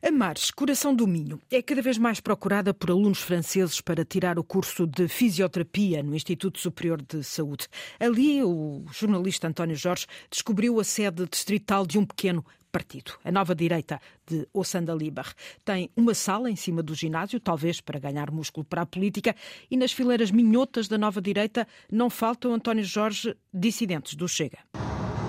A 0.00 0.12
Mares, 0.12 0.52
Coração 0.52 0.94
do 0.94 1.08
Minho, 1.08 1.40
é 1.50 1.60
cada 1.60 1.82
vez 1.82 1.98
mais 1.98 2.20
procurada 2.20 2.72
por 2.72 2.88
alunos 2.88 3.18
franceses 3.18 3.80
para 3.80 4.04
tirar 4.04 4.38
o 4.38 4.44
curso 4.44 4.86
de 4.86 5.08
fisioterapia 5.08 6.04
no 6.04 6.14
Instituto 6.14 6.60
Superior 6.60 7.02
de 7.02 7.24
Saúde. 7.24 7.66
Ali, 7.98 8.40
o 8.44 8.84
jornalista 8.92 9.48
António 9.48 9.74
Jorge 9.74 10.06
descobriu 10.30 10.78
a 10.78 10.84
sede 10.84 11.26
distrital 11.26 11.84
de 11.84 11.98
um 11.98 12.06
pequeno 12.06 12.46
partido, 12.70 13.14
a 13.24 13.32
Nova 13.32 13.56
Direita 13.56 14.00
de 14.24 14.46
Ossanda 14.52 14.94
Libar. 14.94 15.34
Tem 15.64 15.90
uma 15.96 16.14
sala 16.14 16.48
em 16.48 16.54
cima 16.54 16.80
do 16.80 16.94
ginásio, 16.94 17.40
talvez 17.40 17.80
para 17.80 17.98
ganhar 17.98 18.30
músculo 18.30 18.64
para 18.64 18.82
a 18.82 18.86
política, 18.86 19.34
e 19.68 19.76
nas 19.76 19.90
fileiras 19.90 20.30
minhotas 20.30 20.86
da 20.86 20.96
Nova 20.96 21.20
Direita 21.20 21.66
não 21.90 22.08
faltam, 22.08 22.54
António 22.54 22.84
Jorge, 22.84 23.36
dissidentes 23.52 24.14
do 24.14 24.28
Chega. 24.28 24.58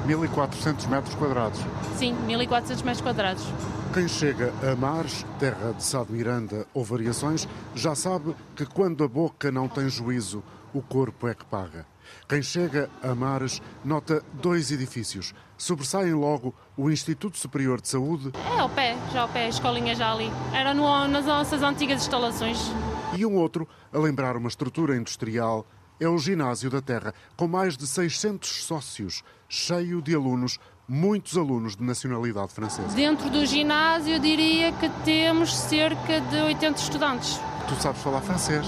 1.400 0.06 0.88
metros 0.88 1.16
quadrados. 1.16 1.60
Sim, 1.98 2.14
1.400 2.28 2.84
metros 2.84 3.02
quadrados. 3.02 3.44
Quem 4.00 4.08
chega 4.08 4.54
a 4.64 4.78
Mares, 4.78 5.26
terra 5.38 5.74
de 5.74 5.84
Sá 5.84 6.06
de 6.06 6.14
Miranda 6.14 6.66
ou 6.74 6.86
variações, 6.86 7.46
já 7.76 7.94
sabe 7.94 8.34
que 8.56 8.66
quando 8.66 9.04
a 9.04 9.10
boca 9.10 9.52
não 9.52 9.68
tem 9.68 9.90
juízo, 9.90 10.42
o 10.74 10.82
corpo 10.82 11.28
é 11.28 11.34
que 11.34 11.44
paga. 11.44 11.86
Quem 12.26 12.42
chega 12.42 12.90
a 13.04 13.14
Mares 13.14 13.62
nota 13.84 14.24
dois 14.32 14.72
edifícios. 14.72 15.34
Sobressaem 15.58 16.14
logo 16.14 16.56
o 16.78 16.90
Instituto 16.90 17.38
Superior 17.38 17.82
de 17.82 17.90
Saúde. 17.90 18.32
É 18.56 18.60
ao 18.60 18.70
pé, 18.70 18.96
já 19.12 19.24
ao 19.24 19.28
pé, 19.28 19.48
a 19.48 19.50
escolinha 19.50 19.94
já 19.94 20.14
ali. 20.14 20.32
Era 20.54 20.74
no, 20.74 21.06
nas 21.10 21.26
nossas 21.26 21.62
antigas 21.62 22.02
instalações. 22.02 22.58
E 23.18 23.26
um 23.26 23.36
outro, 23.36 23.68
a 23.92 24.00
lembrar 24.00 24.38
uma 24.38 24.48
estrutura 24.48 24.96
industrial, 24.96 25.68
é 26.00 26.08
o 26.08 26.18
Ginásio 26.18 26.70
da 26.70 26.82
Terra, 26.82 27.14
com 27.36 27.50
mais 27.50 27.76
de 27.76 27.86
600 27.86 28.64
sócios, 28.64 29.26
cheio 29.50 30.02
de 30.02 30.16
alunos 30.16 30.58
muitos 30.90 31.38
alunos 31.38 31.76
de 31.76 31.84
nacionalidade 31.84 32.52
francesa. 32.52 32.90
Dentro 32.96 33.30
do 33.30 33.46
ginásio, 33.46 34.16
eu 34.16 34.20
diria 34.20 34.72
que 34.74 34.90
temos 35.06 35.56
cerca 35.56 36.20
de 36.20 36.42
80 36.42 36.82
estudantes. 36.82 37.40
Tu 37.68 37.76
sabes 37.76 38.02
falar 38.02 38.22
francês? 38.22 38.66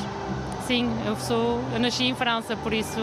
Sim, 0.67 0.87
eu 1.05 1.15
sou, 1.17 1.59
eu 1.73 1.79
nasci 1.79 2.03
em 2.03 2.15
França, 2.15 2.55
por 2.55 2.71
isso 2.71 2.99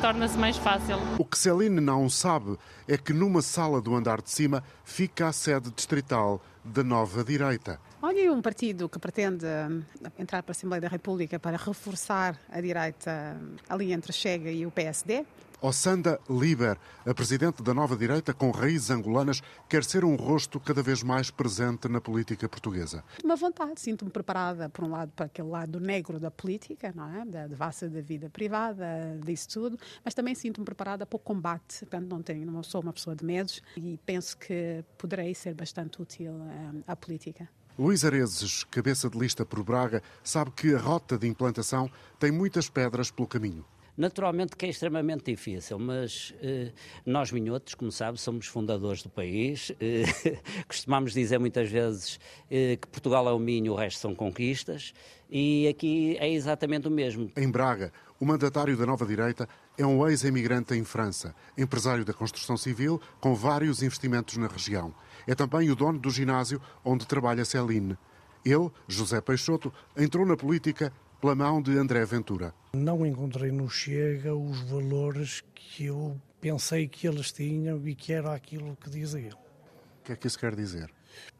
torna-se 0.00 0.36
mais 0.38 0.56
fácil. 0.56 0.96
O 1.18 1.24
que 1.24 1.38
Celine 1.38 1.80
não 1.80 2.08
sabe 2.08 2.58
é 2.88 2.96
que 2.96 3.12
numa 3.12 3.42
sala 3.42 3.80
do 3.80 3.94
andar 3.94 4.22
de 4.22 4.30
cima 4.30 4.64
fica 4.84 5.28
a 5.28 5.32
sede 5.32 5.70
distrital 5.70 6.42
da 6.64 6.82
Nova 6.82 7.22
Direita. 7.22 7.78
Olha, 8.02 8.32
um 8.32 8.42
partido 8.42 8.88
que 8.88 8.98
pretende 8.98 9.46
hum, 9.46 9.82
entrar 10.18 10.42
para 10.42 10.50
a 10.50 10.54
Assembleia 10.54 10.80
da 10.80 10.88
República 10.88 11.38
para 11.38 11.56
reforçar 11.56 12.38
a 12.50 12.60
direita 12.60 13.36
hum, 13.40 13.56
ali 13.68 13.92
entre 13.92 14.12
Chega 14.12 14.50
e 14.50 14.66
o 14.66 14.70
PSD, 14.70 15.24
Ossanda 15.64 16.20
Liber, 16.28 16.76
a 17.06 17.14
presidente 17.14 17.62
da 17.62 17.72
nova 17.72 17.96
direita 17.96 18.34
com 18.34 18.50
raízes 18.50 18.90
angolanas, 18.90 19.42
quer 19.66 19.82
ser 19.82 20.04
um 20.04 20.14
rosto 20.14 20.60
cada 20.60 20.82
vez 20.82 21.02
mais 21.02 21.30
presente 21.30 21.88
na 21.88 22.02
política 22.02 22.46
portuguesa. 22.46 23.02
Uma 23.24 23.34
vontade, 23.34 23.80
sinto-me 23.80 24.10
preparada, 24.10 24.68
por 24.68 24.84
um 24.84 24.90
lado, 24.90 25.10
para 25.16 25.24
aquele 25.24 25.48
lado 25.48 25.80
negro 25.80 26.20
da 26.20 26.30
política, 26.30 26.92
não 26.94 27.08
é? 27.08 27.24
da 27.24 27.46
devassa 27.46 27.88
da 27.88 28.02
vida 28.02 28.28
privada, 28.28 29.18
disso 29.24 29.48
tudo, 29.48 29.78
mas 30.04 30.12
também 30.12 30.34
sinto-me 30.34 30.66
preparada 30.66 31.06
para 31.06 31.16
o 31.16 31.18
combate. 31.18 31.78
Portanto, 31.78 32.10
não, 32.10 32.22
tenho, 32.22 32.44
não 32.44 32.62
sou 32.62 32.82
uma 32.82 32.92
pessoa 32.92 33.16
de 33.16 33.24
medos 33.24 33.62
e 33.74 33.98
penso 34.04 34.36
que 34.36 34.84
poderei 34.98 35.34
ser 35.34 35.54
bastante 35.54 36.02
útil 36.02 36.42
eh, 36.42 36.82
à 36.86 36.94
política. 36.94 37.48
Luís 37.78 38.04
Arezes, 38.04 38.64
cabeça 38.64 39.08
de 39.08 39.18
lista 39.18 39.46
por 39.46 39.64
Braga, 39.64 40.02
sabe 40.22 40.50
que 40.50 40.74
a 40.74 40.78
rota 40.78 41.16
de 41.16 41.26
implantação 41.26 41.90
tem 42.20 42.30
muitas 42.30 42.68
pedras 42.68 43.10
pelo 43.10 43.26
caminho. 43.26 43.64
Naturalmente 43.96 44.56
que 44.56 44.66
é 44.66 44.68
extremamente 44.68 45.30
difícil, 45.30 45.78
mas 45.78 46.34
eh, 46.42 46.72
nós 47.06 47.30
minhotos, 47.30 47.74
como 47.74 47.92
sabe, 47.92 48.20
somos 48.20 48.46
fundadores 48.46 49.02
do 49.04 49.08
país. 49.08 49.70
Eh, 49.80 50.02
costumamos 50.66 51.12
dizer 51.12 51.38
muitas 51.38 51.70
vezes 51.70 52.18
eh, 52.50 52.76
que 52.80 52.88
Portugal 52.88 53.28
é 53.28 53.32
o 53.32 53.38
Minho, 53.38 53.72
o 53.72 53.76
resto 53.76 54.00
são 54.00 54.14
conquistas. 54.14 54.92
E 55.30 55.68
aqui 55.68 56.16
é 56.18 56.28
exatamente 56.28 56.88
o 56.88 56.90
mesmo. 56.90 57.30
Em 57.36 57.48
Braga, 57.48 57.92
o 58.18 58.24
mandatário 58.24 58.76
da 58.76 58.84
nova 58.84 59.06
direita 59.06 59.48
é 59.78 59.86
um 59.86 60.06
ex-emigrante 60.08 60.74
em 60.74 60.84
França, 60.84 61.34
empresário 61.56 62.04
da 62.04 62.12
construção 62.12 62.56
civil 62.56 63.00
com 63.20 63.34
vários 63.34 63.80
investimentos 63.80 64.36
na 64.36 64.48
região. 64.48 64.92
É 65.26 65.36
também 65.36 65.70
o 65.70 65.76
dono 65.76 66.00
do 66.00 66.10
ginásio 66.10 66.60
onde 66.84 67.06
trabalha 67.06 67.44
Celine. 67.44 67.96
Ele, 68.44 68.70
José 68.86 69.20
Peixoto, 69.20 69.72
entrou 69.96 70.26
na 70.26 70.36
política 70.36 70.92
pela 71.24 71.34
mão 71.34 71.62
de 71.62 71.70
André 71.78 72.04
Ventura. 72.04 72.52
Não 72.74 73.06
encontrei 73.06 73.50
no 73.50 73.66
Chega 73.66 74.34
os 74.34 74.60
valores 74.68 75.42
que 75.54 75.86
eu 75.86 76.20
pensei 76.38 76.86
que 76.86 77.06
eles 77.06 77.32
tinham 77.32 77.88
e 77.88 77.94
que 77.94 78.12
era 78.12 78.34
aquilo 78.34 78.76
que 78.76 78.90
diziam. 78.90 79.32
O 79.32 80.04
que 80.04 80.12
é 80.12 80.16
que 80.16 80.26
isso 80.26 80.38
quer 80.38 80.54
dizer? 80.54 80.92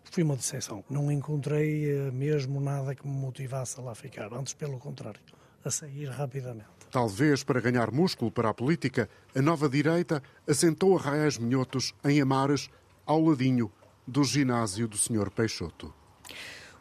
Foi 0.04 0.22
uma 0.22 0.36
decepção. 0.36 0.82
Não 0.88 1.12
encontrei 1.12 1.90
eh, 1.90 2.10
mesmo 2.10 2.62
nada 2.62 2.94
que 2.94 3.06
me 3.06 3.12
motivasse 3.12 3.78
a 3.78 3.82
lá 3.82 3.94
ficar. 3.94 4.32
Antes, 4.32 4.54
pelo 4.54 4.78
contrário, 4.78 5.20
a 5.62 5.70
sair 5.70 6.08
rapidamente. 6.08 6.64
Talvez 6.90 7.44
para 7.44 7.60
ganhar 7.60 7.90
músculo 7.90 8.30
para 8.30 8.48
a 8.48 8.54
política, 8.54 9.06
a 9.36 9.42
nova 9.42 9.68
direita 9.68 10.22
assentou 10.48 10.96
arraiais 10.96 11.36
minhotos 11.36 11.92
em 12.02 12.22
Amares, 12.22 12.70
ao 13.04 13.20
ladinho 13.20 13.70
do 14.08 14.24
ginásio 14.24 14.88
do 14.88 14.96
Sr. 14.96 15.30
Peixoto. 15.30 15.92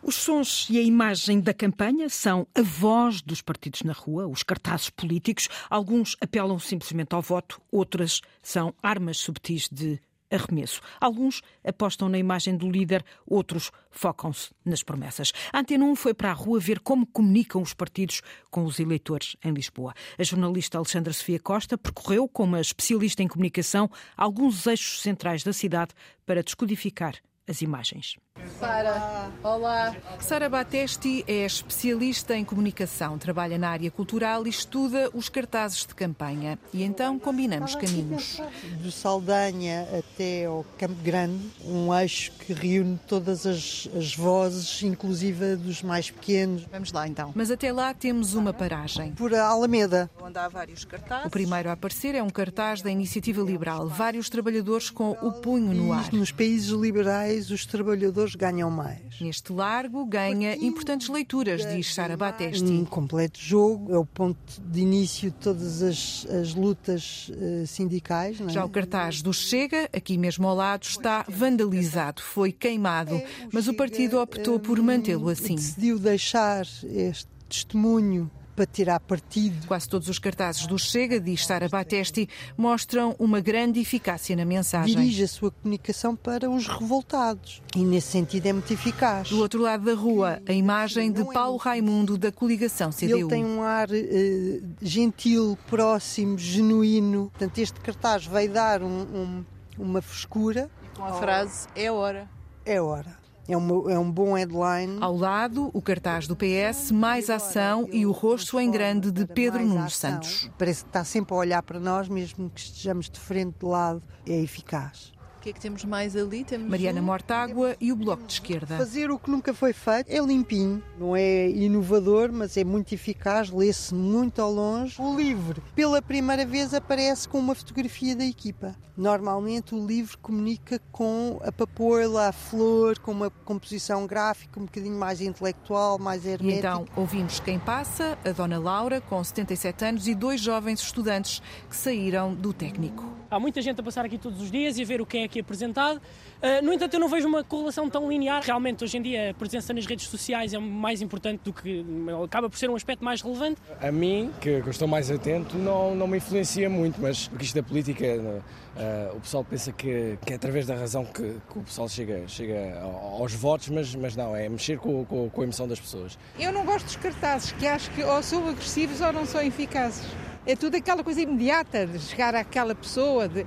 Os 0.06 0.16
sons 0.16 0.68
e 0.70 0.78
a 0.78 0.82
imagem 0.82 1.40
da 1.40 1.54
campanha 1.54 2.10
são 2.10 2.46
a 2.54 2.62
voz 2.62 3.22
dos 3.22 3.42
partidos 3.42 3.84
na 3.84 3.94
rua, 3.94 4.28
os 4.28 4.44
cartazes 4.44 4.90
políticos. 4.90 5.48
Alguns 5.70 6.18
apelam 6.20 6.60
simplesmente 6.60 7.16
ao 7.16 7.22
voto, 7.22 7.62
outras 7.72 8.20
são 8.42 8.74
armas 8.84 9.18
subtis 9.18 9.70
de 9.72 10.02
arremesso. 10.30 10.82
Alguns 11.00 11.42
apostam 11.64 12.10
na 12.10 12.18
imagem 12.18 12.58
do 12.58 12.70
líder, 12.70 13.06
outros 13.26 13.72
focam-se 13.90 14.50
nas 14.66 14.84
promessas. 14.84 15.32
A 15.54 15.60
Antena 15.60 15.86
1 15.86 15.96
foi 15.96 16.14
para 16.14 16.32
a 16.32 16.34
rua 16.34 16.60
ver 16.60 16.82
como 16.82 17.08
comunicam 17.08 17.62
os 17.62 17.74
partidos 17.74 18.22
com 18.52 18.66
os 18.66 18.82
eleitores 18.82 19.38
em 19.42 19.54
Lisboa. 19.54 19.94
A 20.20 20.24
jornalista 20.24 20.78
Alexandra 20.78 21.14
Sofia 21.14 21.40
Costa 21.40 21.78
percorreu, 21.78 22.28
como 22.28 22.58
especialista 22.58 23.24
em 23.24 23.28
comunicação, 23.30 23.90
alguns 24.18 24.68
eixos 24.68 25.02
centrais 25.02 25.46
da 25.46 25.54
cidade 25.54 25.94
para 26.26 26.44
descodificar 26.44 27.16
as 27.48 27.62
imagens. 27.62 28.18
Sara, 28.60 29.32
olá. 29.44 29.96
Sara 30.20 30.50
Batesti 30.50 31.24
é 31.28 31.46
especialista 31.46 32.36
em 32.36 32.44
comunicação, 32.44 33.18
trabalha 33.18 33.58
na 33.58 33.70
área 33.70 33.92
cultural 33.92 34.46
e 34.46 34.50
estuda 34.50 35.10
os 35.14 35.30
cartazes 35.30 35.86
de 35.86 35.94
campanha. 35.94 36.58
E 36.74 36.84
então 36.84 37.20
combinamos 37.20 37.76
caminhos. 37.76 38.42
Do 38.82 38.92
Saldanha 38.92 39.88
até 39.98 40.46
ao 40.46 40.66
Campo 40.78 41.02
Grande, 41.04 41.52
um 41.66 41.94
eixo 41.94 42.32
que 42.32 42.54
reúne 42.54 43.00
todas 43.08 43.46
as, 43.46 43.90
as 43.96 44.16
vozes, 44.16 44.82
inclusive 44.84 45.56
dos 45.56 45.82
mais 45.82 46.10
pequenos. 46.10 46.66
Vamos 46.72 46.92
lá 46.92 47.08
então. 47.08 47.32
Mas 47.36 47.52
até 47.52 47.72
lá 47.72 47.94
temos 47.94 48.34
uma 48.34 48.54
paragem. 48.54 49.12
Por 49.14 49.34
Alameda. 49.34 50.10
Onde 50.22 50.38
há 50.38 50.48
vários 50.48 50.86
cartazes. 50.86 51.26
O 51.26 51.30
primeiro 51.30 51.70
a 51.70 51.74
aparecer 51.74 52.16
é 52.16 52.24
um 52.24 52.30
cartaz 52.30 52.82
da 52.82 52.90
Iniciativa 52.90 53.42
Liberal, 53.42 53.88
vários 53.88 54.30
trabalhadores 54.30 54.90
com 54.90 55.12
o 55.22 55.32
punho 55.32 55.74
no 55.74 55.94
ar. 55.94 56.12
Nos 56.12 56.32
países 56.32 56.70
liberais, 56.70 57.33
os 57.52 57.66
trabalhadores 57.66 58.36
ganham 58.36 58.70
mais. 58.70 59.20
Neste 59.20 59.52
largo, 59.52 60.06
ganha 60.06 60.56
importantes 60.56 61.10
leituras, 61.10 61.66
diz 61.66 61.94
Sara 61.94 62.18
Batesti. 62.18 62.64
Um 62.64 62.86
completo 62.86 63.40
jogo, 63.40 63.94
é 63.94 63.98
o 63.98 64.06
ponto 64.06 64.62
de 64.62 64.82
início 64.82 65.32
de 65.32 65.38
todas 65.38 65.82
as, 65.82 66.28
as 66.30 66.54
lutas 66.54 67.30
uh, 67.30 67.68
sindicais. 67.68 68.40
É? 68.42 68.50
Já 68.50 68.66
o 68.66 68.70
cartaz 68.70 69.22
do 69.22 69.34
Chega, 69.34 69.90
aqui 69.94 70.18
mesmo 70.18 70.48
ao 70.48 70.56
lado, 70.56 70.84
está 70.84 71.26
vandalizado, 71.28 72.22
foi 72.22 72.52
queimado, 72.52 73.22
mas 73.52 73.68
o 73.68 73.74
partido 73.74 74.20
optou 74.20 74.60
por 74.60 74.80
mantê-lo 74.82 75.30
assim. 75.30 75.56
Decidiu 75.56 76.00
deixar 76.00 76.66
este 76.84 77.28
testemunho 77.50 78.30
para 78.56 78.66
tirar 78.66 79.00
partido. 79.00 79.68
Quase 79.68 79.88
todos 79.88 80.08
os 80.10 80.20
cartazes 80.20 80.66
do 80.68 80.78
Chega, 80.78 81.20
diz 81.20 81.46
Sara 81.46 81.68
Batesti, 81.68 82.28
mostram 82.58 83.16
uma 83.20 83.40
grande 83.40 83.80
eficácia 83.80 84.36
na 84.36 84.46
mensagem. 84.46 84.96
Dirige 84.96 85.24
a 85.24 85.28
sua 85.28 85.52
comunicação 85.52 86.16
para 86.16 86.50
os 86.50 86.68
revoltados 86.68 87.62
e, 87.76 87.80
nesse 87.80 88.08
sentido, 88.08 88.46
é 88.46 88.54
muito 88.54 88.72
eficaz. 88.72 89.30
Do 89.30 89.40
outro 89.40 89.62
lado 89.62 89.86
da 89.86 89.94
rua, 89.94 90.42
a 90.48 90.54
imagem 90.54 91.12
de 91.12 91.24
Paulo 91.26 91.58
Raimundo 91.58 92.18
da 92.18 92.32
coligação 92.32 92.92
CDU. 92.92 93.18
Ele 93.18 93.28
tem 93.28 93.46
um 93.46 93.62
ar 93.62 93.90
uh, 93.90 94.64
gentil, 94.82 95.58
próximo, 95.68 96.38
genuíno. 96.38 97.30
Portanto, 97.32 97.58
este 97.58 97.80
cartaz 97.80 98.26
vai 98.26 98.48
dar 98.48 98.82
um, 98.82 98.88
um, 98.88 99.46
uma 99.78 100.02
frescura. 100.02 100.70
E 100.84 100.98
com 100.98 101.04
a 101.04 101.14
frase: 101.14 101.68
é 101.76 101.92
hora. 101.92 102.30
É 102.66 102.82
hora. 102.82 103.23
É 103.48 103.58
um, 103.58 103.90
é 103.90 104.00
um 104.00 104.10
bom 104.10 104.36
headline. 104.36 104.98
Ao 105.02 105.16
lado, 105.16 105.70
o 105.74 105.82
cartaz 105.82 106.28
do 106.28 106.36
PS, 106.36 106.92
mais 106.92 107.30
ação 107.30 107.88
e 107.92 108.06
o 108.06 108.12
rosto 108.12 108.60
em 108.60 108.72
grande 108.72 109.12
de 109.12 109.26
Pedro 109.26 109.66
Nunes 109.66 109.98
Santos. 109.98 110.50
Parece 110.58 110.84
que 110.84 110.90
está 110.90 111.04
sempre 111.04 111.34
a 111.34 111.38
olhar 111.38 111.64
para 111.64 111.80
nós, 111.80 112.08
mesmo 112.08 112.50
que 112.50 112.62
estejamos 112.62 113.10
de 113.10 113.20
frente 113.20 113.56
de 113.60 113.66
lado, 113.66 114.02
é 114.28 114.42
eficaz 114.42 115.13
que 115.44 115.50
é 115.50 115.54
que 115.54 115.60
temos 115.60 115.84
mais 115.84 116.16
ali? 116.16 116.46
Temos 116.46 116.70
Mariana 116.70 117.02
um... 117.02 117.04
Mortágua 117.04 117.76
e 117.82 117.92
o 117.92 117.98
Bloco 117.98 118.24
de 118.24 118.34
Esquerda. 118.34 118.78
Fazer 118.78 119.12
o 119.12 119.20
que 119.20 119.30
nunca 119.30 119.54
foi 119.54 119.74
feito 119.74 120.10
é 120.10 120.20
limpinho. 120.20 120.82
Não 120.98 121.14
é 121.14 121.50
inovador, 121.50 122.32
mas 122.32 122.56
é 122.56 122.64
muito 122.64 122.94
eficaz, 122.94 123.52
lê-se 123.52 123.94
muito 123.94 124.42
ao 124.42 124.50
longe. 124.50 124.96
O 125.02 125.14
livro, 125.14 125.62
pela 125.76 126.02
primeira 126.02 126.46
vez, 126.46 126.74
aparece 126.74 127.28
com 127.28 127.40
uma 127.40 127.54
fotografia 127.54 128.16
da 128.16 128.24
equipa. 128.24 128.74
Normalmente 128.96 129.74
o 129.74 129.86
livro 129.86 130.18
comunica 130.20 130.80
com 130.92 131.42
a 131.44 131.52
papoula, 131.52 132.30
a 132.30 132.32
flor, 132.32 133.00
com 133.00 133.12
uma 133.12 133.30
composição 133.30 134.06
gráfica 134.06 134.60
um 134.60 134.66
bocadinho 134.66 134.98
mais 134.98 135.20
intelectual, 135.20 135.98
mais 135.98 136.26
hermética. 136.26 136.56
E 136.56 136.60
então 136.60 136.86
ouvimos 136.96 137.40
quem 137.40 137.60
passa, 137.60 138.18
a 138.24 138.32
Dona 138.32 138.60
Laura, 138.60 139.02
com 139.02 139.22
77 139.22 139.86
anos, 139.86 140.08
e 140.08 140.16
dois 140.16 140.40
jovens 140.40 140.80
estudantes 140.80 141.42
que 141.68 141.76
saíram 141.76 142.34
do 142.34 142.54
técnico. 142.54 143.04
Há 143.32 143.40
muita 143.40 143.64
gente 143.64 143.82
a 143.82 143.84
passar 143.84 144.06
aqui 144.06 144.20
todos 144.20 144.40
os 144.40 144.52
dias 144.52 144.78
e 144.78 144.84
a 144.84 144.86
ver 144.86 145.02
o 145.02 145.08
que 145.08 145.18
é 145.18 145.24
aqui 145.34 145.40
apresentado. 145.40 145.98
Uh, 145.98 146.64
no 146.64 146.74
entanto, 146.74 146.94
eu 146.94 147.00
não 147.00 147.08
vejo 147.08 147.28
uma 147.28 147.44
correlação 147.44 147.90
tão 147.90 148.10
linear. 148.10 148.44
Realmente, 148.44 148.84
hoje 148.84 148.98
em 148.98 149.02
dia, 149.02 149.32
a 149.32 149.34
presença 149.34 149.74
nas 149.74 149.86
redes 149.86 150.08
sociais 150.08 150.54
é 150.54 150.60
mais 150.60 151.02
importante 151.02 151.42
do 151.44 151.52
que. 151.52 151.84
acaba 152.24 152.50
por 152.50 152.58
ser 152.58 152.70
um 152.70 152.76
aspecto 152.76 153.04
mais 153.04 153.22
relevante. 153.22 153.60
A 153.82 153.92
mim, 153.92 154.32
que, 154.40 154.62
que 154.62 154.70
estou 154.70 154.88
mais 154.88 155.10
atento, 155.10 155.58
não, 155.58 155.96
não 155.96 156.06
me 156.06 156.18
influencia 156.18 156.70
muito, 156.70 157.02
mas 157.02 157.28
porque 157.28 157.46
isto 157.46 157.56
da 157.56 157.64
política. 157.64 158.06
Uh, 158.06 159.16
o 159.16 159.22
pessoal 159.22 159.46
pensa 159.46 159.72
que, 159.72 160.18
que 160.26 160.34
é 160.34 160.36
através 160.36 160.66
da 160.66 160.74
razão 160.74 161.06
que, 161.06 161.22
que, 161.22 161.60
o 161.60 161.62
pessoal 161.62 161.88
chega, 161.88 162.28
chega 162.28 162.82
aos 162.82 163.32
votos, 163.32 163.70
mas, 163.70 163.94
mas 163.94 164.16
não, 164.16 164.36
é 164.36 164.50
mexer 164.50 164.80
com, 164.80 165.06
com, 165.06 165.30
com 165.30 165.42
a 165.42 165.44
emoção 165.44 165.68
das 165.68 165.80
pessoas. 165.80 166.18
Eu 166.40 166.52
não 166.52 166.66
gosto 166.66 166.86
dos 166.86 166.96
cartazes, 166.96 167.52
que 167.52 167.68
acho 167.68 167.92
que 167.92 168.04
ou 168.04 168.24
são 168.24 168.50
agressivos 168.50 169.00
ou 169.00 169.14
não 169.14 169.28
são 169.28 169.44
eficazes. 169.44 170.04
É 170.46 170.56
tudo 170.56 170.76
aquela 170.76 171.04
coisa 171.04 171.22
imediata 171.22 171.86
de 171.86 172.00
chegar 172.00 172.34
àquela 172.34 172.74
pessoa, 172.74 173.30
de 173.30 173.46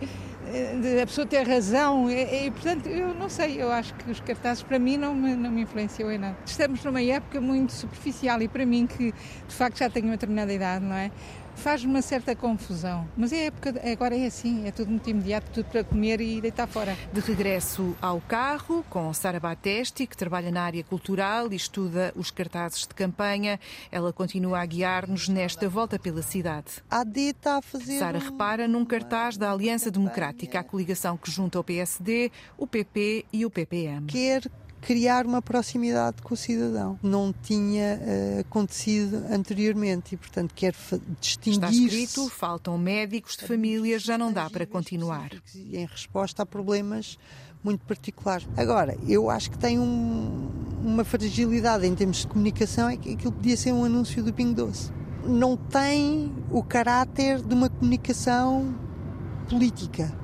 a 1.02 1.06
pessoa 1.06 1.26
ter 1.26 1.46
razão. 1.46 2.10
E, 2.10 2.46
e, 2.46 2.50
portanto, 2.50 2.86
eu 2.86 3.14
não 3.14 3.28
sei, 3.28 3.60
eu 3.60 3.70
acho 3.70 3.94
que 3.94 4.10
os 4.10 4.20
cartazes 4.20 4.62
para 4.62 4.78
mim 4.78 4.96
não 4.96 5.14
me, 5.14 5.34
não 5.34 5.50
me 5.50 5.62
influenciam 5.62 6.10
em 6.10 6.18
nada. 6.18 6.36
Estamos 6.44 6.84
numa 6.84 7.02
época 7.02 7.40
muito 7.40 7.72
superficial 7.72 8.40
e 8.42 8.48
para 8.48 8.64
mim, 8.64 8.86
que 8.86 9.12
de 9.12 9.54
facto 9.54 9.78
já 9.78 9.90
tenho 9.90 10.06
uma 10.06 10.12
determinada 10.12 10.52
idade, 10.52 10.84
não 10.84 10.94
é? 10.94 11.10
Faz-me 11.56 11.90
uma 11.90 12.02
certa 12.02 12.36
confusão. 12.36 13.08
Mas 13.16 13.32
é 13.32 13.46
época, 13.46 13.74
agora 13.90 14.16
é 14.16 14.26
assim, 14.26 14.66
é 14.66 14.70
tudo 14.70 14.90
muito 14.90 15.08
imediato, 15.10 15.50
tudo 15.52 15.66
para 15.66 15.82
comer 15.82 16.20
e 16.20 16.40
deitar 16.40 16.66
fora. 16.66 16.96
De 17.12 17.20
regresso 17.20 17.96
ao 18.00 18.20
carro, 18.20 18.84
com 18.88 19.12
Sara 19.12 19.40
Batesti, 19.40 20.06
que 20.06 20.16
trabalha 20.16 20.50
na 20.50 20.62
área 20.62 20.84
cultural 20.84 21.52
e 21.52 21.56
estuda 21.56 22.12
os 22.14 22.30
cartazes 22.30 22.80
de 22.80 22.94
campanha, 22.94 23.58
ela 23.90 24.12
continua 24.12 24.60
a 24.60 24.66
guiar-nos 24.66 25.28
nesta 25.28 25.68
volta 25.68 25.98
pela 25.98 26.22
cidade. 26.22 26.82
A 26.90 27.04
está 27.16 27.58
a 27.58 27.62
fazer. 27.62 27.98
Sara 27.98 28.18
repara 28.18 28.68
num 28.68 28.84
cartaz 28.84 29.36
da 29.36 29.50
Aliança 29.50 29.90
Democrática, 29.90 30.60
a 30.60 30.64
coligação 30.64 31.16
que 31.16 31.30
junta 31.30 31.58
o 31.58 31.64
PSD, 31.64 32.30
o 32.58 32.66
PP 32.66 33.24
e 33.32 33.46
o 33.46 33.50
PPM. 33.50 34.06
Quer 34.06 34.42
criar 34.86 35.26
uma 35.26 35.42
proximidade 35.42 36.22
com 36.22 36.32
o 36.32 36.36
cidadão. 36.36 36.96
Não 37.02 37.34
tinha 37.42 37.98
uh, 38.00 38.40
acontecido 38.40 39.24
anteriormente 39.28 40.14
e, 40.14 40.16
portanto, 40.16 40.54
quer 40.54 40.74
distinguir. 41.20 41.64
Está 41.64 41.70
escrito: 41.70 42.28
faltam 42.30 42.78
médicos 42.78 43.36
de 43.36 43.44
família, 43.44 43.98
já 43.98 44.16
não 44.16 44.32
dá 44.32 44.48
para 44.48 44.64
continuar. 44.64 45.30
Em 45.54 45.84
resposta 45.84 46.44
a 46.44 46.46
problemas 46.46 47.18
muito 47.64 47.84
particulares. 47.84 48.46
Agora, 48.56 48.96
eu 49.08 49.28
acho 49.28 49.50
que 49.50 49.58
tem 49.58 49.76
um, 49.76 50.48
uma 50.84 51.02
fragilidade 51.02 51.84
em 51.84 51.94
termos 51.94 52.18
de 52.18 52.28
comunicação, 52.28 52.88
é 52.88 52.96
que 52.96 53.14
aquilo 53.14 53.32
podia 53.32 53.56
ser 53.56 53.72
um 53.72 53.84
anúncio 53.84 54.22
do 54.22 54.32
Pingo 54.32 54.54
Doce. 54.54 54.92
Não 55.24 55.56
tem 55.56 56.32
o 56.48 56.62
caráter 56.62 57.42
de 57.42 57.52
uma 57.52 57.68
comunicação 57.68 58.72
política 59.48 60.14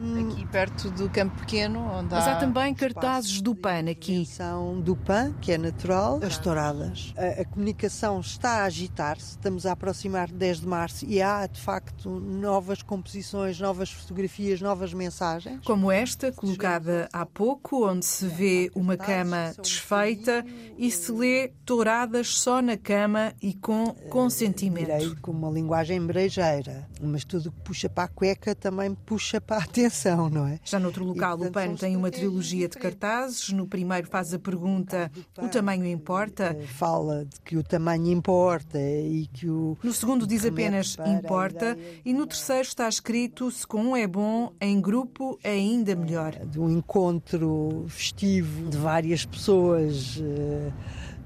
aqui 0.00 0.46
perto 0.46 0.90
do 0.90 1.10
Campo 1.10 1.38
Pequeno, 1.40 1.80
onde 1.80 2.14
Mas 2.14 2.26
há, 2.26 2.32
há 2.32 2.36
também 2.36 2.74
cartazes 2.74 3.40
do 3.40 3.54
PAN 3.54 3.90
aqui. 3.90 4.24
São 4.24 4.80
do 4.80 4.96
PAN, 4.96 5.32
que 5.40 5.52
é 5.52 5.58
natural, 5.58 6.18
as 6.22 6.38
touradas. 6.38 7.12
A, 7.16 7.42
a 7.42 7.44
comunicação 7.44 8.20
está 8.20 8.62
a 8.62 8.64
agitar-se, 8.64 9.30
estamos 9.30 9.66
a 9.66 9.72
aproximar 9.72 10.28
de 10.28 10.34
10 10.34 10.60
de 10.60 10.66
março 10.66 11.04
e 11.06 11.20
há, 11.20 11.46
de 11.46 11.60
facto, 11.60 12.08
novas 12.08 12.82
composições, 12.82 13.60
novas 13.60 13.90
fotografias, 13.90 14.60
novas 14.60 14.94
mensagens. 14.94 15.60
Como 15.64 15.92
esta, 15.92 16.32
colocada 16.32 17.08
há 17.12 17.26
pouco, 17.26 17.86
onde 17.86 18.06
se 18.06 18.26
vê 18.26 18.70
uma 18.74 18.96
cama 18.96 19.52
desfeita 19.60 20.44
e 20.78 20.90
se 20.90 21.12
lê 21.12 21.52
touradas 21.64 22.28
só 22.28 22.62
na 22.62 22.76
cama 22.76 23.34
e 23.42 23.52
com 23.52 23.94
consentimento. 24.08 24.86
Direi 24.86 25.14
com 25.16 25.32
uma 25.32 25.50
linguagem 25.50 26.00
brejeira, 26.00 26.88
mas 27.02 27.24
tudo 27.24 27.52
que 27.52 27.60
puxa 27.60 27.88
para 27.88 28.04
a 28.04 28.08
cueca 28.08 28.54
também 28.54 28.94
puxa 28.94 29.40
para 29.40 29.56
a 29.56 29.64
atenção 29.64 29.89
atenção, 29.90 30.30
não 30.30 30.46
é? 30.46 30.58
Já 30.64 30.78
noutro 30.78 31.04
local, 31.04 31.34
e, 31.34 31.38
portanto, 31.40 31.66
o 31.66 31.68
PAN 31.70 31.74
tem 31.74 31.96
uma 31.96 32.10
trilogia 32.10 32.68
de 32.68 32.78
cartazes. 32.78 33.50
No 33.50 33.66
primeiro 33.66 34.06
faz 34.08 34.32
a 34.32 34.38
pergunta: 34.38 35.10
o 35.36 35.48
tamanho 35.48 35.84
importa? 35.86 36.56
Eh, 36.58 36.66
fala 36.66 37.24
de 37.24 37.40
que 37.40 37.56
o 37.56 37.62
tamanho 37.62 38.10
importa 38.10 38.78
e 38.80 39.26
que 39.32 39.48
o. 39.48 39.76
No 39.82 39.92
segundo 39.92 40.26
diz 40.26 40.44
apenas 40.44 40.96
importa. 41.06 41.76
E 42.04 42.12
no 42.12 42.26
terceiro 42.26 42.62
está 42.62 42.88
escrito: 42.88 43.50
se 43.50 43.66
com 43.66 43.82
um 43.82 43.96
é 43.96 44.06
bom, 44.06 44.52
em 44.60 44.80
grupo 44.80 45.38
é 45.42 45.50
ainda 45.50 45.94
melhor. 45.96 46.32
De 46.46 46.60
um 46.60 46.70
encontro 46.70 47.84
festivo 47.88 48.70
de 48.70 48.76
várias 48.76 49.24
pessoas. 49.24 50.22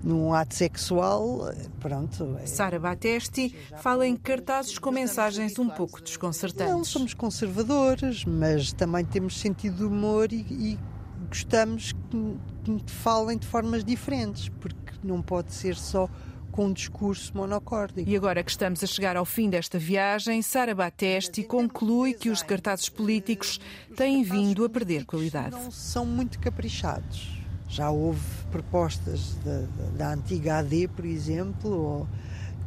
Num 0.04 0.34
ato 0.34 0.54
sexual, 0.54 1.50
pronto. 1.80 2.36
É... 2.42 2.46
Sara 2.46 2.78
Batesti 2.78 3.56
fala 3.78 4.06
em 4.06 4.14
cartazes 4.14 4.78
com 4.78 4.90
mensagens 4.90 5.58
um 5.58 5.68
pouco 5.68 6.02
desconcertantes. 6.02 6.72
Não 6.72 6.84
somos 6.84 7.14
conservadores, 7.14 8.24
mas 8.26 8.70
também 8.72 9.02
temos 9.02 9.40
sentido 9.40 9.78
de 9.78 9.84
humor 9.84 10.30
e, 10.30 10.44
e 10.50 10.78
gostamos 11.26 11.92
que, 11.92 12.92
falem 12.92 13.38
de 13.38 13.46
formas 13.46 13.82
diferentes, 13.82 14.50
porque 14.60 14.92
não 15.02 15.22
pode 15.22 15.54
ser 15.54 15.74
só 15.74 16.08
com 16.52 16.66
um 16.66 16.72
discurso 16.72 17.34
monocórdico. 17.34 18.08
E 18.08 18.14
agora 18.14 18.44
que 18.44 18.50
estamos 18.50 18.84
a 18.84 18.86
chegar 18.86 19.16
ao 19.16 19.24
fim 19.24 19.48
desta 19.48 19.78
viagem, 19.78 20.42
Sara 20.42 20.74
Batesti 20.74 21.42
conclui 21.42 22.12
que 22.12 22.28
os 22.28 22.42
cartazes 22.42 22.90
políticos 22.90 23.58
têm 23.96 24.22
vindo 24.22 24.64
a 24.64 24.68
perder 24.68 25.06
qualidade. 25.06 25.50
Não 25.50 25.70
são 25.70 26.04
muito 26.04 26.38
caprichados 26.38 27.44
já 27.74 27.90
houve 27.90 28.20
propostas 28.54 29.36
da, 29.44 29.64
da 29.96 30.12
antiga 30.12 30.58
AD, 30.58 30.86
por 30.94 31.04
exemplo, 31.04 31.70
ou, 31.70 32.08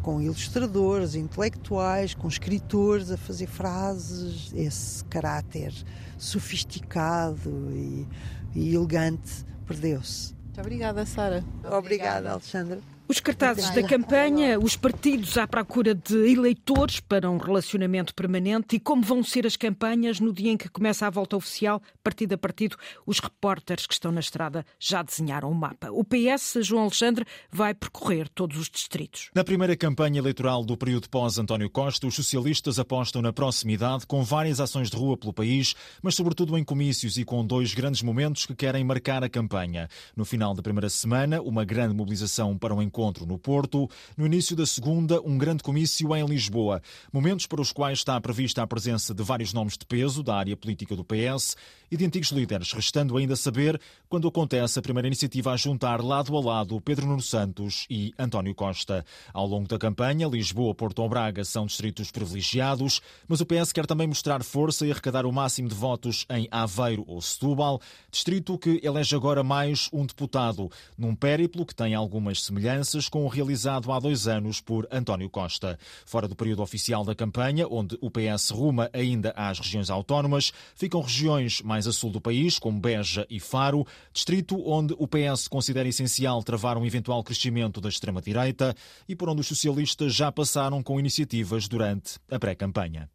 com 0.01 0.21
ilustradores, 0.21 1.15
intelectuais, 1.15 2.13
com 2.13 2.27
escritores 2.27 3.09
a 3.09 3.15
fazer 3.15 3.47
frases, 3.47 4.51
esse 4.53 5.01
caráter 5.05 5.73
sofisticado 6.17 7.49
e, 7.71 8.05
e 8.53 8.75
elegante 8.75 9.45
perdeu-se. 9.65 10.33
Muito 10.43 10.59
obrigada, 10.59 11.05
Sara. 11.05 11.41
Obrigada, 11.63 12.31
Alexandra. 12.31 12.79
Os 13.09 13.21
cartazes 13.21 13.69
da 13.69 13.81
campanha, 13.81 14.59
os 14.59 14.75
partidos 14.75 15.37
à 15.37 15.47
procura 15.47 15.95
de 15.95 16.29
eleitores 16.29 16.99
para 16.99 17.31
um 17.31 17.37
relacionamento 17.37 18.13
permanente 18.13 18.75
e 18.75 18.81
como 18.81 19.01
vão 19.01 19.23
ser 19.23 19.47
as 19.47 19.55
campanhas 19.55 20.19
no 20.19 20.33
dia 20.33 20.51
em 20.51 20.57
que 20.57 20.67
começa 20.67 21.07
a 21.07 21.09
volta 21.09 21.37
oficial, 21.37 21.81
partido 22.03 22.33
a 22.33 22.37
partido, 22.37 22.75
os 23.05 23.19
repórteres 23.19 23.87
que 23.87 23.93
estão 23.93 24.11
na 24.11 24.19
estrada 24.19 24.65
já 24.77 25.01
desenharam 25.01 25.49
o 25.49 25.55
mapa. 25.55 25.89
O 25.89 26.03
PS, 26.03 26.57
João 26.63 26.83
Alexandre, 26.83 27.25
vai 27.49 27.73
percorrer 27.73 28.27
todos 28.27 28.57
os 28.57 28.69
distritos. 28.69 29.29
Na 29.33 29.43
primeira 29.43 29.77
campanha 29.77 30.19
eleitoral 30.19 30.65
do 30.65 30.75
período 30.75 31.09
pós-António 31.09 31.69
Costa, 31.69 32.07
os 32.07 32.15
socialistas 32.15 32.77
apostam 32.77 33.21
na 33.21 33.31
proximidade 33.31 34.05
com 34.05 34.21
várias 34.21 34.59
ações 34.59 34.89
de 34.89 34.97
rua 34.97 35.15
pelo 35.15 35.31
país, 35.31 35.75
mas 36.03 36.13
sobretudo 36.13 36.57
em 36.57 36.63
comícios 36.63 37.17
e 37.17 37.23
com 37.23 37.45
dois 37.45 37.73
grandes 37.73 38.01
momentos 38.01 38.45
que 38.45 38.53
querem 38.53 38.83
marcar 38.83 39.23
a 39.23 39.29
campanha. 39.29 39.87
No 40.13 40.25
final 40.25 40.53
da 40.53 40.61
primeira 40.61 40.89
semana, 40.89 41.41
uma 41.41 41.63
grande 41.63 41.95
mobilização 41.95 42.57
para 42.57 42.75
o 42.75 42.81
encontro 42.81 42.96
encontro 42.97 43.27
no 43.27 43.37
Porto. 43.37 43.87
No 44.17 44.25
início 44.25 44.55
da 44.55 44.65
segunda, 44.65 45.21
um 45.21 45.37
grande 45.37 45.61
comício 45.61 46.15
em 46.15 46.25
Lisboa. 46.25 46.81
Momentos 47.13 47.45
para 47.45 47.61
os 47.61 47.71
quais 47.71 47.99
está 47.99 48.19
prevista 48.19 48.63
a 48.63 48.67
presença 48.67 49.13
de 49.13 49.21
vários 49.21 49.53
nomes 49.53 49.77
de 49.77 49.85
peso 49.85 50.23
da 50.23 50.35
área 50.35 50.57
política 50.57 50.95
do 50.95 51.05
PS 51.05 51.55
e 51.91 51.95
de 51.95 52.05
antigos 52.05 52.31
líderes, 52.31 52.73
restando 52.73 53.15
ainda 53.15 53.35
saber 53.35 53.79
quando 54.09 54.27
acontece 54.27 54.79
a 54.79 54.81
primeira 54.81 55.07
iniciativa 55.07 55.51
a 55.51 55.57
juntar 55.57 56.03
lado 56.03 56.35
a 56.35 56.41
lado 56.41 56.81
Pedro 56.81 57.05
Nuno 57.05 57.21
Santos 57.21 57.85
e 57.87 58.13
António 58.17 58.55
Costa. 58.55 59.05
Ao 59.31 59.45
longo 59.45 59.67
da 59.67 59.77
campanha, 59.77 60.27
Lisboa, 60.27 60.73
Porto 60.73 60.99
ou 60.99 61.07
Braga 61.09 61.45
são 61.45 61.67
distritos 61.67 62.09
privilegiados, 62.09 62.99
mas 63.27 63.41
o 63.41 63.45
PS 63.45 63.71
quer 63.71 63.85
também 63.85 64.07
mostrar 64.07 64.43
força 64.43 64.87
e 64.87 64.91
arrecadar 64.91 65.25
o 65.25 65.31
máximo 65.31 65.69
de 65.69 65.75
votos 65.75 66.25
em 66.29 66.47
Aveiro 66.49 67.03
ou 67.07 67.21
Setúbal, 67.21 67.79
distrito 68.09 68.57
que 68.57 68.81
elege 68.83 69.15
agora 69.15 69.43
mais 69.43 69.87
um 69.93 70.05
deputado, 70.05 70.69
num 70.97 71.15
périplo 71.15 71.65
que 71.65 71.75
tem 71.75 71.93
algumas 71.93 72.43
semelhanças 72.43 72.86
com 73.09 73.25
o 73.25 73.27
realizado 73.27 73.91
há 73.91 73.99
dois 73.99 74.27
anos 74.27 74.61
por 74.61 74.87
António 74.91 75.29
Costa. 75.29 75.77
Fora 76.05 76.27
do 76.27 76.35
período 76.35 76.61
oficial 76.61 77.03
da 77.03 77.13
campanha, 77.13 77.67
onde 77.67 77.97
o 78.01 78.09
PS 78.09 78.51
ruma 78.51 78.89
ainda 78.93 79.33
às 79.35 79.59
regiões 79.59 79.89
autónomas, 79.89 80.53
ficam 80.75 81.01
regiões 81.01 81.61
mais 81.61 81.85
a 81.85 81.91
sul 81.91 82.11
do 82.11 82.21
país, 82.21 82.57
como 82.57 82.79
Beja 82.79 83.27
e 83.29 83.39
Faro, 83.39 83.85
distrito 84.13 84.61
onde 84.65 84.95
o 84.97 85.07
PS 85.07 85.47
considera 85.47 85.89
essencial 85.89 86.41
travar 86.43 86.77
um 86.77 86.85
eventual 86.85 87.23
crescimento 87.23 87.81
da 87.81 87.89
extrema-direita 87.89 88.73
e 89.07 89.15
por 89.15 89.29
onde 89.29 89.41
os 89.41 89.47
socialistas 89.47 90.15
já 90.15 90.31
passaram 90.31 90.81
com 90.81 90.99
iniciativas 90.99 91.67
durante 91.67 92.17
a 92.31 92.39
pré-campanha. 92.39 93.09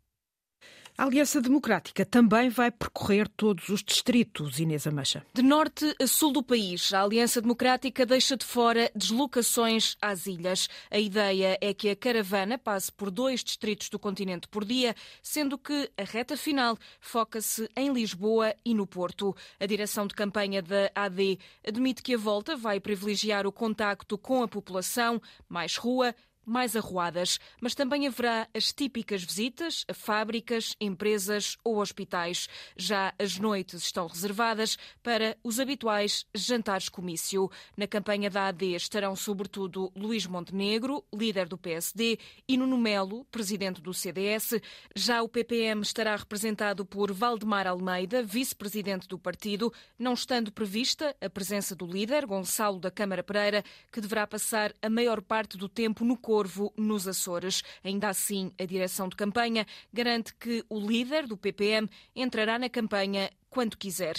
A 1.03 1.07
Aliança 1.07 1.41
Democrática 1.41 2.07
também 2.07 2.49
vai 2.49 2.71
percorrer 2.71 3.27
todos 3.27 3.69
os 3.71 3.83
distritos, 3.83 4.61
Inês 4.61 4.87
Amacha. 4.87 5.27
De 5.35 5.43
norte 5.43 5.97
a 6.01 6.07
sul 6.07 6.33
do 6.33 6.45
país, 6.45 6.93
a 6.93 7.03
Aliança 7.03 7.43
Democrática 7.43 8.07
deixa 8.07 8.37
de 8.37 8.45
fora 8.45 8.89
deslocações 8.95 9.97
às 10.01 10.27
ilhas. 10.27 10.69
A 10.89 11.01
ideia 11.01 11.59
é 11.61 11.75
que 11.75 11.91
a 11.91 11.97
caravana 11.97 12.57
passe 12.57 12.93
por 12.93 13.11
dois 13.11 13.43
distritos 13.43 13.89
do 13.89 13.99
continente 13.99 14.47
por 14.47 14.65
dia, 14.65 14.95
sendo 15.21 15.59
que 15.59 15.91
a 15.99 16.05
reta 16.05 16.37
final 16.37 16.79
foca-se 17.01 17.69
em 17.75 17.93
Lisboa 17.93 18.55
e 18.65 18.73
no 18.73 18.87
Porto. 18.87 19.35
A 19.59 19.67
direção 19.67 20.07
de 20.07 20.15
campanha 20.15 20.63
da 20.63 20.89
AD 20.95 21.37
admite 21.67 22.01
que 22.01 22.15
a 22.15 22.19
volta 22.19 22.55
vai 22.55 22.79
privilegiar 22.79 23.45
o 23.45 23.51
contacto 23.51 24.17
com 24.17 24.41
a 24.45 24.47
população, 24.47 25.21
mais 25.49 25.75
rua, 25.75 26.15
mais 26.45 26.76
arruadas, 26.76 27.38
mas 27.61 27.74
também 27.74 28.07
haverá 28.07 28.49
as 28.55 28.72
típicas 28.72 29.22
visitas 29.22 29.84
a 29.88 29.95
fábricas, 29.95 30.76
empresas 30.80 31.57
ou 31.64 31.78
hospitais. 31.78 32.49
Já 32.76 33.14
as 33.18 33.38
noites 33.38 33.82
estão 33.82 34.07
reservadas 34.07 34.76
para 35.03 35.36
os 35.43 35.61
habituais 35.61 36.26
jantares 36.34 36.88
comício. 36.88 37.51
Na 37.76 37.86
campanha 37.86 38.30
da 38.30 38.49
AD 38.49 38.74
estarão 38.74 39.14
sobretudo 39.14 39.93
Luís 39.97 40.26
Montenegro, 40.26 41.05
líder 41.14 41.49
do 41.49 41.59
PSD, 41.59 42.18
e 42.49 42.57
Nuno 42.57 42.78
Melo, 42.78 43.24
presidente 43.26 43.80
do 43.80 43.95
CDS. 43.95 44.61
Já 44.95 45.22
o 45.22 45.28
PPM 45.28 45.82
estará 45.82 46.16
representado 46.16 46.84
por 46.84 47.12
Valdemar 47.12 47.66
Almeida, 47.66 48.22
vice-presidente 48.22 49.07
do 49.09 49.18
partido, 49.18 49.72
não 49.99 50.14
estando 50.14 50.53
prevista 50.53 51.14
a 51.20 51.30
presença 51.30 51.74
do 51.74 51.86
líder, 51.86 52.26
Gonçalo 52.26 52.78
da 52.78 52.90
Câmara 52.90 53.22
Pereira, 53.22 53.64
que 53.90 54.01
deverá 54.01 54.26
passar 54.26 54.74
a 54.82 54.90
maior 54.90 55.20
parte 55.22 55.57
do 55.57 55.68
tempo 55.68 56.05
no 56.05 56.16
Corvo, 56.33 56.72
nos 56.78 57.07
Açores. 57.07 57.62
Ainda 57.85 58.09
assim, 58.09 58.53
a 58.59 58.64
direção 58.64 59.07
de 59.07 59.14
campanha 59.14 59.66
garante 59.93 60.35
que 60.35 60.64
o 60.66 60.80
líder 60.80 61.26
do 61.26 61.37
PPM 61.37 61.87
entrará 62.16 62.59
na 62.59 62.70
campanha 62.70 63.30
quando 63.51 63.76
quiser. 63.76 64.14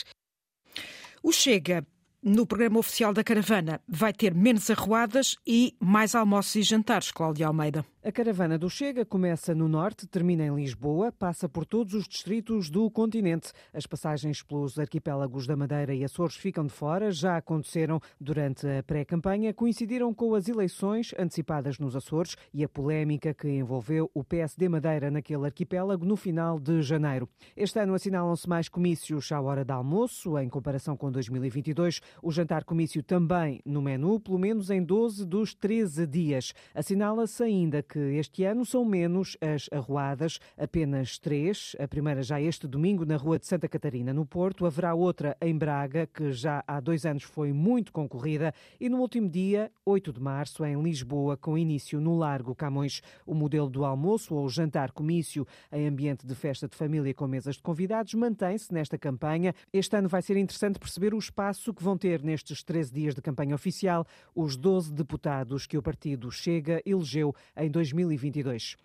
O 1.24 1.32
Chega 1.32 1.84
no 2.24 2.48
programa 2.48 2.80
oficial 2.80 3.14
da 3.14 3.24
caravana 3.24 3.82
vai 3.86 4.14
ter 4.14 4.34
menos 4.34 4.70
arruadas 4.70 5.36
e 5.46 5.76
mais 5.78 6.16
almoços 6.16 6.56
e 6.56 6.62
jantares, 6.64 7.12
Cláudia 7.12 7.48
Almeida. 7.48 7.86
A 8.06 8.12
caravana 8.12 8.58
do 8.58 8.70
Chega 8.70 9.06
começa 9.06 9.56
no 9.56 9.70
norte, 9.70 10.06
termina 10.06 10.46
em 10.46 10.54
Lisboa, 10.54 11.10
passa 11.10 11.48
por 11.48 11.66
todos 11.66 11.94
os 11.94 12.06
distritos 12.06 12.70
do 12.70 12.92
continente. 12.92 13.54
As 13.74 13.86
passagens 13.86 14.44
pelos 14.44 14.78
arquipélagos 14.78 15.48
da 15.48 15.56
Madeira 15.56 15.94
e 15.94 16.04
Açores 16.04 16.36
ficam 16.36 16.66
de 16.66 16.74
fora, 16.74 17.12
já 17.12 17.38
aconteceram 17.38 18.02
durante 18.20 18.68
a 18.68 18.84
pré-campanha, 18.84 19.54
coincidiram 19.54 20.14
com 20.14 20.36
as 20.36 20.50
eleições 20.50 21.16
antecipadas 21.18 21.80
nos 21.80 21.96
Açores 21.96 22.36
e 22.54 22.62
a 22.62 22.68
polémica 22.68 23.34
que 23.34 23.48
envolveu 23.48 24.12
o 24.14 24.22
PSD 24.22 24.68
Madeira 24.68 25.10
naquele 25.10 25.46
arquipélago 25.46 26.06
no 26.06 26.18
final 26.18 26.60
de 26.60 26.82
janeiro. 26.82 27.30
Este 27.56 27.80
ano 27.80 27.94
assinalam-se 27.94 28.50
mais 28.50 28.68
comícios 28.68 29.32
à 29.32 29.40
hora 29.40 29.64
de 29.64 29.72
almoço, 29.72 30.38
em 30.38 30.50
comparação 30.50 30.98
com 30.98 31.10
2022. 31.10 32.02
O 32.22 32.32
jantar 32.32 32.64
comício 32.64 33.02
também 33.02 33.62
no 33.66 33.82
menu, 33.82 34.20
pelo 34.20 34.38
menos 34.38 34.70
em 34.70 34.84
12 34.84 35.26
dos 35.26 35.54
13 35.54 36.06
dias. 36.06 36.54
Assinala-se 36.74 37.44
ainda 37.44 37.82
que 37.82 38.00
este 38.00 38.44
ano 38.44 38.66
são 38.66 38.86
menos 38.86 39.38
as 39.42 39.70
arruadas, 39.72 40.40
apenas 40.58 41.18
três. 41.18 41.76
A 41.80 41.88
primeira 41.88 42.22
já 42.24 42.40
este 42.40 42.68
domingo 42.68 43.06
na 43.06 43.16
Rua 43.16 43.40
de 43.40 43.48
Santa 43.48 43.68
Catarina, 43.68 44.14
no 44.14 44.26
Porto. 44.26 44.66
Haverá 44.66 44.94
outra 44.94 45.36
em 45.42 45.58
Braga, 45.58 46.08
que 46.08 46.32
já 46.32 46.64
há 46.68 46.80
dois 46.80 47.06
anos 47.06 47.24
foi 47.24 47.52
muito 47.52 47.92
concorrida. 47.92 48.54
E 48.80 48.90
no 48.90 49.00
último 49.00 49.30
dia, 49.30 49.72
8 49.86 50.14
de 50.14 50.22
março, 50.22 50.66
em 50.66 50.82
Lisboa, 50.82 51.38
com 51.38 51.58
início 51.58 52.00
no 52.00 52.18
Largo 52.18 52.56
Camões. 52.56 53.02
O 53.26 53.34
modelo 53.34 53.70
do 53.70 53.86
almoço 53.86 54.36
ou 54.36 54.48
jantar 54.50 54.92
comício 54.92 55.46
em 55.72 55.88
ambiente 55.88 56.26
de 56.26 56.36
festa 56.36 56.68
de 56.68 56.76
família 56.76 57.14
com 57.14 57.28
mesas 57.28 57.56
de 57.56 57.62
convidados 57.62 58.14
mantém-se 58.14 58.74
nesta 58.74 58.98
campanha. 58.98 59.54
Este 59.72 59.96
ano 59.96 60.10
vai 60.10 60.22
ser 60.22 60.38
interessante 60.38 60.80
perceber 60.80 61.14
o 61.14 61.20
espaço 61.20 61.74
que 61.74 61.84
vão 61.84 61.98
nestes 62.24 62.64
13 62.64 62.94
dias 62.94 63.16
de 63.16 63.22
campanha 63.22 63.56
oficial 63.56 64.06
os 64.36 64.56
12 64.56 64.94
deputados 64.94 65.68
que 65.68 65.78
o 65.78 65.82
partido 65.82 66.32
Chega 66.32 66.82
elegeu 66.86 67.36
em 67.56 67.70
2020. 67.70 68.14
2022. 68.14 68.76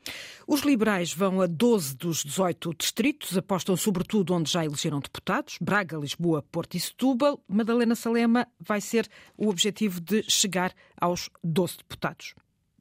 Os 0.47 0.63
liberais 0.63 1.13
vão 1.13 1.41
a 1.41 1.47
12 1.47 1.97
dos 1.97 2.23
18 2.25 2.75
distritos, 2.75 3.37
apostam 3.37 3.77
sobretudo 3.77 4.35
onde 4.35 4.51
já 4.51 4.65
elegeram 4.65 5.01
deputados, 5.01 5.59
Braga, 5.61 5.97
Lisboa, 5.97 6.43
Porto 6.43 6.77
e 6.77 6.81
Setúbal. 6.81 7.43
Madalena 7.49 7.95
Salema 7.95 8.47
vai 8.59 8.81
ser 8.81 9.09
o 9.37 9.49
objetivo 9.49 10.01
de 10.01 10.23
chegar 10.25 10.73
aos 11.01 11.29
12 11.43 11.79
deputados. 11.79 12.35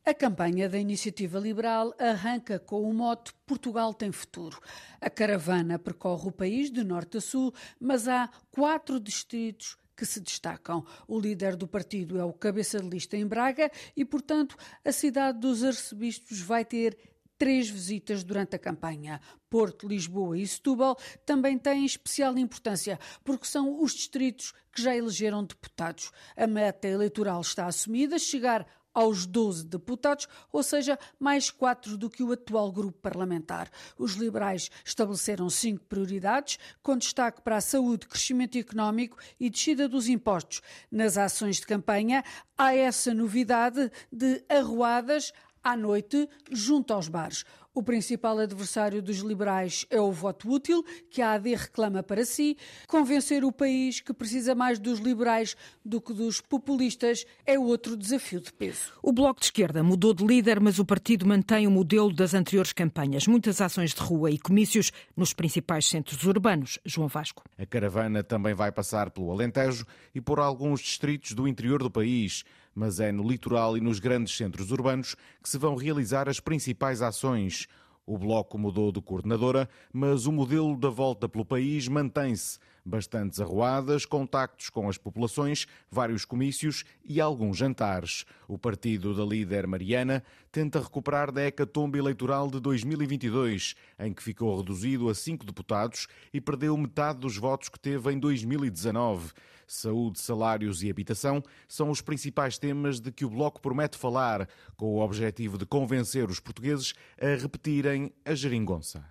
A 0.06 0.14
campanha 0.14 0.70
da 0.70 0.78
Iniciativa 0.78 1.38
Liberal 1.38 1.94
arranca 2.00 2.58
com 2.58 2.90
o 2.90 2.94
mote 2.94 3.34
Portugal 3.46 3.94
tem 3.94 4.10
futuro. 4.10 4.58
A 5.02 5.10
caravana 5.10 5.78
percorre 5.78 6.30
o 6.30 6.32
país 6.32 6.72
de 6.72 6.82
norte 6.82 7.18
a 7.18 7.22
sul, 7.22 7.54
mas 7.78 8.08
há 8.08 8.30
quatro 8.50 9.02
distritos 9.02 9.76
que 9.98 10.06
se 10.06 10.22
destacam. 10.22 10.86
O 11.08 11.20
líder 11.20 11.56
do 11.56 11.68
partido 11.68 12.20
é 12.20 12.24
o 12.24 12.32
cabeça 12.32 12.80
de 12.80 12.88
lista 12.88 13.18
em 13.18 13.26
Braga 13.26 13.72
e, 13.96 14.06
portanto, 14.06 14.56
a 14.86 14.92
cidade 14.92 15.40
dos 15.40 15.64
arcebispos 15.64 16.40
vai 16.40 16.64
ter 16.64 16.96
três 17.38 17.70
visitas 17.70 18.24
durante 18.24 18.56
a 18.56 18.60
campanha. 18.60 19.20
Porto, 19.50 19.88
Lisboa 19.88 20.38
e 20.38 20.48
Setúbal 20.48 20.98
também 21.26 21.58
têm 21.58 21.86
especial 21.86 22.38
importância, 22.38 23.00
porque 23.24 23.46
são 23.46 23.82
os 23.82 23.94
distritos 23.94 24.54
que 24.72 24.82
já 24.82 24.96
elegeram 24.96 25.44
deputados. 25.44 26.12
A 26.36 26.48
meta 26.48 26.88
eleitoral 26.88 27.42
está 27.42 27.66
assumida, 27.66 28.20
chegar 28.20 28.66
aos 28.98 29.28
12 29.28 29.64
deputados, 29.68 30.28
ou 30.52 30.64
seja, 30.64 30.98
mais 31.20 31.52
quatro 31.52 31.96
do 31.96 32.10
que 32.10 32.24
o 32.24 32.32
atual 32.32 32.72
grupo 32.72 32.98
parlamentar. 32.98 33.70
Os 33.96 34.14
liberais 34.14 34.72
estabeleceram 34.84 35.52
cinco 35.52 35.86
prioridades, 35.86 36.58
com 36.82 36.98
destaque 36.98 37.44
para 37.44 37.58
a 37.58 37.62
saúde, 37.62 38.08
crescimento 38.08 38.58
económico 38.58 39.16
e 39.40 39.52
descida 39.52 39.88
dos 39.88 40.10
impostos. 40.10 40.64
Nas 40.92 41.16
ações 41.16 41.58
de 41.58 41.68
campanha, 41.68 42.24
há 42.58 42.74
essa 42.74 43.14
novidade 43.14 43.92
de 44.12 44.44
arruadas 44.50 45.32
à 45.64 45.78
noite, 45.78 46.28
junto 46.52 46.92
aos 46.92 47.08
bares. 47.08 47.46
O 47.78 47.84
principal 47.84 48.40
adversário 48.40 49.04
dos 49.04 49.20
liberais 49.20 49.86
é 49.92 50.02
o 50.02 50.12
voto 50.12 50.50
útil, 50.50 50.84
que 51.12 51.22
a 51.22 51.34
AD 51.34 51.54
reclama 51.54 52.02
para 52.02 52.26
si. 52.26 52.58
Convencer 52.88 53.46
o 53.46 53.52
país 53.52 54.02
que 54.02 54.12
precisa 54.16 54.56
mais 54.56 54.80
dos 54.80 54.98
liberais 54.98 55.56
do 55.86 56.02
que 56.02 56.12
dos 56.12 56.42
populistas 56.42 57.24
é 57.46 57.60
outro 57.60 57.96
desafio 57.96 58.42
de 58.42 58.52
peso. 58.52 58.94
O 59.04 59.14
Bloco 59.14 59.40
de 59.40 59.46
Esquerda 59.46 59.84
mudou 59.84 60.12
de 60.12 60.26
líder, 60.26 60.60
mas 60.60 60.80
o 60.80 60.86
partido 60.86 61.28
mantém 61.28 61.68
o 61.68 61.72
modelo 61.72 62.12
das 62.12 62.34
anteriores 62.34 62.74
campanhas. 62.74 63.28
Muitas 63.28 63.62
ações 63.62 63.94
de 63.94 64.02
rua 64.02 64.32
e 64.32 64.40
comícios 64.40 64.92
nos 65.16 65.32
principais 65.32 65.86
centros 65.86 66.24
urbanos. 66.24 66.80
João 66.84 67.08
Vasco. 67.08 67.44
A 67.60 67.66
caravana 67.68 68.24
também 68.24 68.56
vai 68.56 68.72
passar 68.72 69.12
pelo 69.12 69.32
Alentejo 69.32 69.86
e 70.16 70.20
por 70.20 70.40
alguns 70.40 70.82
distritos 70.82 71.34
do 71.34 71.48
interior 71.48 71.84
do 71.84 71.92
país 71.92 72.44
mas 72.78 73.00
é 73.00 73.12
no 73.12 73.28
litoral 73.28 73.76
e 73.76 73.82
nos 73.82 73.98
grandes 73.98 74.38
centros 74.38 74.72
urbanos 74.72 75.16
que 75.42 75.50
se 75.50 75.58
vão 75.58 75.76
realizar 75.76 76.30
as 76.30 76.40
principais 76.40 77.02
ações. 77.02 77.68
O 78.06 78.20
Bloco 78.20 78.56
mudou 78.56 78.92
de 78.92 79.02
coordenadora, 79.02 79.68
mas 79.92 80.28
o 80.28 80.32
modelo 80.32 80.78
da 80.78 80.88
volta 80.88 81.28
pelo 81.28 81.44
país 81.44 81.88
mantém-se. 81.88 82.60
Bastantes 82.88 83.42
arruadas, 83.42 84.06
contactos 84.06 84.70
com 84.70 84.88
as 84.88 84.98
populações, 84.98 85.68
vários 85.92 86.24
comícios 86.24 86.86
e 87.04 87.20
alguns 87.20 87.58
jantares. 87.58 88.24
O 88.48 88.58
partido 88.58 89.14
da 89.14 89.26
líder 89.26 89.68
Mariana 89.68 90.24
tenta 90.54 90.80
recuperar 90.80 91.30
da 91.30 91.46
hecatombe 91.46 92.00
eleitoral 92.00 92.50
de 92.50 92.62
2022, 92.62 93.76
em 94.00 94.14
que 94.14 94.24
ficou 94.24 94.58
reduzido 94.58 95.10
a 95.10 95.14
cinco 95.14 95.46
deputados 95.46 96.08
e 96.34 96.40
perdeu 96.40 96.78
metade 96.78 97.20
dos 97.20 97.36
votos 97.36 97.68
que 97.68 97.78
teve 97.78 98.10
em 98.14 98.18
2019. 98.18 99.34
Saúde, 99.68 100.22
salários 100.22 100.82
e 100.82 100.90
habitação 100.90 101.44
são 101.68 101.90
os 101.90 102.00
principais 102.00 102.58
temas 102.58 103.02
de 103.02 103.12
que 103.12 103.26
o 103.26 103.30
Bloco 103.30 103.60
promete 103.60 103.98
falar, 103.98 104.48
com 104.78 104.86
o 104.86 105.02
objetivo 105.02 105.58
de 105.58 105.66
convencer 105.66 106.30
os 106.30 106.40
portugueses 106.40 106.94
a 107.22 107.36
repetirem 107.36 108.14
a 108.24 108.34
geringonça. 108.34 109.04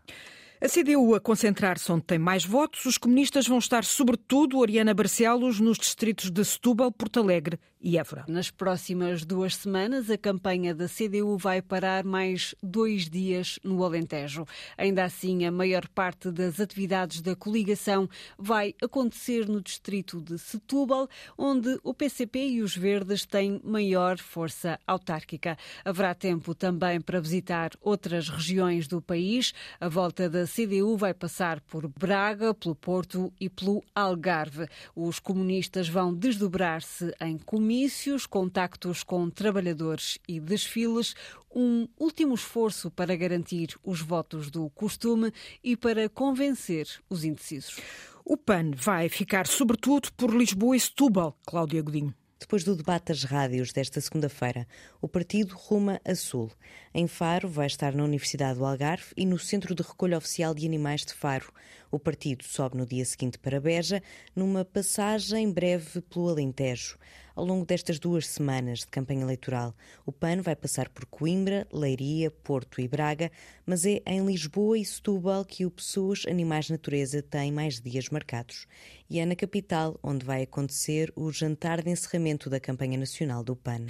A 0.58 0.68
CDU 0.68 1.14
a 1.14 1.20
concentrar-se 1.20 1.92
onde 1.92 2.04
tem 2.04 2.18
mais 2.18 2.42
votos, 2.42 2.86
os 2.86 2.96
comunistas 2.96 3.46
vão 3.46 3.58
estar, 3.58 3.84
sobretudo, 3.84 4.58
Oriana 4.58 4.94
Barcelos, 4.94 5.60
nos 5.60 5.76
distritos 5.76 6.30
de 6.30 6.42
Setúbal, 6.44 6.90
Porto 6.90 7.20
Alegre 7.20 7.60
e 7.80 7.98
Évora. 7.98 8.24
Nas 8.28 8.50
próximas 8.50 9.24
duas 9.24 9.56
semanas, 9.56 10.10
a 10.10 10.18
campanha 10.18 10.74
da 10.74 10.88
CDU 10.88 11.36
vai 11.36 11.60
parar 11.60 12.04
mais 12.04 12.54
dois 12.62 13.08
dias 13.08 13.58
no 13.62 13.84
Alentejo. 13.84 14.44
Ainda 14.76 15.04
assim, 15.04 15.44
a 15.44 15.52
maior 15.52 15.86
parte 15.88 16.30
das 16.30 16.58
atividades 16.60 17.20
da 17.20 17.36
coligação 17.36 18.08
vai 18.38 18.74
acontecer 18.82 19.48
no 19.48 19.60
distrito 19.60 20.20
de 20.20 20.38
Setúbal, 20.38 21.08
onde 21.36 21.78
o 21.82 21.94
PCP 21.94 22.48
e 22.48 22.62
os 22.62 22.76
Verdes 22.76 23.24
têm 23.24 23.60
maior 23.62 24.18
força 24.18 24.78
autárquica. 24.86 25.56
Haverá 25.84 26.14
tempo 26.14 26.54
também 26.54 27.00
para 27.00 27.20
visitar 27.20 27.70
outras 27.80 28.28
regiões 28.28 28.88
do 28.88 29.00
país. 29.00 29.52
A 29.80 29.88
volta 29.88 30.28
da 30.28 30.46
CDU 30.46 30.96
vai 30.96 31.14
passar 31.14 31.60
por 31.60 31.86
Braga, 31.88 32.54
pelo 32.54 32.74
Porto 32.74 33.32
e 33.40 33.48
pelo 33.48 33.82
Algarve. 33.94 34.66
Os 34.94 35.18
comunistas 35.18 35.88
vão 35.88 36.12
desdobrar-se 36.12 37.14
em 37.20 37.38
comícios, 37.66 38.26
contactos 38.26 39.02
com 39.02 39.28
trabalhadores 39.28 40.20
e 40.28 40.38
desfiles, 40.38 41.16
um 41.52 41.88
último 41.98 42.32
esforço 42.32 42.92
para 42.92 43.16
garantir 43.16 43.76
os 43.82 44.00
votos 44.00 44.52
do 44.52 44.70
costume 44.70 45.32
e 45.64 45.76
para 45.76 46.08
convencer 46.08 46.86
os 47.10 47.24
indecisos. 47.24 47.80
O 48.24 48.36
PAN 48.36 48.70
vai 48.70 49.08
ficar 49.08 49.48
sobretudo 49.48 50.12
por 50.12 50.32
Lisboa 50.32 50.76
e 50.76 50.80
Setúbal, 50.80 51.36
Cláudia 51.44 51.82
Godinho. 51.82 52.14
Depois 52.38 52.62
do 52.62 52.76
debate 52.76 53.06
das 53.06 53.24
rádios 53.24 53.72
desta 53.72 54.00
segunda-feira, 54.00 54.68
o 55.00 55.08
partido 55.08 55.56
ruma 55.56 56.00
a 56.04 56.14
sul. 56.14 56.52
Em 56.94 57.08
Faro, 57.08 57.48
vai 57.48 57.66
estar 57.66 57.94
na 57.94 58.04
Universidade 58.04 58.58
do 58.58 58.64
Algarve 58.64 59.06
e 59.16 59.26
no 59.26 59.38
Centro 59.38 59.74
de 59.74 59.82
Recolha 59.82 60.18
Oficial 60.18 60.54
de 60.54 60.66
Animais 60.66 61.04
de 61.04 61.14
Faro. 61.14 61.52
O 61.90 61.98
partido 61.98 62.44
sobe 62.44 62.76
no 62.76 62.86
dia 62.86 63.04
seguinte 63.04 63.38
para 63.38 63.60
Beja, 63.60 64.02
numa 64.36 64.64
passagem 64.64 65.50
breve 65.50 66.02
pelo 66.02 66.28
Alentejo. 66.28 66.98
Ao 67.36 67.44
longo 67.44 67.66
destas 67.66 67.98
duas 67.98 68.26
semanas 68.26 68.78
de 68.78 68.86
campanha 68.86 69.20
eleitoral, 69.20 69.74
o 70.06 70.10
PAN 70.10 70.40
vai 70.40 70.56
passar 70.56 70.88
por 70.88 71.04
Coimbra, 71.04 71.68
Leiria, 71.70 72.30
Porto 72.30 72.80
e 72.80 72.88
Braga, 72.88 73.30
mas 73.66 73.84
é 73.84 74.00
em 74.06 74.24
Lisboa 74.24 74.78
e 74.78 74.84
Setúbal 74.86 75.44
que 75.44 75.66
o 75.66 75.70
Pessoas, 75.70 76.24
Animais 76.26 76.70
Natureza 76.70 77.22
tem 77.22 77.52
mais 77.52 77.78
dias 77.78 78.08
marcados. 78.08 78.66
E 79.10 79.20
é 79.20 79.26
na 79.26 79.36
capital 79.36 80.00
onde 80.02 80.24
vai 80.24 80.44
acontecer 80.44 81.12
o 81.14 81.30
jantar 81.30 81.82
de 81.82 81.90
encerramento 81.90 82.48
da 82.48 82.58
campanha 82.58 82.96
nacional 82.96 83.44
do 83.44 83.54
PAN. 83.54 83.84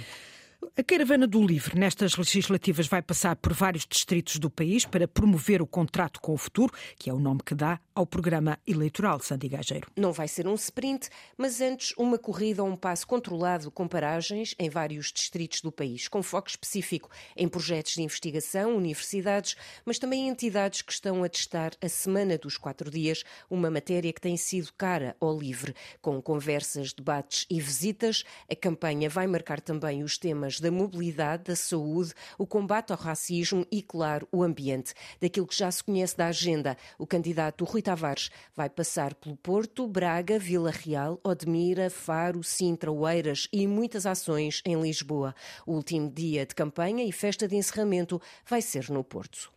A 0.75 0.83
Caravana 0.83 1.27
do 1.27 1.43
Livre, 1.43 1.77
nestas 1.77 2.15
legislativas, 2.15 2.87
vai 2.87 3.01
passar 3.01 3.35
por 3.35 3.53
vários 3.53 3.85
distritos 3.85 4.37
do 4.37 4.49
país 4.49 4.85
para 4.85 5.07
promover 5.07 5.61
o 5.61 5.67
contrato 5.67 6.19
com 6.19 6.33
o 6.33 6.37
futuro, 6.37 6.73
que 6.97 7.09
é 7.09 7.13
o 7.13 7.19
nome 7.19 7.41
que 7.45 7.53
dá 7.53 7.79
ao 7.93 8.05
programa 8.05 8.59
eleitoral, 8.65 9.19
Sandy 9.19 9.49
Gageiro. 9.49 9.89
Não 9.95 10.11
vai 10.11 10.27
ser 10.27 10.47
um 10.47 10.55
sprint, 10.55 11.09
mas 11.35 11.61
antes 11.61 11.93
uma 11.97 12.17
corrida 12.17 12.61
a 12.61 12.65
um 12.65 12.75
passo 12.75 13.07
controlado 13.07 13.71
com 13.71 13.87
paragens 13.87 14.53
em 14.57 14.69
vários 14.69 15.11
distritos 15.11 15.61
do 15.61 15.71
país, 15.71 16.07
com 16.07 16.21
foco 16.21 16.49
específico 16.49 17.09
em 17.35 17.47
projetos 17.47 17.93
de 17.93 18.03
investigação, 18.03 18.75
universidades, 18.75 19.55
mas 19.83 19.97
também 19.97 20.27
entidades 20.27 20.81
que 20.81 20.91
estão 20.91 21.23
a 21.23 21.29
testar 21.29 21.71
a 21.81 21.89
semana 21.89 22.37
dos 22.37 22.57
quatro 22.57 22.89
dias, 22.89 23.23
uma 23.49 23.69
matéria 23.69 24.13
que 24.13 24.21
tem 24.21 24.37
sido 24.37 24.71
cara 24.77 25.15
ao 25.19 25.37
Livre. 25.37 25.75
Com 26.01 26.21
conversas, 26.21 26.93
debates 26.93 27.45
e 27.49 27.59
visitas, 27.59 28.23
a 28.51 28.55
campanha 28.55 29.09
vai 29.09 29.25
marcar 29.27 29.59
também 29.59 30.03
os 30.03 30.17
temas 30.17 30.56
da 30.59 30.71
mobilidade, 30.71 31.43
da 31.43 31.55
saúde, 31.55 32.13
o 32.37 32.45
combate 32.45 32.91
ao 32.91 32.97
racismo 32.97 33.65
e, 33.71 33.81
claro, 33.81 34.27
o 34.31 34.43
ambiente. 34.43 34.93
Daquilo 35.19 35.47
que 35.47 35.57
já 35.57 35.69
se 35.71 35.83
conhece 35.83 36.15
da 36.15 36.27
agenda, 36.27 36.77
o 36.97 37.07
candidato 37.07 37.65
Rui 37.65 37.81
Tavares 37.81 38.29
vai 38.55 38.69
passar 38.69 39.13
pelo 39.15 39.35
Porto, 39.35 39.87
Braga, 39.87 40.39
Vila 40.39 40.71
Real, 40.71 41.19
Odmira, 41.23 41.89
Faro, 41.89 42.43
Sintra, 42.43 42.91
Oeiras 42.91 43.47
e 43.51 43.67
muitas 43.67 44.05
ações 44.05 44.61
em 44.65 44.79
Lisboa. 44.81 45.35
O 45.65 45.73
último 45.73 46.09
dia 46.09 46.45
de 46.45 46.55
campanha 46.55 47.03
e 47.03 47.11
festa 47.11 47.47
de 47.47 47.55
encerramento 47.55 48.21
vai 48.45 48.61
ser 48.61 48.89
no 48.89 49.03
Porto. 49.03 49.56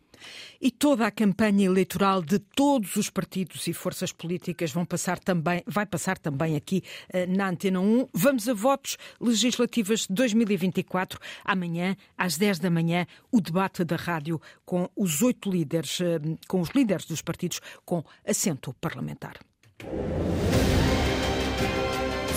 E 0.59 0.71
toda 0.71 1.05
a 1.05 1.11
campanha 1.11 1.65
eleitoral 1.65 2.21
de 2.21 2.39
todos 2.39 2.95
os 2.95 3.09
partidos 3.09 3.67
e 3.67 3.73
forças 3.73 4.11
políticas 4.11 4.71
vão 4.71 4.85
passar 4.85 5.19
também, 5.19 5.63
vai 5.65 5.85
passar 5.85 6.17
também 6.17 6.55
aqui 6.55 6.83
uh, 7.13 7.35
na 7.35 7.49
Antena 7.49 7.79
1. 7.79 8.09
Vamos 8.13 8.47
a 8.47 8.53
votos 8.53 8.97
legislativas 9.19 10.01
de 10.01 10.13
2024. 10.13 11.19
Amanhã, 11.43 11.95
às 12.17 12.37
10 12.37 12.59
da 12.59 12.69
manhã, 12.69 13.05
o 13.31 13.41
debate 13.41 13.83
da 13.83 13.95
rádio 13.95 14.41
com 14.65 14.89
os 14.95 15.21
oito 15.21 15.49
líderes, 15.49 15.99
uh, 15.99 16.37
com 16.47 16.61
os 16.61 16.69
líderes 16.69 17.05
dos 17.05 17.21
partidos 17.21 17.59
com 17.85 18.03
assento 18.25 18.73
parlamentar. 18.79 19.39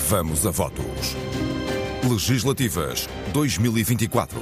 Vamos 0.07 0.45
a 0.45 0.51
votos. 0.51 1.15
Legislativas 2.07 3.07
2024. 3.33 4.39